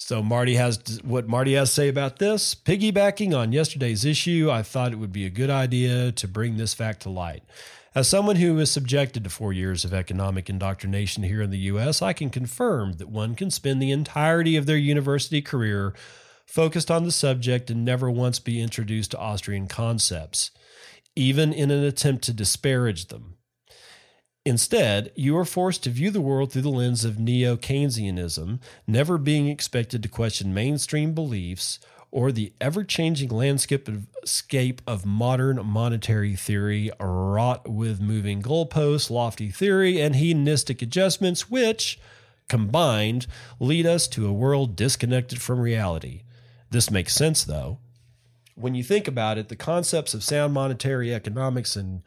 So 0.00 0.22
Marty 0.22 0.54
has 0.54 0.98
what 1.04 1.28
Marty 1.28 1.52
has 1.52 1.68
to 1.68 1.74
say 1.74 1.88
about 1.88 2.18
this. 2.18 2.54
Piggybacking 2.54 3.36
on 3.36 3.52
yesterday's 3.52 4.04
issue, 4.04 4.50
I 4.50 4.62
thought 4.62 4.92
it 4.92 4.98
would 4.98 5.12
be 5.12 5.26
a 5.26 5.30
good 5.30 5.50
idea 5.50 6.10
to 6.10 6.26
bring 6.26 6.56
this 6.56 6.72
fact 6.72 7.02
to 7.02 7.10
light. 7.10 7.44
As 7.94 8.08
someone 8.08 8.36
who 8.36 8.58
is 8.58 8.70
subjected 8.70 9.24
to 9.24 9.30
four 9.30 9.52
years 9.52 9.84
of 9.84 9.92
economic 9.92 10.48
indoctrination 10.48 11.22
here 11.24 11.42
in 11.42 11.50
the 11.50 11.58
U.S., 11.58 12.00
I 12.00 12.14
can 12.14 12.30
confirm 12.30 12.94
that 12.94 13.10
one 13.10 13.34
can 13.34 13.50
spend 13.50 13.80
the 13.80 13.90
entirety 13.90 14.56
of 14.56 14.64
their 14.64 14.76
university 14.76 15.42
career 15.42 15.92
focused 16.46 16.90
on 16.90 17.04
the 17.04 17.12
subject 17.12 17.70
and 17.70 17.84
never 17.84 18.10
once 18.10 18.40
be 18.40 18.60
introduced 18.60 19.10
to 19.10 19.18
Austrian 19.18 19.68
concepts, 19.68 20.50
even 21.14 21.52
in 21.52 21.70
an 21.70 21.84
attempt 21.84 22.24
to 22.24 22.32
disparage 22.32 23.08
them. 23.08 23.36
Instead, 24.46 25.12
you 25.14 25.36
are 25.36 25.44
forced 25.44 25.84
to 25.84 25.90
view 25.90 26.10
the 26.10 26.20
world 26.20 26.50
through 26.50 26.62
the 26.62 26.70
lens 26.70 27.04
of 27.04 27.18
neo 27.18 27.56
Keynesianism, 27.56 28.58
never 28.86 29.18
being 29.18 29.48
expected 29.48 30.02
to 30.02 30.08
question 30.08 30.54
mainstream 30.54 31.12
beliefs 31.12 31.78
or 32.10 32.32
the 32.32 32.52
ever 32.60 32.82
changing 32.82 33.28
landscape 33.28 34.82
of 34.86 35.06
modern 35.06 35.64
monetary 35.64 36.34
theory, 36.34 36.90
wrought 36.98 37.68
with 37.68 38.00
moving 38.00 38.42
goalposts, 38.42 39.10
lofty 39.10 39.50
theory, 39.50 40.00
and 40.00 40.16
hedonistic 40.16 40.82
adjustments, 40.82 41.48
which, 41.48 42.00
combined, 42.48 43.26
lead 43.60 43.86
us 43.86 44.08
to 44.08 44.26
a 44.26 44.32
world 44.32 44.74
disconnected 44.74 45.40
from 45.40 45.60
reality. 45.60 46.22
This 46.70 46.90
makes 46.90 47.14
sense, 47.14 47.44
though. 47.44 47.78
When 48.56 48.74
you 48.74 48.82
think 48.82 49.06
about 49.06 49.38
it, 49.38 49.48
the 49.48 49.54
concepts 49.54 50.12
of 50.12 50.24
sound 50.24 50.52
monetary 50.52 51.14
economics 51.14 51.76
and 51.76 52.02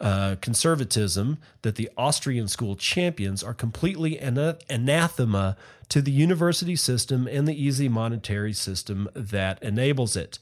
uh, 0.00 0.36
conservatism 0.40 1.38
that 1.62 1.76
the 1.76 1.90
Austrian 1.96 2.48
school 2.48 2.74
champions 2.74 3.42
are 3.42 3.52
completely 3.52 4.18
anathema 4.18 5.56
to 5.88 6.00
the 6.00 6.10
university 6.10 6.76
system 6.76 7.26
and 7.26 7.46
the 7.46 7.62
easy 7.62 7.88
monetary 7.88 8.52
system 8.52 9.08
that 9.14 9.62
enables 9.62 10.16
it. 10.16 10.38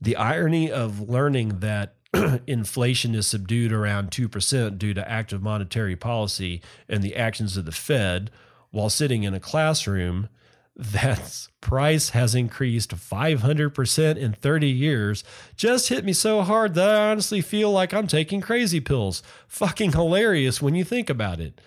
The 0.00 0.16
irony 0.16 0.70
of 0.70 1.08
learning 1.08 1.60
that 1.60 1.94
inflation 2.46 3.14
is 3.14 3.26
subdued 3.26 3.72
around 3.72 4.10
2% 4.10 4.78
due 4.78 4.94
to 4.94 5.10
active 5.10 5.42
monetary 5.42 5.96
policy 5.96 6.60
and 6.88 7.02
the 7.02 7.16
actions 7.16 7.56
of 7.56 7.64
the 7.64 7.72
Fed 7.72 8.30
while 8.70 8.90
sitting 8.90 9.22
in 9.22 9.34
a 9.34 9.40
classroom 9.40 10.28
that 10.76 11.48
price 11.60 12.10
has 12.10 12.34
increased 12.34 12.94
500% 12.96 14.16
in 14.16 14.32
30 14.32 14.68
years 14.68 15.24
just 15.56 15.88
hit 15.88 16.04
me 16.04 16.12
so 16.12 16.42
hard 16.42 16.74
that 16.74 16.88
I 16.88 17.10
honestly 17.10 17.40
feel 17.40 17.70
like 17.70 17.92
I'm 17.92 18.06
taking 18.06 18.40
crazy 18.40 18.80
pills. 18.80 19.22
Fucking 19.46 19.92
hilarious 19.92 20.62
when 20.62 20.74
you 20.74 20.84
think 20.84 21.10
about 21.10 21.40
it. 21.40 21.60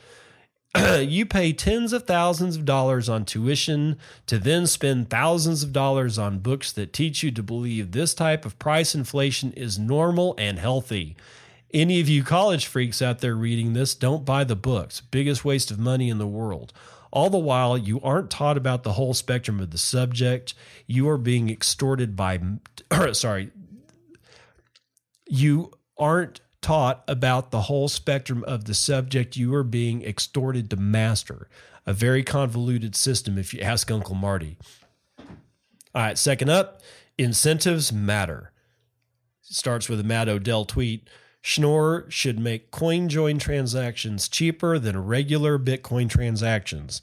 you 1.08 1.26
pay 1.26 1.54
tens 1.54 1.94
of 1.94 2.08
thousands 2.08 2.56
of 2.56 2.66
dollars 2.66 3.08
on 3.08 3.26
tuition 3.26 3.98
to 4.26 4.40
then 4.40 4.66
spend 4.66 5.10
thousands 5.10 5.62
of 5.62 5.72
dollars 5.72 6.18
on 6.18 6.40
books 6.40 6.72
that 6.72 6.94
teach 6.94 7.22
you 7.22 7.30
to 7.30 7.44
believe 7.44 7.92
this 7.92 8.16
type 8.16 8.46
of 8.46 8.58
price 8.58 8.96
inflation 8.96 9.54
is 9.54 9.78
normal 9.78 10.34
and 10.40 10.58
healthy. 10.58 11.16
Any 11.72 12.00
of 12.00 12.10
you 12.10 12.24
college 12.24 12.66
freaks 12.66 13.02
out 13.02 13.20
there 13.20 13.36
reading 13.36 13.74
this, 13.74 13.94
don't 13.94 14.26
buy 14.26 14.44
the 14.44 14.56
books. 14.56 15.02
Biggest 15.02 15.46
waste 15.46 15.70
of 15.70 15.80
money 15.80 16.10
in 16.10 16.18
the 16.18 16.28
world. 16.28 16.74
All 17.14 17.30
the 17.30 17.38
while, 17.38 17.78
you 17.78 18.02
aren't 18.02 18.32
taught 18.32 18.58
about 18.58 18.82
the 18.82 18.94
whole 18.94 19.14
spectrum 19.14 19.60
of 19.60 19.70
the 19.70 19.78
subject. 19.78 20.56
You 20.88 21.08
are 21.10 21.20
being 21.20 21.48
extorted 21.48 22.16
by, 22.16 22.40
sorry, 23.12 23.52
you 25.28 25.72
aren't 25.96 26.42
taught 26.60 27.04
about 27.08 27.52
the 27.52 27.62
whole 27.62 27.88
spectrum 27.88 28.44
of 28.46 28.66
the 28.66 28.74
subject 28.74 29.38
you 29.38 29.54
are 29.54 29.64
being 29.64 30.02
extorted 30.04 30.72
to 30.72 30.76
master. 30.76 31.48
A 31.86 31.94
very 31.94 32.24
convoluted 32.24 32.96
system, 32.96 33.38
if 33.38 33.54
you 33.54 33.62
ask 33.62 33.92
Uncle 33.92 34.16
Marty. 34.16 34.58
All 35.20 36.02
right, 36.02 36.18
second 36.18 36.50
up, 36.50 36.82
incentives 37.20 37.94
matter. 37.94 38.52
Starts 39.44 39.88
with 39.88 40.00
a 40.00 40.04
Matt 40.04 40.30
Odell 40.30 40.66
tweet. 40.66 41.08
Schnorr 41.46 42.06
should 42.08 42.40
make 42.40 42.72
CoinJoin 42.72 43.38
transactions 43.38 44.30
cheaper 44.30 44.80
than 44.80 45.06
regular 45.06 45.60
Bitcoin 45.60 46.10
transactions. 46.10 47.02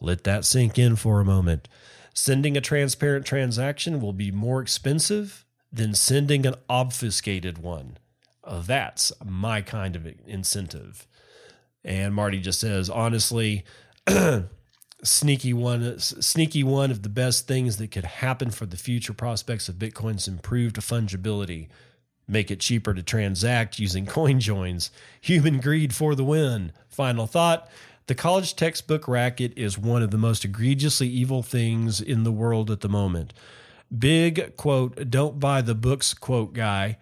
Let 0.00 0.24
that 0.24 0.44
sink 0.44 0.80
in 0.80 0.96
for 0.96 1.20
a 1.20 1.24
moment. 1.24 1.68
Sending 2.12 2.56
a 2.56 2.60
transparent 2.60 3.24
transaction 3.24 4.00
will 4.00 4.12
be 4.12 4.32
more 4.32 4.60
expensive 4.60 5.44
than 5.72 5.94
sending 5.94 6.44
an 6.44 6.56
obfuscated 6.68 7.58
one. 7.58 7.98
Oh, 8.42 8.62
that's 8.62 9.12
my 9.24 9.62
kind 9.62 9.94
of 9.94 10.08
incentive. 10.26 11.06
And 11.84 12.12
Marty 12.12 12.40
just 12.40 12.58
says, 12.58 12.90
honestly, 12.90 13.64
sneaky 15.04 15.52
one, 15.52 16.00
sneaky 16.00 16.64
one 16.64 16.90
of 16.90 17.04
the 17.04 17.08
best 17.08 17.46
things 17.46 17.76
that 17.76 17.92
could 17.92 18.06
happen 18.06 18.50
for 18.50 18.66
the 18.66 18.76
future 18.76 19.12
prospects 19.12 19.68
of 19.68 19.76
Bitcoin's 19.76 20.26
improved 20.26 20.74
fungibility 20.78 21.68
make 22.28 22.50
it 22.50 22.60
cheaper 22.60 22.94
to 22.94 23.02
transact 23.02 23.78
using 23.78 24.06
coin 24.18 24.38
joins. 24.38 24.90
Human 25.20 25.58
greed 25.58 25.94
for 25.94 26.14
the 26.14 26.24
win. 26.24 26.72
Final 26.88 27.26
thought 27.26 27.68
the 28.08 28.14
college 28.14 28.56
textbook 28.56 29.06
racket 29.06 29.52
is 29.56 29.78
one 29.78 30.02
of 30.02 30.10
the 30.10 30.18
most 30.18 30.44
egregiously 30.44 31.08
evil 31.08 31.42
things 31.42 32.00
in 32.00 32.24
the 32.24 32.32
world 32.32 32.70
at 32.70 32.80
the 32.80 32.88
moment. 32.88 33.34
Big 33.96 34.56
quote, 34.56 35.10
don't 35.10 35.38
buy 35.38 35.60
the 35.60 35.74
books 35.74 36.14
quote 36.14 36.54
guy. 36.54 36.96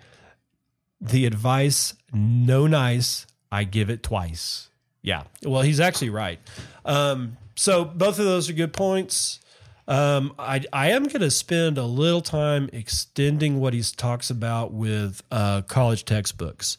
The 1.01 1.27
advice, 1.27 1.95
no 2.12 2.66
nice, 2.66 3.27
I 3.53 3.64
give 3.64 3.89
it 3.89 4.03
twice. 4.03 4.68
Yeah. 5.03 5.22
Well, 5.45 5.62
he's 5.62 5.79
actually 5.79 6.11
right. 6.11 6.41
Um, 6.85 7.37
so 7.55 7.85
both 7.85 8.18
of 8.18 8.24
those 8.24 8.51
are 8.51 8.55
good 8.55 8.72
points. 8.72 9.39
Um, 9.89 10.34
I 10.39 10.64
I 10.72 10.91
am 10.91 11.05
going 11.05 11.20
to 11.20 11.30
spend 11.30 11.78
a 11.78 11.84
little 11.84 12.20
time 12.20 12.68
extending 12.72 13.61
what 13.61 13.72
he 13.72 13.82
talks 13.82 14.30
about 14.30 14.72
with 14.72 15.22
uh, 15.30 15.62
college 15.62 16.05
textbooks. 16.05 16.76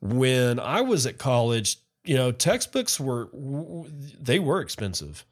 When 0.00 0.60
I 0.60 0.82
was 0.82 1.06
at 1.06 1.18
college, 1.18 1.78
you 2.04 2.16
know, 2.16 2.30
textbooks 2.30 3.00
were 3.00 3.28
they 4.20 4.38
were 4.38 4.60
expensive, 4.60 5.24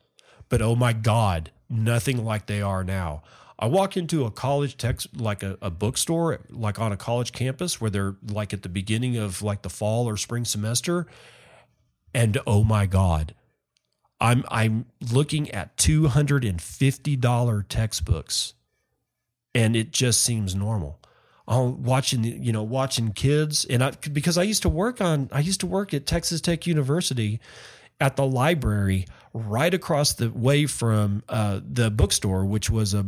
but 0.49 0.61
oh 0.61 0.75
my 0.75 0.93
god, 0.93 1.53
nothing 1.71 2.25
like 2.25 2.47
they 2.47 2.63
are 2.63 2.83
now. 2.83 3.23
I 3.57 3.67
walk 3.67 3.97
into 3.97 4.25
a 4.25 4.33
college 4.33 4.77
text 4.77 5.17
like 5.17 5.45
a, 5.45 5.57
a 5.63 5.71
bookstore, 5.71 6.41
like 6.51 6.81
on 6.81 6.91
a 6.91 6.97
college 6.97 7.31
campus 7.31 7.81
where 7.81 7.91
they're 7.91 8.17
like 8.29 8.53
at 8.53 8.63
the 8.63 8.69
beginning 8.69 9.17
of 9.17 9.43
like 9.43 9.63
the 9.63 9.71
fall 9.71 10.09
or 10.09 10.17
spring 10.17 10.45
semester, 10.45 11.07
and 12.13 12.37
oh 12.47 12.65
my 12.65 12.87
god, 12.87 13.35
I'm 14.25 14.43
I'm 14.49 14.87
looking 15.13 15.51
at 15.51 15.77
two 15.77 16.09
hundred 16.09 16.47
and 16.47 16.61
fifty 16.61 17.15
dollar 17.15 17.63
textbooks, 17.63 18.55
and 19.55 19.77
it 19.77 19.91
just 19.93 20.23
seems 20.23 20.55
normal. 20.55 20.99
I'm 21.47 21.83
watching 21.83 22.25
you 22.25 22.51
know 22.51 22.63
watching 22.63 23.13
kids, 23.13 23.67
and 23.67 23.85
I 23.85 23.91
because 23.91 24.39
I 24.39 24.43
used 24.45 24.63
to 24.63 24.71
work 24.71 25.03
on 25.03 25.29
I 25.31 25.41
used 25.41 25.61
to 25.61 25.67
work 25.67 25.93
at 25.93 26.07
Texas 26.07 26.41
Tech 26.41 26.67
University 26.67 27.39
at 28.01 28.17
the 28.17 28.25
library 28.25 29.07
right 29.35 29.75
across 29.75 30.15
the 30.15 30.31
way 30.31 30.65
from 30.65 31.23
uh, 31.29 31.61
the 31.63 31.91
bookstore, 31.91 32.47
which 32.47 32.71
was 32.71 32.95
a, 32.95 33.05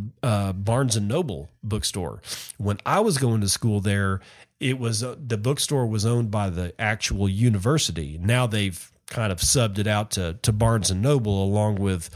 Barnes 0.52 0.96
and 0.96 1.08
Noble 1.08 1.48
bookstore. 1.62 2.20
When 2.58 2.78
I 2.84 3.00
was 3.00 3.16
going 3.16 3.40
to 3.40 3.48
school 3.48 3.80
there, 3.80 4.20
it 4.60 4.78
was 4.78 5.02
uh, 5.02 5.16
the 5.18 5.38
bookstore 5.38 5.86
was 5.86 6.04
owned 6.04 6.30
by 6.30 6.50
the 6.50 6.78
actual 6.78 7.26
university. 7.26 8.18
Now 8.20 8.46
they've 8.46 8.92
kind 9.06 9.32
of 9.32 9.38
subbed 9.38 9.78
it 9.78 9.86
out 9.86 10.10
to 10.12 10.38
to 10.42 10.52
Barnes 10.52 10.90
and 10.90 11.02
Noble 11.02 11.42
along 11.42 11.76
with 11.76 12.10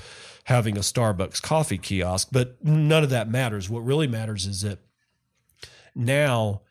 having 0.45 0.77
a 0.77 0.81
Starbucks 0.81 1.41
coffee 1.41 1.79
kiosk, 1.79 2.29
but 2.33 2.65
none 2.65 3.05
of 3.05 3.11
that 3.11 3.31
matters. 3.31 3.71
What 3.71 3.85
really 3.85 4.09
matters 4.09 4.47
is 4.47 4.63
that 4.63 4.81
now 5.95 6.63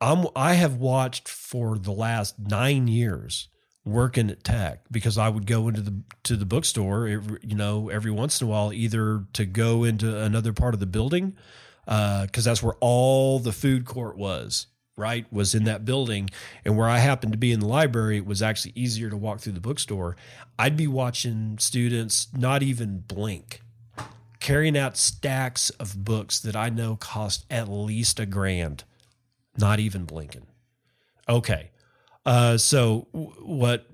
I'm 0.00 0.26
I 0.34 0.54
have 0.54 0.76
watched 0.76 1.28
for 1.28 1.78
the 1.78 1.92
last 1.92 2.38
9 2.38 2.88
years 2.88 3.48
working 3.84 4.30
at 4.30 4.42
tech 4.42 4.84
because 4.90 5.18
I 5.18 5.28
would 5.28 5.46
go 5.46 5.68
into 5.68 5.82
the 5.82 6.02
to 6.24 6.36
the 6.36 6.46
bookstore 6.46 7.06
every, 7.06 7.38
you 7.42 7.54
know 7.54 7.90
every 7.90 8.10
once 8.10 8.40
in 8.40 8.46
a 8.46 8.50
while 8.50 8.72
either 8.72 9.24
to 9.34 9.44
go 9.44 9.84
into 9.84 10.22
another 10.22 10.52
part 10.52 10.74
of 10.74 10.80
the 10.80 10.86
building 10.86 11.36
because 11.84 12.46
uh, 12.46 12.50
that's 12.50 12.62
where 12.62 12.76
all 12.80 13.38
the 13.38 13.52
food 13.52 13.84
court 13.84 14.16
was 14.16 14.66
right 14.96 15.26
was 15.32 15.54
in 15.54 15.64
that 15.64 15.84
building 15.84 16.30
and 16.64 16.76
where 16.76 16.88
i 16.88 16.98
happened 16.98 17.32
to 17.32 17.38
be 17.38 17.52
in 17.52 17.60
the 17.60 17.66
library 17.66 18.16
it 18.16 18.26
was 18.26 18.42
actually 18.42 18.72
easier 18.74 19.10
to 19.10 19.16
walk 19.16 19.40
through 19.40 19.52
the 19.52 19.60
bookstore. 19.60 20.16
I'd 20.58 20.76
be 20.76 20.86
watching 20.86 21.58
students 21.58 22.28
not 22.32 22.62
even 22.62 22.98
blink 23.06 23.60
carrying 24.38 24.78
out 24.78 24.96
stacks 24.96 25.70
of 25.70 26.04
books 26.04 26.38
that 26.40 26.54
i 26.54 26.68
know 26.68 26.96
cost 26.96 27.44
at 27.50 27.68
least 27.68 28.20
a 28.20 28.26
grand 28.26 28.84
not 29.56 29.78
even 29.80 30.04
blinking. 30.04 30.46
Okay 31.28 31.70
uh, 32.26 32.56
so 32.56 33.06
what 33.12 33.86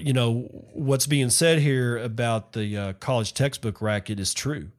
you 0.00 0.12
know 0.12 0.42
what's 0.72 1.06
being 1.06 1.30
said 1.30 1.60
here 1.60 1.96
about 1.98 2.52
the 2.52 2.76
uh, 2.76 2.92
college 2.94 3.32
textbook 3.32 3.80
racket 3.80 4.18
is 4.18 4.34
true. 4.34 4.70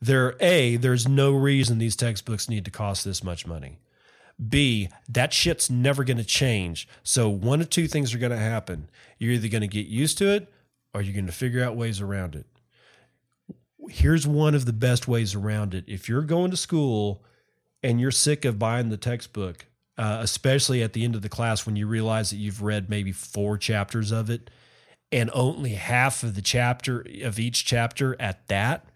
There 0.00 0.36
a 0.40 0.76
there's 0.76 1.06
no 1.06 1.32
reason 1.32 1.78
these 1.78 1.96
textbooks 1.96 2.48
need 2.48 2.64
to 2.64 2.70
cost 2.70 3.04
this 3.04 3.22
much 3.22 3.46
money 3.46 3.78
B, 4.44 4.90
that 5.08 5.32
shit's 5.32 5.70
never 5.70 6.04
going 6.04 6.18
to 6.18 6.24
change. 6.24 6.88
So 7.02 7.28
one 7.28 7.60
of 7.60 7.70
two 7.70 7.88
things 7.88 8.14
are 8.14 8.18
going 8.18 8.32
to 8.32 8.38
happen. 8.38 8.90
You're 9.18 9.32
either 9.32 9.48
going 9.48 9.62
to 9.62 9.68
get 9.68 9.86
used 9.86 10.18
to 10.18 10.28
it 10.28 10.52
or 10.92 11.00
you're 11.00 11.14
going 11.14 11.26
to 11.26 11.32
figure 11.32 11.64
out 11.64 11.76
ways 11.76 12.00
around 12.00 12.34
it. 12.34 12.46
Here's 13.88 14.26
one 14.26 14.54
of 14.54 14.66
the 14.66 14.72
best 14.72 15.08
ways 15.08 15.34
around 15.34 15.72
it. 15.72 15.84
If 15.86 16.08
you're 16.08 16.22
going 16.22 16.50
to 16.50 16.56
school 16.56 17.24
and 17.82 18.00
you're 18.00 18.10
sick 18.10 18.44
of 18.44 18.58
buying 18.58 18.88
the 18.88 18.96
textbook, 18.96 19.66
uh, 19.96 20.18
especially 20.20 20.82
at 20.82 20.92
the 20.92 21.04
end 21.04 21.14
of 21.14 21.22
the 21.22 21.28
class 21.28 21.64
when 21.64 21.76
you 21.76 21.86
realize 21.86 22.30
that 22.30 22.36
you've 22.36 22.62
read 22.62 22.90
maybe 22.90 23.12
four 23.12 23.56
chapters 23.56 24.10
of 24.12 24.28
it 24.28 24.50
and 25.12 25.30
only 25.32 25.70
half 25.70 26.22
of 26.22 26.34
the 26.34 26.42
chapter 26.42 27.06
of 27.22 27.38
each 27.38 27.64
chapter 27.64 28.20
at 28.20 28.46
that, 28.48 28.86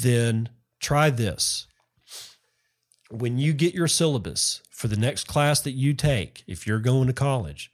then 0.00 0.48
try 0.80 1.10
this 1.10 1.66
when 3.10 3.38
you 3.38 3.52
get 3.52 3.74
your 3.74 3.88
syllabus 3.88 4.62
for 4.70 4.88
the 4.88 4.96
next 4.96 5.26
class 5.26 5.60
that 5.60 5.72
you 5.72 5.94
take, 5.94 6.44
if 6.46 6.66
you're 6.66 6.80
going 6.80 7.06
to 7.06 7.12
college, 7.12 7.70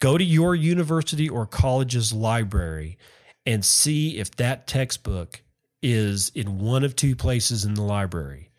go 0.00 0.16
to 0.18 0.24
your 0.24 0.54
university 0.54 1.28
or 1.28 1.46
college's 1.46 2.12
library 2.12 2.98
and 3.46 3.64
see 3.64 4.18
if 4.18 4.30
that 4.36 4.66
textbook 4.66 5.42
is 5.82 6.30
in 6.34 6.58
one 6.58 6.84
of 6.84 6.96
two 6.96 7.14
places 7.14 7.64
in 7.64 7.74
the 7.74 7.82
library. 7.82 8.50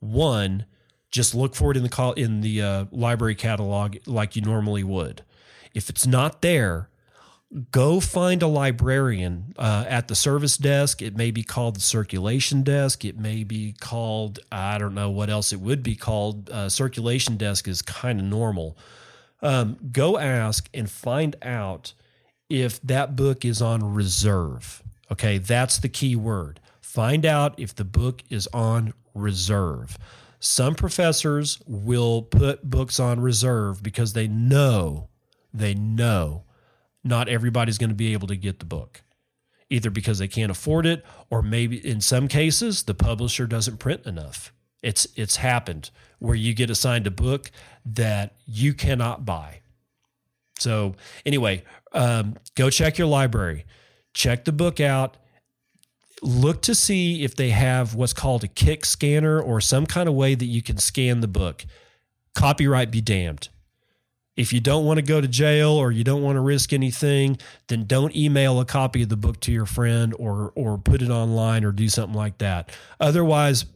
One, 0.00 0.66
just 1.10 1.34
look 1.34 1.54
for 1.54 1.70
it 1.70 1.76
in 1.76 1.84
the 1.84 2.14
in 2.16 2.40
the 2.40 2.62
uh, 2.62 2.84
library 2.90 3.34
catalog 3.34 3.96
like 4.06 4.34
you 4.34 4.42
normally 4.42 4.82
would. 4.82 5.22
If 5.74 5.88
it's 5.88 6.06
not 6.06 6.42
there, 6.42 6.88
go 7.70 8.00
find 8.00 8.42
a 8.42 8.46
librarian 8.46 9.54
uh, 9.58 9.84
at 9.86 10.08
the 10.08 10.14
service 10.14 10.56
desk. 10.56 11.02
It 11.02 11.16
may 11.16 11.30
be 11.30 11.42
called 11.42 11.76
the 11.76 11.80
circulation 11.80 12.62
desk. 12.62 13.04
It 13.04 13.18
may 13.18 13.44
be 13.44 13.74
called, 13.78 14.40
I 14.50 14.78
don't 14.78 14.94
know 14.94 15.10
what 15.10 15.28
else 15.28 15.52
it 15.52 15.60
would 15.60 15.82
be 15.82 15.94
called. 15.94 16.48
Uh, 16.50 16.68
circulation 16.68 17.36
desk 17.36 17.68
is 17.68 17.82
kind 17.82 18.18
of 18.20 18.26
normal. 18.26 18.76
Um, 19.42 19.76
go 19.92 20.18
ask 20.18 20.68
and 20.72 20.90
find 20.90 21.36
out 21.42 21.92
if 22.48 22.80
that 22.82 23.16
book 23.16 23.44
is 23.44 23.60
on 23.60 23.94
reserve. 23.94 24.82
Okay, 25.10 25.38
that's 25.38 25.78
the 25.78 25.88
key 25.88 26.16
word. 26.16 26.60
Find 26.80 27.26
out 27.26 27.58
if 27.58 27.74
the 27.74 27.84
book 27.84 28.22
is 28.30 28.48
on 28.52 28.94
reserve. 29.14 29.98
Some 30.40 30.74
professors 30.74 31.58
will 31.66 32.22
put 32.22 32.68
books 32.68 32.98
on 32.98 33.20
reserve 33.20 33.82
because 33.82 34.14
they 34.14 34.26
know, 34.26 35.08
they 35.52 35.74
know 35.74 36.44
not 37.04 37.28
everybody's 37.28 37.78
going 37.78 37.90
to 37.90 37.96
be 37.96 38.12
able 38.12 38.28
to 38.28 38.36
get 38.36 38.58
the 38.58 38.64
book, 38.64 39.02
either 39.70 39.90
because 39.90 40.18
they 40.18 40.28
can't 40.28 40.50
afford 40.50 40.86
it, 40.86 41.04
or 41.30 41.42
maybe 41.42 41.76
in 41.86 42.00
some 42.00 42.28
cases 42.28 42.84
the 42.84 42.94
publisher 42.94 43.46
doesn't 43.46 43.78
print 43.78 44.06
enough. 44.06 44.52
It's 44.82 45.06
it's 45.16 45.36
happened 45.36 45.90
where 46.18 46.34
you 46.34 46.54
get 46.54 46.70
assigned 46.70 47.06
a 47.06 47.10
book 47.10 47.50
that 47.84 48.34
you 48.46 48.74
cannot 48.74 49.24
buy. 49.24 49.60
So 50.58 50.94
anyway, 51.26 51.64
um, 51.92 52.36
go 52.54 52.70
check 52.70 52.98
your 52.98 53.08
library, 53.08 53.64
check 54.14 54.44
the 54.44 54.52
book 54.52 54.80
out. 54.80 55.16
Look 56.24 56.62
to 56.62 56.74
see 56.74 57.24
if 57.24 57.34
they 57.34 57.50
have 57.50 57.96
what's 57.96 58.12
called 58.12 58.44
a 58.44 58.48
KIC 58.48 58.86
scanner 58.86 59.40
or 59.40 59.60
some 59.60 59.86
kind 59.86 60.08
of 60.08 60.14
way 60.14 60.36
that 60.36 60.44
you 60.44 60.62
can 60.62 60.78
scan 60.78 61.20
the 61.20 61.26
book. 61.26 61.64
Copyright 62.36 62.92
be 62.92 63.00
damned. 63.00 63.48
If 64.36 64.52
you 64.52 64.60
don't 64.60 64.86
want 64.86 64.98
to 64.98 65.02
go 65.02 65.20
to 65.20 65.28
jail 65.28 65.70
or 65.72 65.92
you 65.92 66.04
don't 66.04 66.22
want 66.22 66.36
to 66.36 66.40
risk 66.40 66.72
anything, 66.72 67.38
then 67.68 67.84
don't 67.84 68.16
email 68.16 68.60
a 68.60 68.64
copy 68.64 69.02
of 69.02 69.10
the 69.10 69.16
book 69.16 69.40
to 69.40 69.52
your 69.52 69.66
friend 69.66 70.14
or 70.18 70.52
or 70.54 70.78
put 70.78 71.02
it 71.02 71.10
online 71.10 71.64
or 71.64 71.72
do 71.72 71.88
something 71.88 72.16
like 72.16 72.38
that. 72.38 72.70
Otherwise, 72.98 73.66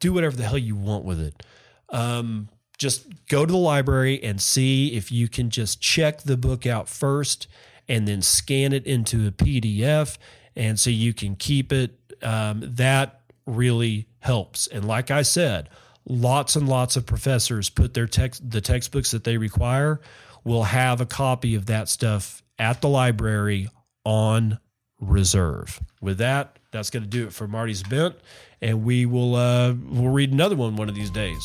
do 0.00 0.12
whatever 0.12 0.36
the 0.36 0.44
hell 0.44 0.58
you 0.58 0.74
want 0.74 1.04
with 1.04 1.20
it. 1.20 1.42
Um, 1.90 2.48
just 2.78 3.06
go 3.28 3.46
to 3.46 3.52
the 3.52 3.58
library 3.58 4.22
and 4.22 4.40
see 4.40 4.94
if 4.94 5.10
you 5.10 5.28
can 5.28 5.50
just 5.50 5.80
check 5.80 6.22
the 6.22 6.36
book 6.36 6.66
out 6.66 6.88
first 6.88 7.46
and 7.88 8.06
then 8.06 8.22
scan 8.22 8.72
it 8.72 8.86
into 8.86 9.26
a 9.26 9.30
PDF. 9.30 10.18
And 10.54 10.78
so 10.78 10.90
you 10.90 11.14
can 11.14 11.36
keep 11.36 11.72
it. 11.72 11.98
Um, 12.22 12.62
that 12.64 13.20
really 13.46 14.08
helps. 14.20 14.66
And 14.66 14.86
like 14.86 15.10
I 15.10 15.22
said, 15.22 15.68
lots 16.08 16.56
and 16.56 16.68
lots 16.68 16.96
of 16.96 17.04
professors 17.06 17.68
put 17.68 17.94
their 17.94 18.06
text 18.06 18.48
the 18.48 18.60
textbooks 18.60 19.10
that 19.10 19.24
they 19.24 19.36
require 19.36 20.00
will 20.44 20.64
have 20.64 21.00
a 21.00 21.06
copy 21.06 21.54
of 21.56 21.66
that 21.66 21.88
stuff 21.88 22.42
at 22.58 22.80
the 22.80 22.88
library 22.88 23.68
on 24.04 24.58
reserve. 25.00 25.80
With 26.00 26.18
that, 26.18 26.58
that's 26.70 26.90
going 26.90 27.02
to 27.02 27.08
do 27.08 27.26
it 27.26 27.32
for 27.32 27.48
Marty's 27.48 27.82
Bent, 27.82 28.14
and 28.62 28.84
we 28.84 29.06
will 29.06 29.34
uh, 29.34 29.74
we'll 29.74 30.12
read 30.12 30.32
another 30.32 30.56
one 30.56 30.76
one 30.76 30.88
of 30.88 30.94
these 30.94 31.10
days. 31.10 31.44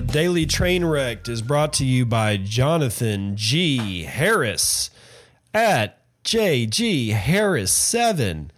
Daily 0.00 0.46
Train 0.46 0.84
Wrecked 0.84 1.28
is 1.28 1.42
brought 1.42 1.72
to 1.74 1.84
you 1.84 2.06
by 2.06 2.36
Jonathan 2.36 3.36
G. 3.36 4.04
Harris 4.04 4.90
at 5.52 6.02
JG 6.24 7.10
Harris 7.12 7.72
7. 7.72 8.50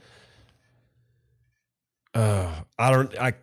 Uh, 2.13 2.53
I 2.79 2.91
don't, 2.91 3.19
I, 3.19 3.35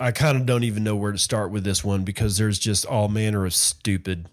I 0.00 0.12
kind 0.12 0.38
of 0.38 0.46
don't 0.46 0.64
even 0.64 0.84
know 0.84 0.96
where 0.96 1.12
to 1.12 1.18
start 1.18 1.50
with 1.50 1.64
this 1.64 1.84
one 1.84 2.04
because 2.04 2.38
there's 2.38 2.58
just 2.58 2.86
all 2.86 3.08
manner 3.08 3.44
of 3.44 3.54
stupid 3.54 4.28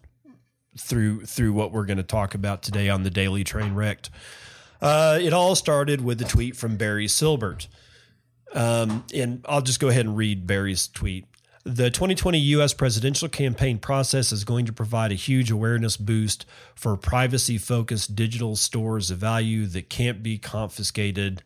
through 0.77 1.25
through 1.25 1.53
what 1.53 1.71
we're 1.71 1.85
going 1.85 1.97
to 1.97 2.03
talk 2.03 2.33
about 2.33 2.63
today 2.63 2.89
on 2.89 3.03
the 3.03 3.09
Daily 3.09 3.43
Train 3.43 3.75
Wrecked. 3.75 4.09
Uh, 4.81 5.19
it 5.21 5.33
all 5.33 5.55
started 5.55 6.01
with 6.01 6.21
a 6.21 6.25
tweet 6.25 6.55
from 6.55 6.77
Barry 6.77 7.07
Silbert. 7.07 7.67
Um, 8.53 9.05
and 9.13 9.45
I'll 9.47 9.61
just 9.61 9.79
go 9.79 9.89
ahead 9.89 10.05
and 10.05 10.17
read 10.17 10.47
Barry's 10.47 10.87
tweet. 10.87 11.25
The 11.63 11.91
2020 11.91 12.39
U.S. 12.39 12.73
presidential 12.73 13.29
campaign 13.29 13.77
process 13.77 14.31
is 14.31 14.43
going 14.43 14.65
to 14.65 14.73
provide 14.73 15.11
a 15.11 15.15
huge 15.15 15.51
awareness 15.51 15.95
boost 15.95 16.45
for 16.73 16.97
privacy 16.97 17.57
focused 17.59 18.15
digital 18.15 18.55
stores 18.55 19.11
of 19.11 19.19
value 19.19 19.67
that 19.67 19.89
can't 19.89 20.23
be 20.23 20.39
confiscated 20.39 21.43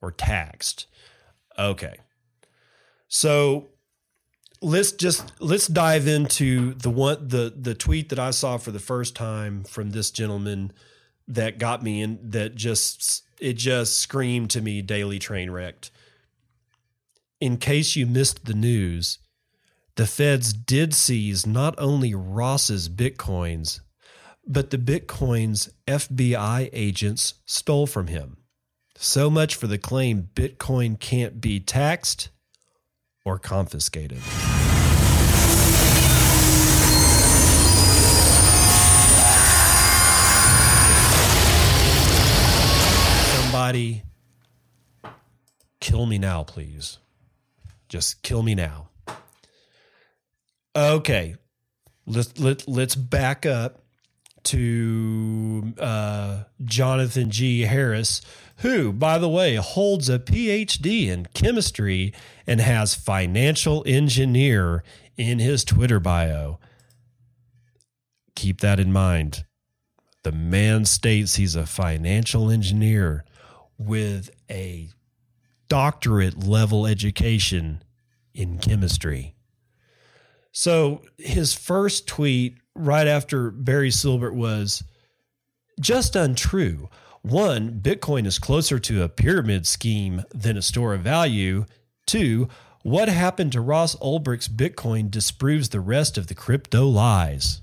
or 0.00 0.10
taxed. 0.10 0.86
Okay. 1.58 1.98
So 3.08 3.68
let's 4.60 4.92
just 4.92 5.32
let's 5.40 5.66
dive 5.66 6.06
into 6.06 6.74
the 6.74 6.90
one 6.90 7.28
the 7.28 7.52
the 7.54 7.74
tweet 7.74 8.08
that 8.08 8.18
I 8.18 8.30
saw 8.30 8.56
for 8.56 8.70
the 8.70 8.78
first 8.78 9.14
time 9.14 9.64
from 9.64 9.90
this 9.90 10.10
gentleman 10.10 10.72
that 11.26 11.58
got 11.58 11.82
me 11.82 12.02
in 12.02 12.18
that 12.30 12.54
just 12.54 13.24
it 13.38 13.54
just 13.54 13.98
screamed 13.98 14.50
to 14.50 14.60
me 14.60 14.82
daily 14.82 15.18
train 15.18 15.50
wrecked. 15.50 15.90
In 17.40 17.56
case 17.56 17.94
you 17.94 18.06
missed 18.06 18.46
the 18.46 18.54
news, 18.54 19.18
the 19.98 20.06
feds 20.06 20.52
did 20.52 20.94
seize 20.94 21.44
not 21.44 21.74
only 21.76 22.14
Ross's 22.14 22.88
bitcoins, 22.88 23.80
but 24.46 24.70
the 24.70 24.78
bitcoins 24.78 25.70
FBI 25.88 26.70
agents 26.72 27.34
stole 27.46 27.88
from 27.88 28.06
him. 28.06 28.36
So 28.94 29.28
much 29.28 29.56
for 29.56 29.66
the 29.66 29.76
claim 29.76 30.28
Bitcoin 30.34 31.00
can't 31.00 31.40
be 31.40 31.58
taxed 31.58 32.28
or 33.24 33.40
confiscated. 33.40 34.20
Somebody 43.42 44.04
kill 45.80 46.06
me 46.06 46.18
now, 46.18 46.44
please. 46.44 46.98
Just 47.88 48.22
kill 48.22 48.44
me 48.44 48.54
now. 48.54 48.87
Okay, 50.78 51.34
let's 52.06 52.38
let 52.38 52.68
let's 52.68 52.94
back 52.94 53.44
up 53.44 53.82
to 54.44 55.74
uh, 55.76 56.44
Jonathan 56.62 57.30
G. 57.30 57.62
Harris, 57.62 58.22
who, 58.58 58.92
by 58.92 59.18
the 59.18 59.28
way, 59.28 59.56
holds 59.56 60.08
a 60.08 60.20
PhD 60.20 61.08
in 61.08 61.26
chemistry 61.34 62.14
and 62.46 62.60
has 62.60 62.94
financial 62.94 63.82
engineer 63.86 64.84
in 65.16 65.40
his 65.40 65.64
Twitter 65.64 65.98
bio. 65.98 66.60
Keep 68.36 68.60
that 68.60 68.78
in 68.78 68.92
mind. 68.92 69.46
The 70.22 70.30
man 70.30 70.84
states 70.84 71.34
he's 71.34 71.56
a 71.56 71.66
financial 71.66 72.52
engineer 72.52 73.24
with 73.78 74.30
a 74.48 74.90
doctorate 75.68 76.46
level 76.46 76.86
education 76.86 77.82
in 78.32 78.58
chemistry. 78.58 79.34
So 80.58 81.02
his 81.18 81.54
first 81.54 82.08
tweet 82.08 82.56
right 82.74 83.06
after 83.06 83.52
Barry 83.52 83.90
Silbert 83.90 84.34
was 84.34 84.82
just 85.78 86.16
untrue. 86.16 86.88
One, 87.22 87.78
Bitcoin 87.80 88.26
is 88.26 88.40
closer 88.40 88.80
to 88.80 89.04
a 89.04 89.08
pyramid 89.08 89.68
scheme 89.68 90.24
than 90.34 90.56
a 90.56 90.62
store 90.62 90.94
of 90.94 91.02
value. 91.02 91.64
Two, 92.08 92.48
what 92.82 93.08
happened 93.08 93.52
to 93.52 93.60
Ross 93.60 93.94
Ulbricht's 94.00 94.48
Bitcoin 94.48 95.12
disproves 95.12 95.68
the 95.68 95.78
rest 95.78 96.18
of 96.18 96.26
the 96.26 96.34
crypto 96.34 96.86
lies. 96.86 97.60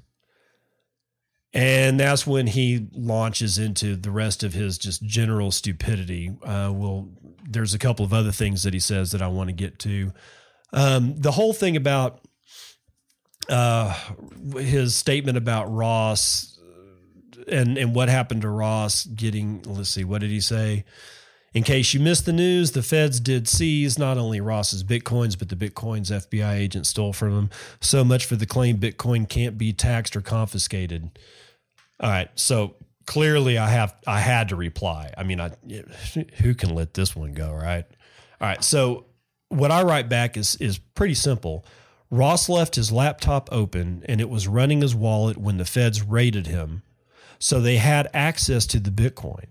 And 1.53 1.99
that's 1.99 2.25
when 2.25 2.47
he 2.47 2.87
launches 2.93 3.57
into 3.57 3.97
the 3.97 4.11
rest 4.11 4.41
of 4.41 4.53
his 4.53 4.77
just 4.77 5.03
general 5.03 5.51
stupidity. 5.51 6.29
Uh, 6.41 6.71
well, 6.73 7.09
there's 7.43 7.73
a 7.73 7.79
couple 7.79 8.05
of 8.05 8.13
other 8.13 8.31
things 8.31 8.63
that 8.63 8.73
he 8.73 8.79
says 8.79 9.11
that 9.11 9.21
I 9.21 9.27
want 9.27 9.49
to 9.49 9.53
get 9.53 9.79
to. 9.79 10.13
Um, 10.71 11.19
the 11.19 11.31
whole 11.31 11.51
thing 11.51 11.75
about 11.75 12.24
uh, 13.49 13.93
his 14.57 14.95
statement 14.95 15.37
about 15.37 15.71
Ross 15.71 16.55
and 17.47 17.77
and 17.77 17.95
what 17.95 18.09
happened 18.09 18.41
to 18.41 18.49
Ross 18.49 19.05
getting 19.05 19.61
let's 19.63 19.89
see 19.89 20.03
what 20.03 20.21
did 20.21 20.29
he 20.29 20.41
say? 20.41 20.85
In 21.53 21.63
case 21.63 21.93
you 21.93 21.99
missed 21.99 22.25
the 22.25 22.33
news 22.33 22.71
the 22.71 22.83
feds 22.83 23.19
did 23.19 23.47
seize 23.47 23.97
not 23.97 24.17
only 24.17 24.41
Ross's 24.41 24.83
bitcoins 24.83 25.37
but 25.37 25.49
the 25.49 25.55
bitcoins 25.55 26.11
FBI 26.11 26.55
agent 26.55 26.87
stole 26.87 27.13
from 27.13 27.37
him. 27.37 27.49
So 27.81 28.03
much 28.03 28.25
for 28.25 28.35
the 28.35 28.45
claim 28.45 28.77
bitcoin 28.77 29.27
can't 29.27 29.57
be 29.57 29.73
taxed 29.73 30.15
or 30.15 30.21
confiscated. 30.21 31.17
All 31.99 32.09
right 32.09 32.29
so 32.35 32.75
clearly 33.05 33.57
I 33.57 33.69
have 33.69 33.95
I 34.07 34.19
had 34.19 34.49
to 34.49 34.55
reply. 34.55 35.13
I 35.17 35.23
mean 35.23 35.39
I 35.39 35.51
who 36.37 36.55
can 36.55 36.73
let 36.73 36.93
this 36.93 37.15
one 37.15 37.33
go 37.33 37.53
right? 37.53 37.85
All 38.41 38.47
right 38.47 38.63
so 38.63 39.05
what 39.49 39.71
I 39.71 39.83
write 39.83 40.09
back 40.09 40.37
is 40.37 40.55
is 40.55 40.77
pretty 40.77 41.13
simple 41.13 41.65
Ross 42.09 42.47
left 42.49 42.75
his 42.75 42.91
laptop 42.91 43.49
open 43.51 44.03
and 44.07 44.21
it 44.21 44.29
was 44.29 44.47
running 44.47 44.81
his 44.81 44.95
wallet 44.95 45.37
when 45.37 45.57
the 45.57 45.65
feds 45.65 46.01
raided 46.01 46.47
him. 46.47 46.83
So 47.39 47.59
they 47.59 47.77
had 47.77 48.07
access 48.13 48.65
to 48.67 48.79
the 48.79 48.91
Bitcoin. 48.91 49.47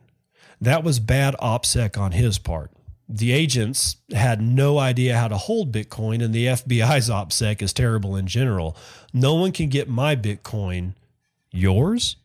That 0.61 0.85
was 0.85 1.01
bad 1.01 1.35
OPSEC 1.43 1.99
on 1.99 2.13
his 2.13 2.39
part. 2.39 2.71
The 3.09 3.33
agents 3.33 3.97
had 4.15 4.41
no 4.41 4.79
idea 4.79 5.19
how 5.19 5.29
to 5.29 5.37
hold 5.37 5.73
Bitcoin, 5.73 6.25
and 6.25 6.33
the 6.33 6.47
FBI's 6.47 7.11
OPSEC 7.11 7.61
is 7.61 7.75
terrible 7.75 8.17
in 8.17 8.27
general. 8.27 8.77
No 9.13 9.35
one 9.35 9.53
can 9.53 9.69
get 9.69 9.91
my 9.91 10.17
Bitcoin. 10.17 10.95
Yours? 11.51 12.17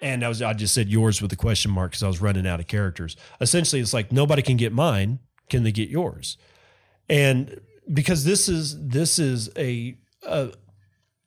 And 0.00 0.24
I 0.24 0.28
was 0.28 0.40
I 0.40 0.52
just 0.52 0.72
said 0.72 0.88
yours 0.88 1.20
with 1.20 1.32
a 1.32 1.36
question 1.36 1.70
mark 1.70 1.90
because 1.90 2.02
I 2.02 2.06
was 2.06 2.22
running 2.22 2.46
out 2.46 2.60
of 2.60 2.68
characters. 2.68 3.16
Essentially, 3.40 3.82
it's 3.82 3.92
like 3.92 4.12
nobody 4.12 4.40
can 4.40 4.56
get 4.56 4.72
mine. 4.72 5.18
Can 5.50 5.64
they 5.64 5.72
get 5.72 5.88
yours? 5.88 6.38
And 7.08 7.60
because 7.92 8.24
this 8.24 8.48
is 8.48 8.76
this 8.86 9.18
is 9.18 9.50
a, 9.56 9.96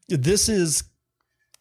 this 0.09 0.49
is 0.49 0.83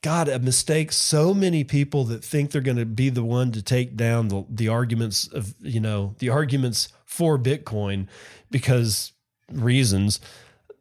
God, 0.03 0.29
a 0.29 0.41
mistake. 0.41 0.91
So 0.91 1.33
many 1.33 1.63
people 1.63 2.05
that 2.05 2.25
think 2.25 2.51
they're 2.51 2.61
going 2.61 2.77
to 2.77 2.85
be 2.85 3.09
the 3.09 3.25
one 3.25 3.53
to 3.53 3.63
take 3.63 3.97
down 3.97 4.29
the, 4.29 4.45
the 4.51 4.69
arguments 4.69 5.29
of, 5.29 5.55
you 5.61 5.81
know, 5.81 6.17
the 6.19 6.29
arguments 6.29 6.89
for 7.05 7.39
Bitcoin 7.39 8.09
because 8.51 9.13
reasons, 9.51 10.19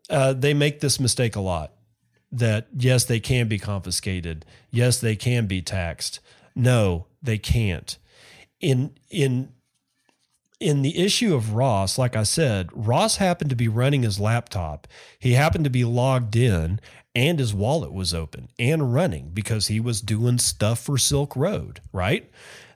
uh, 0.10 0.34
they 0.34 0.56
make 0.56 0.80
this 0.80 1.00
mistake 1.00 1.36
a 1.36 1.42
lot 1.42 1.74
that 2.32 2.68
yes, 2.76 3.04
they 3.06 3.20
can 3.20 3.48
be 3.48 3.60
confiscated. 3.60 4.44
Yes, 4.72 5.00
they 5.00 5.16
can 5.16 5.46
be 5.46 5.62
taxed. 5.62 6.20
No, 6.56 7.06
they 7.22 7.38
can't. 7.38 7.98
In, 8.60 8.96
in, 9.10 9.54
in 10.62 10.84
the 10.84 10.98
issue 10.98 11.34
of 11.34 11.54
Ross, 11.54 11.98
like 11.98 12.16
I 12.16 12.24
said, 12.24 12.70
Ross 12.74 13.18
happened 13.18 13.50
to 13.50 13.56
be 13.56 13.68
running 13.68 14.04
his 14.04 14.20
laptop. 14.20 14.88
He 15.20 15.34
happened 15.34 15.64
to 15.64 15.70
be 15.70 15.84
logged 15.84 16.36
in 16.36 16.80
and 17.14 17.40
his 17.40 17.54
wallet 17.54 17.92
was 17.92 18.14
open 18.14 18.50
and 18.58 18.94
running 18.94 19.32
because 19.34 19.68
he 19.68 19.80
was 19.80 20.02
doing 20.02 20.38
stuff 20.38 20.80
for 20.80 20.98
Silk 20.98 21.36
Road, 21.36 21.82
right? 21.92 22.30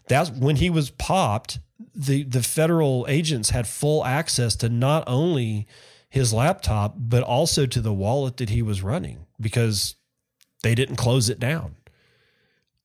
That's 0.08 0.30
when 0.30 0.58
he 0.58 0.70
was 0.70 0.90
popped, 0.90 1.60
the 1.94 2.24
the 2.24 2.44
federal 2.44 3.06
agents 3.08 3.52
had 3.52 3.68
full 3.68 4.04
access 4.06 4.56
to 4.58 4.70
not 4.70 5.04
only 5.08 5.68
his 6.10 6.34
laptop 6.34 6.96
but 6.98 7.24
also 7.24 7.66
to 7.66 7.82
the 7.82 7.94
wallet 7.94 8.38
that 8.38 8.50
he 8.50 8.62
was 8.62 8.82
running 8.82 9.26
because 9.40 9.96
they 10.64 10.76
didn't 10.76 10.96
close 10.96 11.30
it 11.30 11.40
down. 11.40 11.76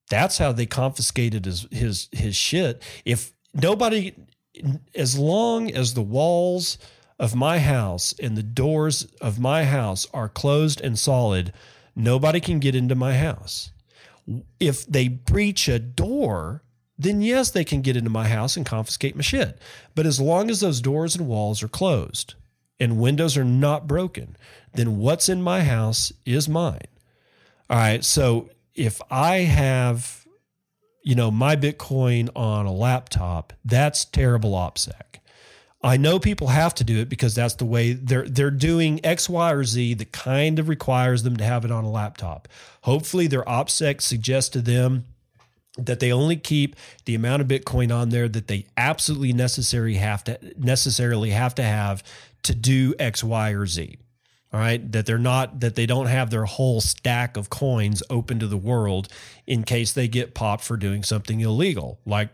That's 0.08 0.38
how 0.38 0.52
they 0.52 0.66
confiscated 0.66 1.44
his 1.44 1.66
his 1.70 2.08
his 2.12 2.36
shit. 2.36 2.82
If 3.04 3.32
nobody 3.54 4.14
Mm-hmm. 4.56 4.76
as 4.94 5.16
long 5.16 5.70
as 5.70 5.94
the 5.94 6.02
walls 6.02 6.76
of 7.18 7.34
my 7.34 7.58
house 7.58 8.14
and 8.20 8.36
the 8.36 8.42
doors 8.42 9.04
of 9.20 9.38
my 9.38 9.64
house 9.64 10.06
are 10.12 10.28
closed 10.28 10.80
and 10.80 10.98
solid, 10.98 11.52
nobody 11.94 12.40
can 12.40 12.58
get 12.58 12.74
into 12.74 12.94
my 12.94 13.16
house. 13.16 13.70
If 14.58 14.86
they 14.86 15.08
breach 15.08 15.68
a 15.68 15.78
door, 15.78 16.62
then 16.98 17.22
yes, 17.22 17.50
they 17.50 17.64
can 17.64 17.80
get 17.80 17.96
into 17.96 18.10
my 18.10 18.26
house 18.26 18.56
and 18.56 18.66
confiscate 18.66 19.14
my 19.14 19.22
shit. 19.22 19.58
But 19.94 20.06
as 20.06 20.20
long 20.20 20.50
as 20.50 20.60
those 20.60 20.80
doors 20.80 21.14
and 21.14 21.28
walls 21.28 21.62
are 21.62 21.68
closed 21.68 22.34
and 22.78 22.98
windows 22.98 23.36
are 23.36 23.44
not 23.44 23.86
broken, 23.86 24.36
then 24.74 24.98
what's 24.98 25.28
in 25.28 25.42
my 25.42 25.62
house 25.62 26.12
is 26.26 26.48
mine. 26.48 26.88
All 27.68 27.78
right. 27.78 28.04
So 28.04 28.50
if 28.74 29.00
I 29.10 29.38
have 29.38 30.19
you 31.02 31.14
know, 31.14 31.30
my 31.30 31.56
Bitcoin 31.56 32.28
on 32.34 32.66
a 32.66 32.72
laptop, 32.72 33.52
that's 33.64 34.04
terrible 34.04 34.52
OPSEC. 34.52 35.20
I 35.82 35.96
know 35.96 36.18
people 36.18 36.48
have 36.48 36.74
to 36.74 36.84
do 36.84 36.98
it 36.98 37.08
because 37.08 37.34
that's 37.34 37.54
the 37.54 37.64
way 37.64 37.94
they're 37.94 38.28
they're 38.28 38.50
doing 38.50 39.04
X, 39.04 39.28
Y, 39.30 39.50
or 39.50 39.64
Z 39.64 39.94
that 39.94 40.12
kind 40.12 40.58
of 40.58 40.68
requires 40.68 41.22
them 41.22 41.38
to 41.38 41.44
have 41.44 41.64
it 41.64 41.70
on 41.70 41.84
a 41.84 41.90
laptop. 41.90 42.48
Hopefully 42.82 43.26
their 43.26 43.44
OPSEC 43.44 44.02
suggests 44.02 44.50
to 44.50 44.60
them 44.60 45.06
that 45.78 46.00
they 46.00 46.12
only 46.12 46.36
keep 46.36 46.76
the 47.06 47.14
amount 47.14 47.40
of 47.40 47.48
Bitcoin 47.48 47.94
on 47.94 48.10
there 48.10 48.28
that 48.28 48.48
they 48.48 48.66
absolutely 48.76 49.32
necessary 49.32 49.94
have 49.94 50.22
to 50.24 50.38
necessarily 50.58 51.30
have 51.30 51.54
to 51.54 51.62
have 51.62 52.02
to 52.42 52.54
do 52.54 52.94
X, 52.98 53.24
Y, 53.24 53.50
or 53.52 53.66
Z 53.66 53.96
all 54.52 54.60
right 54.60 54.92
that 54.92 55.06
they're 55.06 55.18
not 55.18 55.60
that 55.60 55.74
they 55.74 55.86
don't 55.86 56.06
have 56.06 56.30
their 56.30 56.44
whole 56.44 56.80
stack 56.80 57.36
of 57.36 57.50
coins 57.50 58.02
open 58.10 58.38
to 58.38 58.46
the 58.46 58.56
world 58.56 59.08
in 59.46 59.62
case 59.62 59.92
they 59.92 60.08
get 60.08 60.34
popped 60.34 60.64
for 60.64 60.76
doing 60.76 61.02
something 61.02 61.40
illegal 61.40 62.00
like 62.04 62.30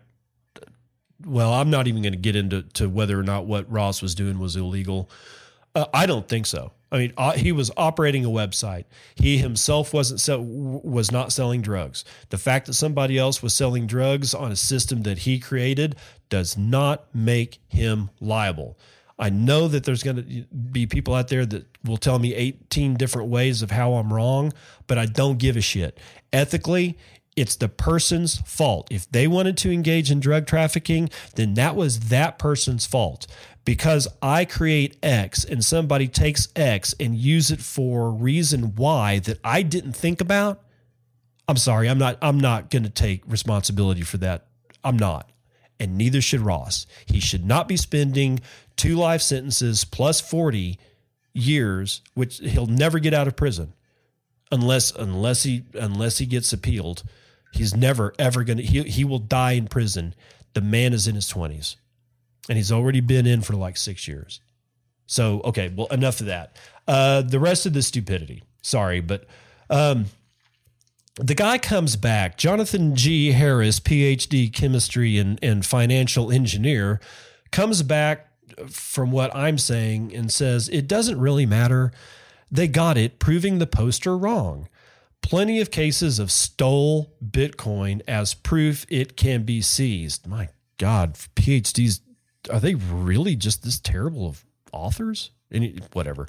well 1.25 1.53
i'm 1.53 1.71
not 1.71 1.87
even 1.87 2.03
going 2.03 2.13
to 2.13 2.19
get 2.19 2.37
into 2.37 2.63
to 2.63 2.89
whether 2.89 3.19
or 3.19 3.23
not 3.23 3.47
what 3.47 3.71
ross 3.71 4.01
was 4.03 4.15
doing 4.15 4.39
was 4.39 4.57
illegal 4.57 5.11
uh, 5.75 5.87
i 5.93 6.07
don't 6.07 6.29
think 6.29 6.47
so 6.47 6.73
I 6.93 6.99
mean, 6.99 7.13
uh, 7.17 7.33
he 7.33 7.51
was 7.51 7.71
operating 7.77 8.25
a 8.25 8.29
website. 8.29 8.85
He 9.17 9.39
himself 9.39 9.93
wasn't 9.93 10.21
sell, 10.21 10.41
was 10.43 11.11
not 11.11 11.33
selling 11.33 11.61
drugs. 11.61 12.05
The 12.29 12.39
fact 12.39 12.67
that 12.67 12.75
somebody 12.75 13.19
else 13.19 13.43
was 13.43 13.55
selling 13.55 13.87
drugs 13.87 14.33
on 14.33 14.53
a 14.53 14.57
system 14.57 15.03
that 15.03 15.19
he 15.19 15.41
created 15.41 15.97
does 16.29 16.57
not 16.57 17.13
make 17.15 17.59
him 17.67 18.11
liable. 18.21 18.79
I 19.19 19.31
know 19.31 19.67
that 19.69 19.85
there's 19.85 20.03
going 20.03 20.17
to 20.17 20.23
be 20.55 20.87
people 20.87 21.15
out 21.15 21.29
there 21.29 21.47
that 21.47 21.67
will 21.85 21.97
tell 21.97 22.19
me 22.19 22.35
18 22.35 22.95
different 22.95 23.29
ways 23.29 23.63
of 23.63 23.71
how 23.71 23.95
I'm 23.95 24.13
wrong, 24.13 24.53
but 24.87 24.99
I 24.99 25.07
don't 25.07 25.39
give 25.39 25.57
a 25.57 25.63
shit. 25.63 25.99
Ethically, 26.33 26.99
it's 27.35 27.57
the 27.57 27.69
person's 27.69 28.41
fault. 28.41 28.89
If 28.91 29.11
they 29.11 29.27
wanted 29.27 29.57
to 29.59 29.71
engage 29.71 30.11
in 30.11 30.21
drug 30.21 30.47
trafficking, 30.47 31.11
then 31.35 31.55
that 31.55 31.77
was 31.77 32.01
that 32.09 32.39
person's 32.39 32.87
fault 32.87 33.27
because 33.67 34.09
I 34.23 34.45
create 34.45 34.97
X 35.03 35.45
and 35.45 35.63
somebody 35.63 36.09
takes 36.09 36.49
X 36.57 36.95
and 36.99 37.15
use 37.15 37.51
it 37.51 37.61
for 37.61 38.11
reason 38.11 38.75
Y 38.77 39.19
that 39.21 39.39
I 39.45 39.63
didn't 39.63 39.93
think 39.93 40.21
about, 40.23 40.63
I'm 41.49 41.57
sorry, 41.59 41.89
I'm 41.89 41.99
not 41.99 42.17
I'm 42.23 42.41
not 42.41 42.71
going 42.71 42.85
to 42.85 42.91
take 42.91 43.23
responsibility 43.27 44.03
for 44.03 44.17
that. 44.19 44.47
I'm 44.83 44.97
not. 44.97 45.31
And 45.79 45.99
neither 45.99 46.21
should 46.21 46.41
Ross. 46.41 46.87
He 47.07 47.21
should 47.21 47.45
not 47.45 47.69
be 47.69 47.77
spending 47.77 48.41
two 48.77 48.97
life 48.97 49.23
sentences 49.23 49.85
plus 49.85 50.21
40 50.21 50.79
years 51.33 52.01
which 52.15 52.39
he'll 52.39 52.67
never 52.67 52.99
get 52.99 53.13
out 53.13 53.29
of 53.29 53.37
prison 53.37 53.75
unless 54.51 54.91
unless 54.91 55.43
he 55.43 55.65
unless 55.75 56.19
he 56.19 56.27
gets 56.27 56.53
appealed. 56.53 57.03
He's 57.53 57.77
never 57.77 58.15
ever 58.19 58.43
going 58.43 58.59
to 58.59 58.63
he 58.63 58.83
he 58.85 59.05
will 59.05 59.19
die 59.19 59.53
in 59.53 59.69
prison. 59.69 60.15
The 60.55 60.63
man 60.63 60.95
is 60.95 61.07
in 61.07 61.15
his 61.15 61.31
20s 61.31 61.77
and 62.49 62.57
he's 62.57 62.73
already 62.73 63.01
been 63.01 63.27
in 63.27 63.43
for 63.43 63.55
like 63.55 63.77
six 63.77 64.07
years. 64.09 64.41
So, 65.07 65.41
okay, 65.45 65.73
well, 65.75 65.87
enough 65.89 66.21
of 66.21 66.27
that. 66.27 66.57
Uh, 66.87 67.23
the 67.23 67.39
rest 67.39 67.67
of 67.67 67.73
the 67.73 67.83
stupidity. 67.83 68.43
Sorry, 68.63 69.01
but 69.01 69.27
um, 69.71 70.07
the 71.17 71.35
guy 71.35 71.59
comes 71.59 71.97
back, 71.97 72.37
Jonathan 72.37 72.95
G. 72.95 73.33
Harris, 73.33 73.81
PhD 73.81 74.53
chemistry 74.53 75.19
and, 75.19 75.39
and 75.43 75.65
financial 75.65 76.31
engineer, 76.31 77.01
comes 77.51 77.83
back 77.83 78.29
from 78.69 79.11
what 79.11 79.35
I'm 79.35 79.59
saying 79.59 80.15
and 80.15 80.31
says 80.31 80.69
it 80.69 80.87
doesn't 80.87 81.19
really 81.19 81.47
matter. 81.47 81.93
They 82.51 82.69
got 82.69 82.97
it, 82.97 83.19
proving 83.19 83.59
the 83.59 83.67
poster 83.67 84.17
wrong. 84.17 84.69
Plenty 85.23 85.61
of 85.61 85.71
cases 85.71 86.19
of 86.19 86.31
stole 86.31 87.15
Bitcoin 87.25 88.03
as 88.07 88.35
proof 88.35 88.87
it 88.89 89.17
can 89.17 89.43
be 89.43 89.61
seized. 89.63 90.27
My 90.27 90.51
God, 90.79 91.15
PhDs 91.35 92.01
are 92.51 92.61
they 92.61 92.75
really 92.75 93.37
just 93.37 93.63
this 93.63 93.79
terrible 93.79 94.29
of 94.29 94.45
authors? 94.73 95.31
Any, 95.53 95.79
whatever. 95.93 96.27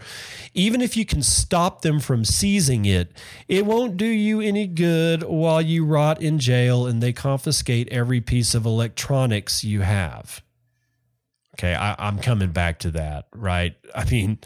Even 0.54 0.82
if 0.82 0.96
you 0.96 1.04
can 1.06 1.24
stop 1.24 1.82
them 1.82 2.00
from 2.00 2.24
seizing 2.24 2.86
it, 2.86 3.12
it 3.48 3.66
won't 3.66 3.98
do 3.98 4.06
you 4.06 4.42
any 4.42 4.68
good 4.68 5.24
while 5.24 5.62
you 5.62 5.86
rot 5.86 6.22
in 6.22 6.38
jail 6.38 6.86
and 6.86 7.02
they 7.02 7.14
confiscate 7.14 7.90
every 7.90 8.22
piece 8.22 8.54
of 8.54 8.66
electronics 8.66 9.64
you 9.64 9.82
have. 9.82 10.44
Okay, 11.56 11.74
I, 11.74 12.08
am 12.08 12.20
coming 12.20 12.52
back 12.52 12.80
to 12.80 12.92
that, 12.92 13.26
right? 13.34 13.76
I 13.96 14.06
mean, 14.06 14.38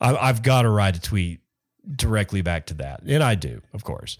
I, 0.00 0.16
I've 0.16 0.42
got 0.42 0.62
to 0.62 0.70
write 0.70 0.96
a 0.96 1.00
tweet 1.00 1.40
directly 1.94 2.40
back 2.40 2.66
to 2.66 2.74
that. 2.74 3.02
And 3.06 3.22
I 3.22 3.34
do, 3.34 3.60
of 3.74 3.84
course. 3.84 4.16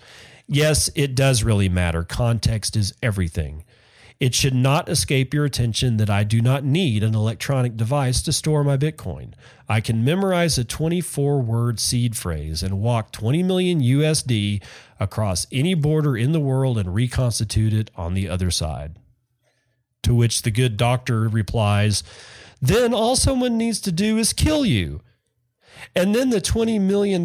Yes, 0.47 0.91
it 0.95 1.15
does 1.15 1.43
really 1.43 1.71
matter. 1.71 2.05
Context 2.05 2.77
is 2.77 2.93
everything. 3.03 3.65
It 4.21 4.35
should 4.35 4.55
not 4.55 4.89
escape 4.89 5.35
your 5.35 5.45
attention 5.45 5.97
that 5.97 6.09
I 6.09 6.23
do 6.23 6.41
not 6.41 6.65
need 6.65 7.03
an 7.03 7.15
electronic 7.15 7.77
device 7.77 8.23
to 8.23 8.33
store 8.33 8.62
my 8.62 8.77
Bitcoin. 8.77 9.35
I 9.69 9.81
can 9.81 10.05
memorize 10.05 10.57
a 10.57 10.65
24 10.65 11.41
word 11.41 11.81
seed 11.81 12.17
phrase 12.17 12.62
and 12.62 12.81
walk 12.81 13.11
20 13.11 13.43
million 13.43 13.81
USD 13.81 14.62
across 15.01 15.49
any 15.51 15.75
border 15.75 16.17
in 16.17 16.33
the 16.33 16.41
world 16.41 16.79
and 16.79 16.95
reconstitute 16.95 17.73
it 17.73 17.91
on 17.97 18.15
the 18.15 18.29
other 18.29 18.53
side. 18.53 18.99
To 20.05 20.15
which 20.15 20.43
the 20.43 20.51
good 20.53 20.77
doctor 20.77 21.29
replies, 21.29 22.05
Then 22.62 22.95
all 22.95 23.17
someone 23.17 23.59
needs 23.59 23.81
to 23.81 23.93
do 23.93 24.17
is 24.19 24.33
kill 24.33 24.65
you. 24.65 25.01
And 25.97 26.15
then 26.15 26.31
the 26.31 26.41
$20 26.41 26.81
million 26.81 27.25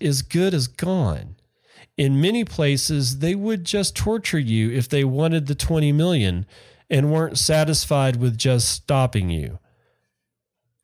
is 0.00 0.22
good 0.22 0.54
as 0.54 0.66
gone 0.66 1.35
in 1.96 2.20
many 2.20 2.44
places 2.44 3.18
they 3.18 3.34
would 3.34 3.64
just 3.64 3.96
torture 3.96 4.38
you 4.38 4.70
if 4.70 4.88
they 4.88 5.04
wanted 5.04 5.46
the 5.46 5.54
20 5.54 5.92
million 5.92 6.46
and 6.90 7.12
weren't 7.12 7.38
satisfied 7.38 8.16
with 8.16 8.36
just 8.36 8.68
stopping 8.68 9.30
you. 9.30 9.58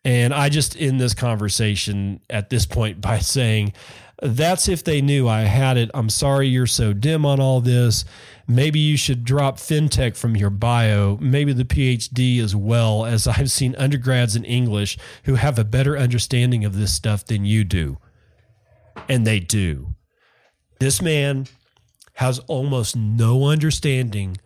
And 0.05 0.35
i 0.35 0.49
just 0.49 0.77
end 0.81 1.01
this 1.01 1.15
conversation 1.15 2.21
at 2.29 2.51
this 2.51 2.67
point 2.67 3.01
by 3.01 3.19
saying 3.21 3.73
that's 4.21 4.69
if 4.69 4.85
they 4.85 5.03
knew 5.03 5.29
i 5.29 5.41
had 5.41 5.77
it. 5.77 5.91
I'm 5.95 6.09
sorry 6.09 6.49
you're 6.49 6.67
so 6.67 6.93
dim 6.93 7.27
on 7.27 7.41
all 7.41 7.61
this. 7.61 8.05
Maybe 8.49 8.81
you 8.81 8.97
should 8.97 9.25
drop 9.25 9.57
fintech 9.57 10.17
from 10.17 10.37
your 10.37 10.51
bio. 10.51 11.19
Maybe 11.21 11.53
the 11.53 11.65
phd 11.65 12.41
as 12.43 12.57
well 12.57 13.05
as 13.05 13.29
i've 13.29 13.51
seen 13.51 13.77
undergrads 13.77 14.35
in 14.35 14.45
english 14.45 14.97
who 15.25 15.35
have 15.35 15.59
a 15.59 15.65
better 15.65 15.99
understanding 15.99 16.65
of 16.65 16.77
this 16.77 16.95
stuff 16.95 17.25
than 17.25 17.45
you 17.45 17.65
do. 17.65 17.99
And 19.09 19.27
they 19.27 19.41
do 19.41 19.95
this 20.83 21.01
man 21.01 21.47
has 22.15 22.41
almost 22.41 22.97
no 22.97 23.45
understanding 23.45 24.37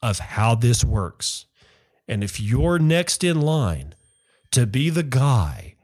of 0.00 0.18
how 0.18 0.54
this 0.54 0.82
works. 0.82 1.44
And 2.08 2.24
if 2.24 2.40
you're 2.40 2.78
next 2.78 3.22
in 3.22 3.42
line 3.42 3.94
to 4.52 4.66
be 4.66 4.88
the 4.88 5.02
guy 5.02 5.74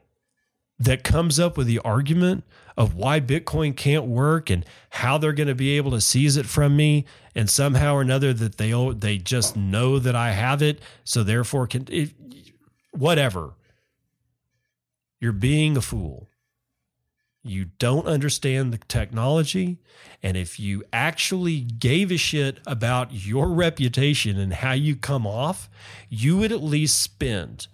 that 0.79 1.03
comes 1.03 1.39
up 1.39 1.57
with 1.57 1.67
the 1.67 1.79
argument 1.79 2.43
of 2.75 2.95
why 2.95 3.19
Bitcoin 3.19 3.75
can't 3.75 4.05
work 4.05 4.49
and 4.49 4.65
how 4.89 5.19
they're 5.19 5.31
going 5.33 5.47
to 5.47 5.53
be 5.53 5.77
able 5.77 5.91
to 5.91 6.01
seize 6.01 6.37
it 6.37 6.45
from 6.45 6.75
me, 6.75 7.05
and 7.35 7.49
somehow 7.49 7.93
or 7.93 8.01
another 8.01 8.33
that 8.33 8.57
they 8.57 8.71
they 8.93 9.17
just 9.17 9.55
know 9.55 9.99
that 9.99 10.15
I 10.15 10.31
have 10.31 10.61
it, 10.61 10.81
so 11.03 11.23
therefore 11.23 11.67
can 11.67 11.85
it, 11.89 12.11
whatever. 12.91 13.53
You're 15.19 15.33
being 15.33 15.75
a 15.77 15.81
fool 15.81 16.28
you 17.43 17.65
don't 17.79 18.05
understand 18.05 18.73
the 18.73 18.77
technology. 18.77 19.77
And 20.21 20.35
if 20.35 20.59
you 20.59 20.83
actually 20.91 21.61
gave 21.61 22.11
a 22.11 22.17
shit 22.17 22.59
about 22.67 23.13
your 23.13 23.49
reputation 23.49 24.37
and 24.37 24.53
how 24.53 24.73
you 24.73 24.95
come 24.95 25.25
off, 25.25 25.69
you 26.09 26.37
would 26.37 26.51
at 26.51 26.61
least 26.61 27.01
spend 27.01 27.67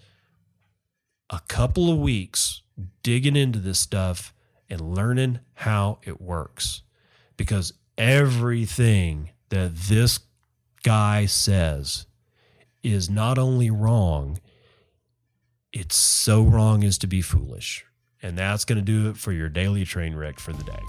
a 1.30 1.41
couple 1.47 1.91
of 1.91 1.97
weeks 1.97 2.61
digging 3.03 3.36
into 3.36 3.59
this 3.59 3.80
stuff 3.80 4.34
and 4.70 4.95
learning 4.95 5.39
how 5.53 5.99
it 6.03 6.22
works. 6.22 6.82
Because 7.38 7.74
everything 7.97 9.32
that 9.49 9.76
this 9.76 10.20
guy 10.84 11.26
says 11.26 12.05
is 12.84 13.09
not 13.09 13.38
only 13.38 13.72
wrong, 13.72 14.39
it's 15.74 15.95
so 15.95 16.43
wrong 16.43 16.84
as 16.84 16.97
to 16.99 17.07
be 17.07 17.22
foolish. 17.22 17.85
And 18.26 18.36
that's 18.36 18.65
going 18.65 18.80
to 18.80 18.84
do 18.84 19.11
it 19.11 19.17
for 19.17 19.32
your 19.32 19.49
daily 19.49 19.86
train 19.86 20.15
wreck 20.15 20.39
for 20.39 20.51
the 20.51 20.63
day. 20.63 20.80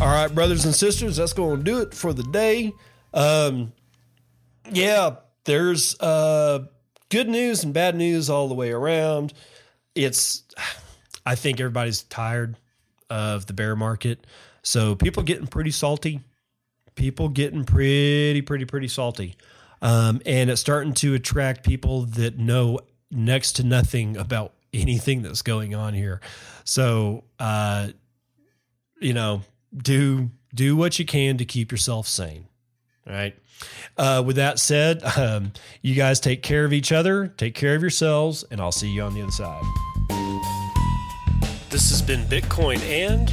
All 0.00 0.08
right, 0.08 0.34
brothers 0.34 0.64
and 0.64 0.74
sisters, 0.74 1.18
that's 1.18 1.32
going 1.32 1.58
to 1.58 1.62
do 1.62 1.80
it 1.80 1.94
for 1.94 2.12
the 2.12 2.24
day. 2.24 2.72
Um, 3.14 3.72
yeah, 4.72 5.14
there's 5.44 5.94
uh, 6.00 6.66
good 7.08 7.28
news 7.28 7.62
and 7.62 7.72
bad 7.72 7.94
news 7.94 8.28
all 8.28 8.48
the 8.48 8.54
way 8.54 8.72
around. 8.72 9.32
It's, 9.94 10.42
I 11.24 11.36
think 11.36 11.60
everybody's 11.60 12.02
tired 12.02 12.56
of 13.08 13.46
the 13.46 13.52
bear 13.52 13.76
market. 13.76 14.26
So 14.68 14.94
people 14.94 15.22
getting 15.22 15.46
pretty 15.46 15.70
salty. 15.70 16.20
People 16.94 17.30
getting 17.30 17.64
pretty, 17.64 18.42
pretty, 18.42 18.66
pretty 18.66 18.88
salty. 18.88 19.34
Um, 19.80 20.20
and 20.26 20.50
it's 20.50 20.60
starting 20.60 20.92
to 20.94 21.14
attract 21.14 21.64
people 21.64 22.02
that 22.02 22.36
know 22.36 22.80
next 23.10 23.52
to 23.52 23.64
nothing 23.64 24.18
about 24.18 24.52
anything 24.74 25.22
that's 25.22 25.40
going 25.40 25.74
on 25.74 25.94
here. 25.94 26.20
So, 26.64 27.24
uh, 27.38 27.88
you 29.00 29.14
know, 29.14 29.40
do 29.74 30.28
do 30.54 30.76
what 30.76 30.98
you 30.98 31.06
can 31.06 31.38
to 31.38 31.46
keep 31.46 31.72
yourself 31.72 32.06
sane. 32.06 32.46
All 33.06 33.14
right. 33.14 33.34
Uh, 33.96 34.22
with 34.26 34.36
that 34.36 34.58
said, 34.58 35.02
um, 35.16 35.54
you 35.80 35.94
guys 35.94 36.20
take 36.20 36.42
care 36.42 36.66
of 36.66 36.74
each 36.74 36.92
other, 36.92 37.28
take 37.28 37.54
care 37.54 37.74
of 37.74 37.80
yourselves, 37.80 38.44
and 38.50 38.60
I'll 38.60 38.70
see 38.70 38.92
you 38.92 39.00
on 39.00 39.14
the 39.14 39.22
other 39.22 39.30
side. 39.30 39.62
This 41.70 41.88
has 41.88 42.02
been 42.02 42.24
Bitcoin 42.26 42.80
and 42.80 43.32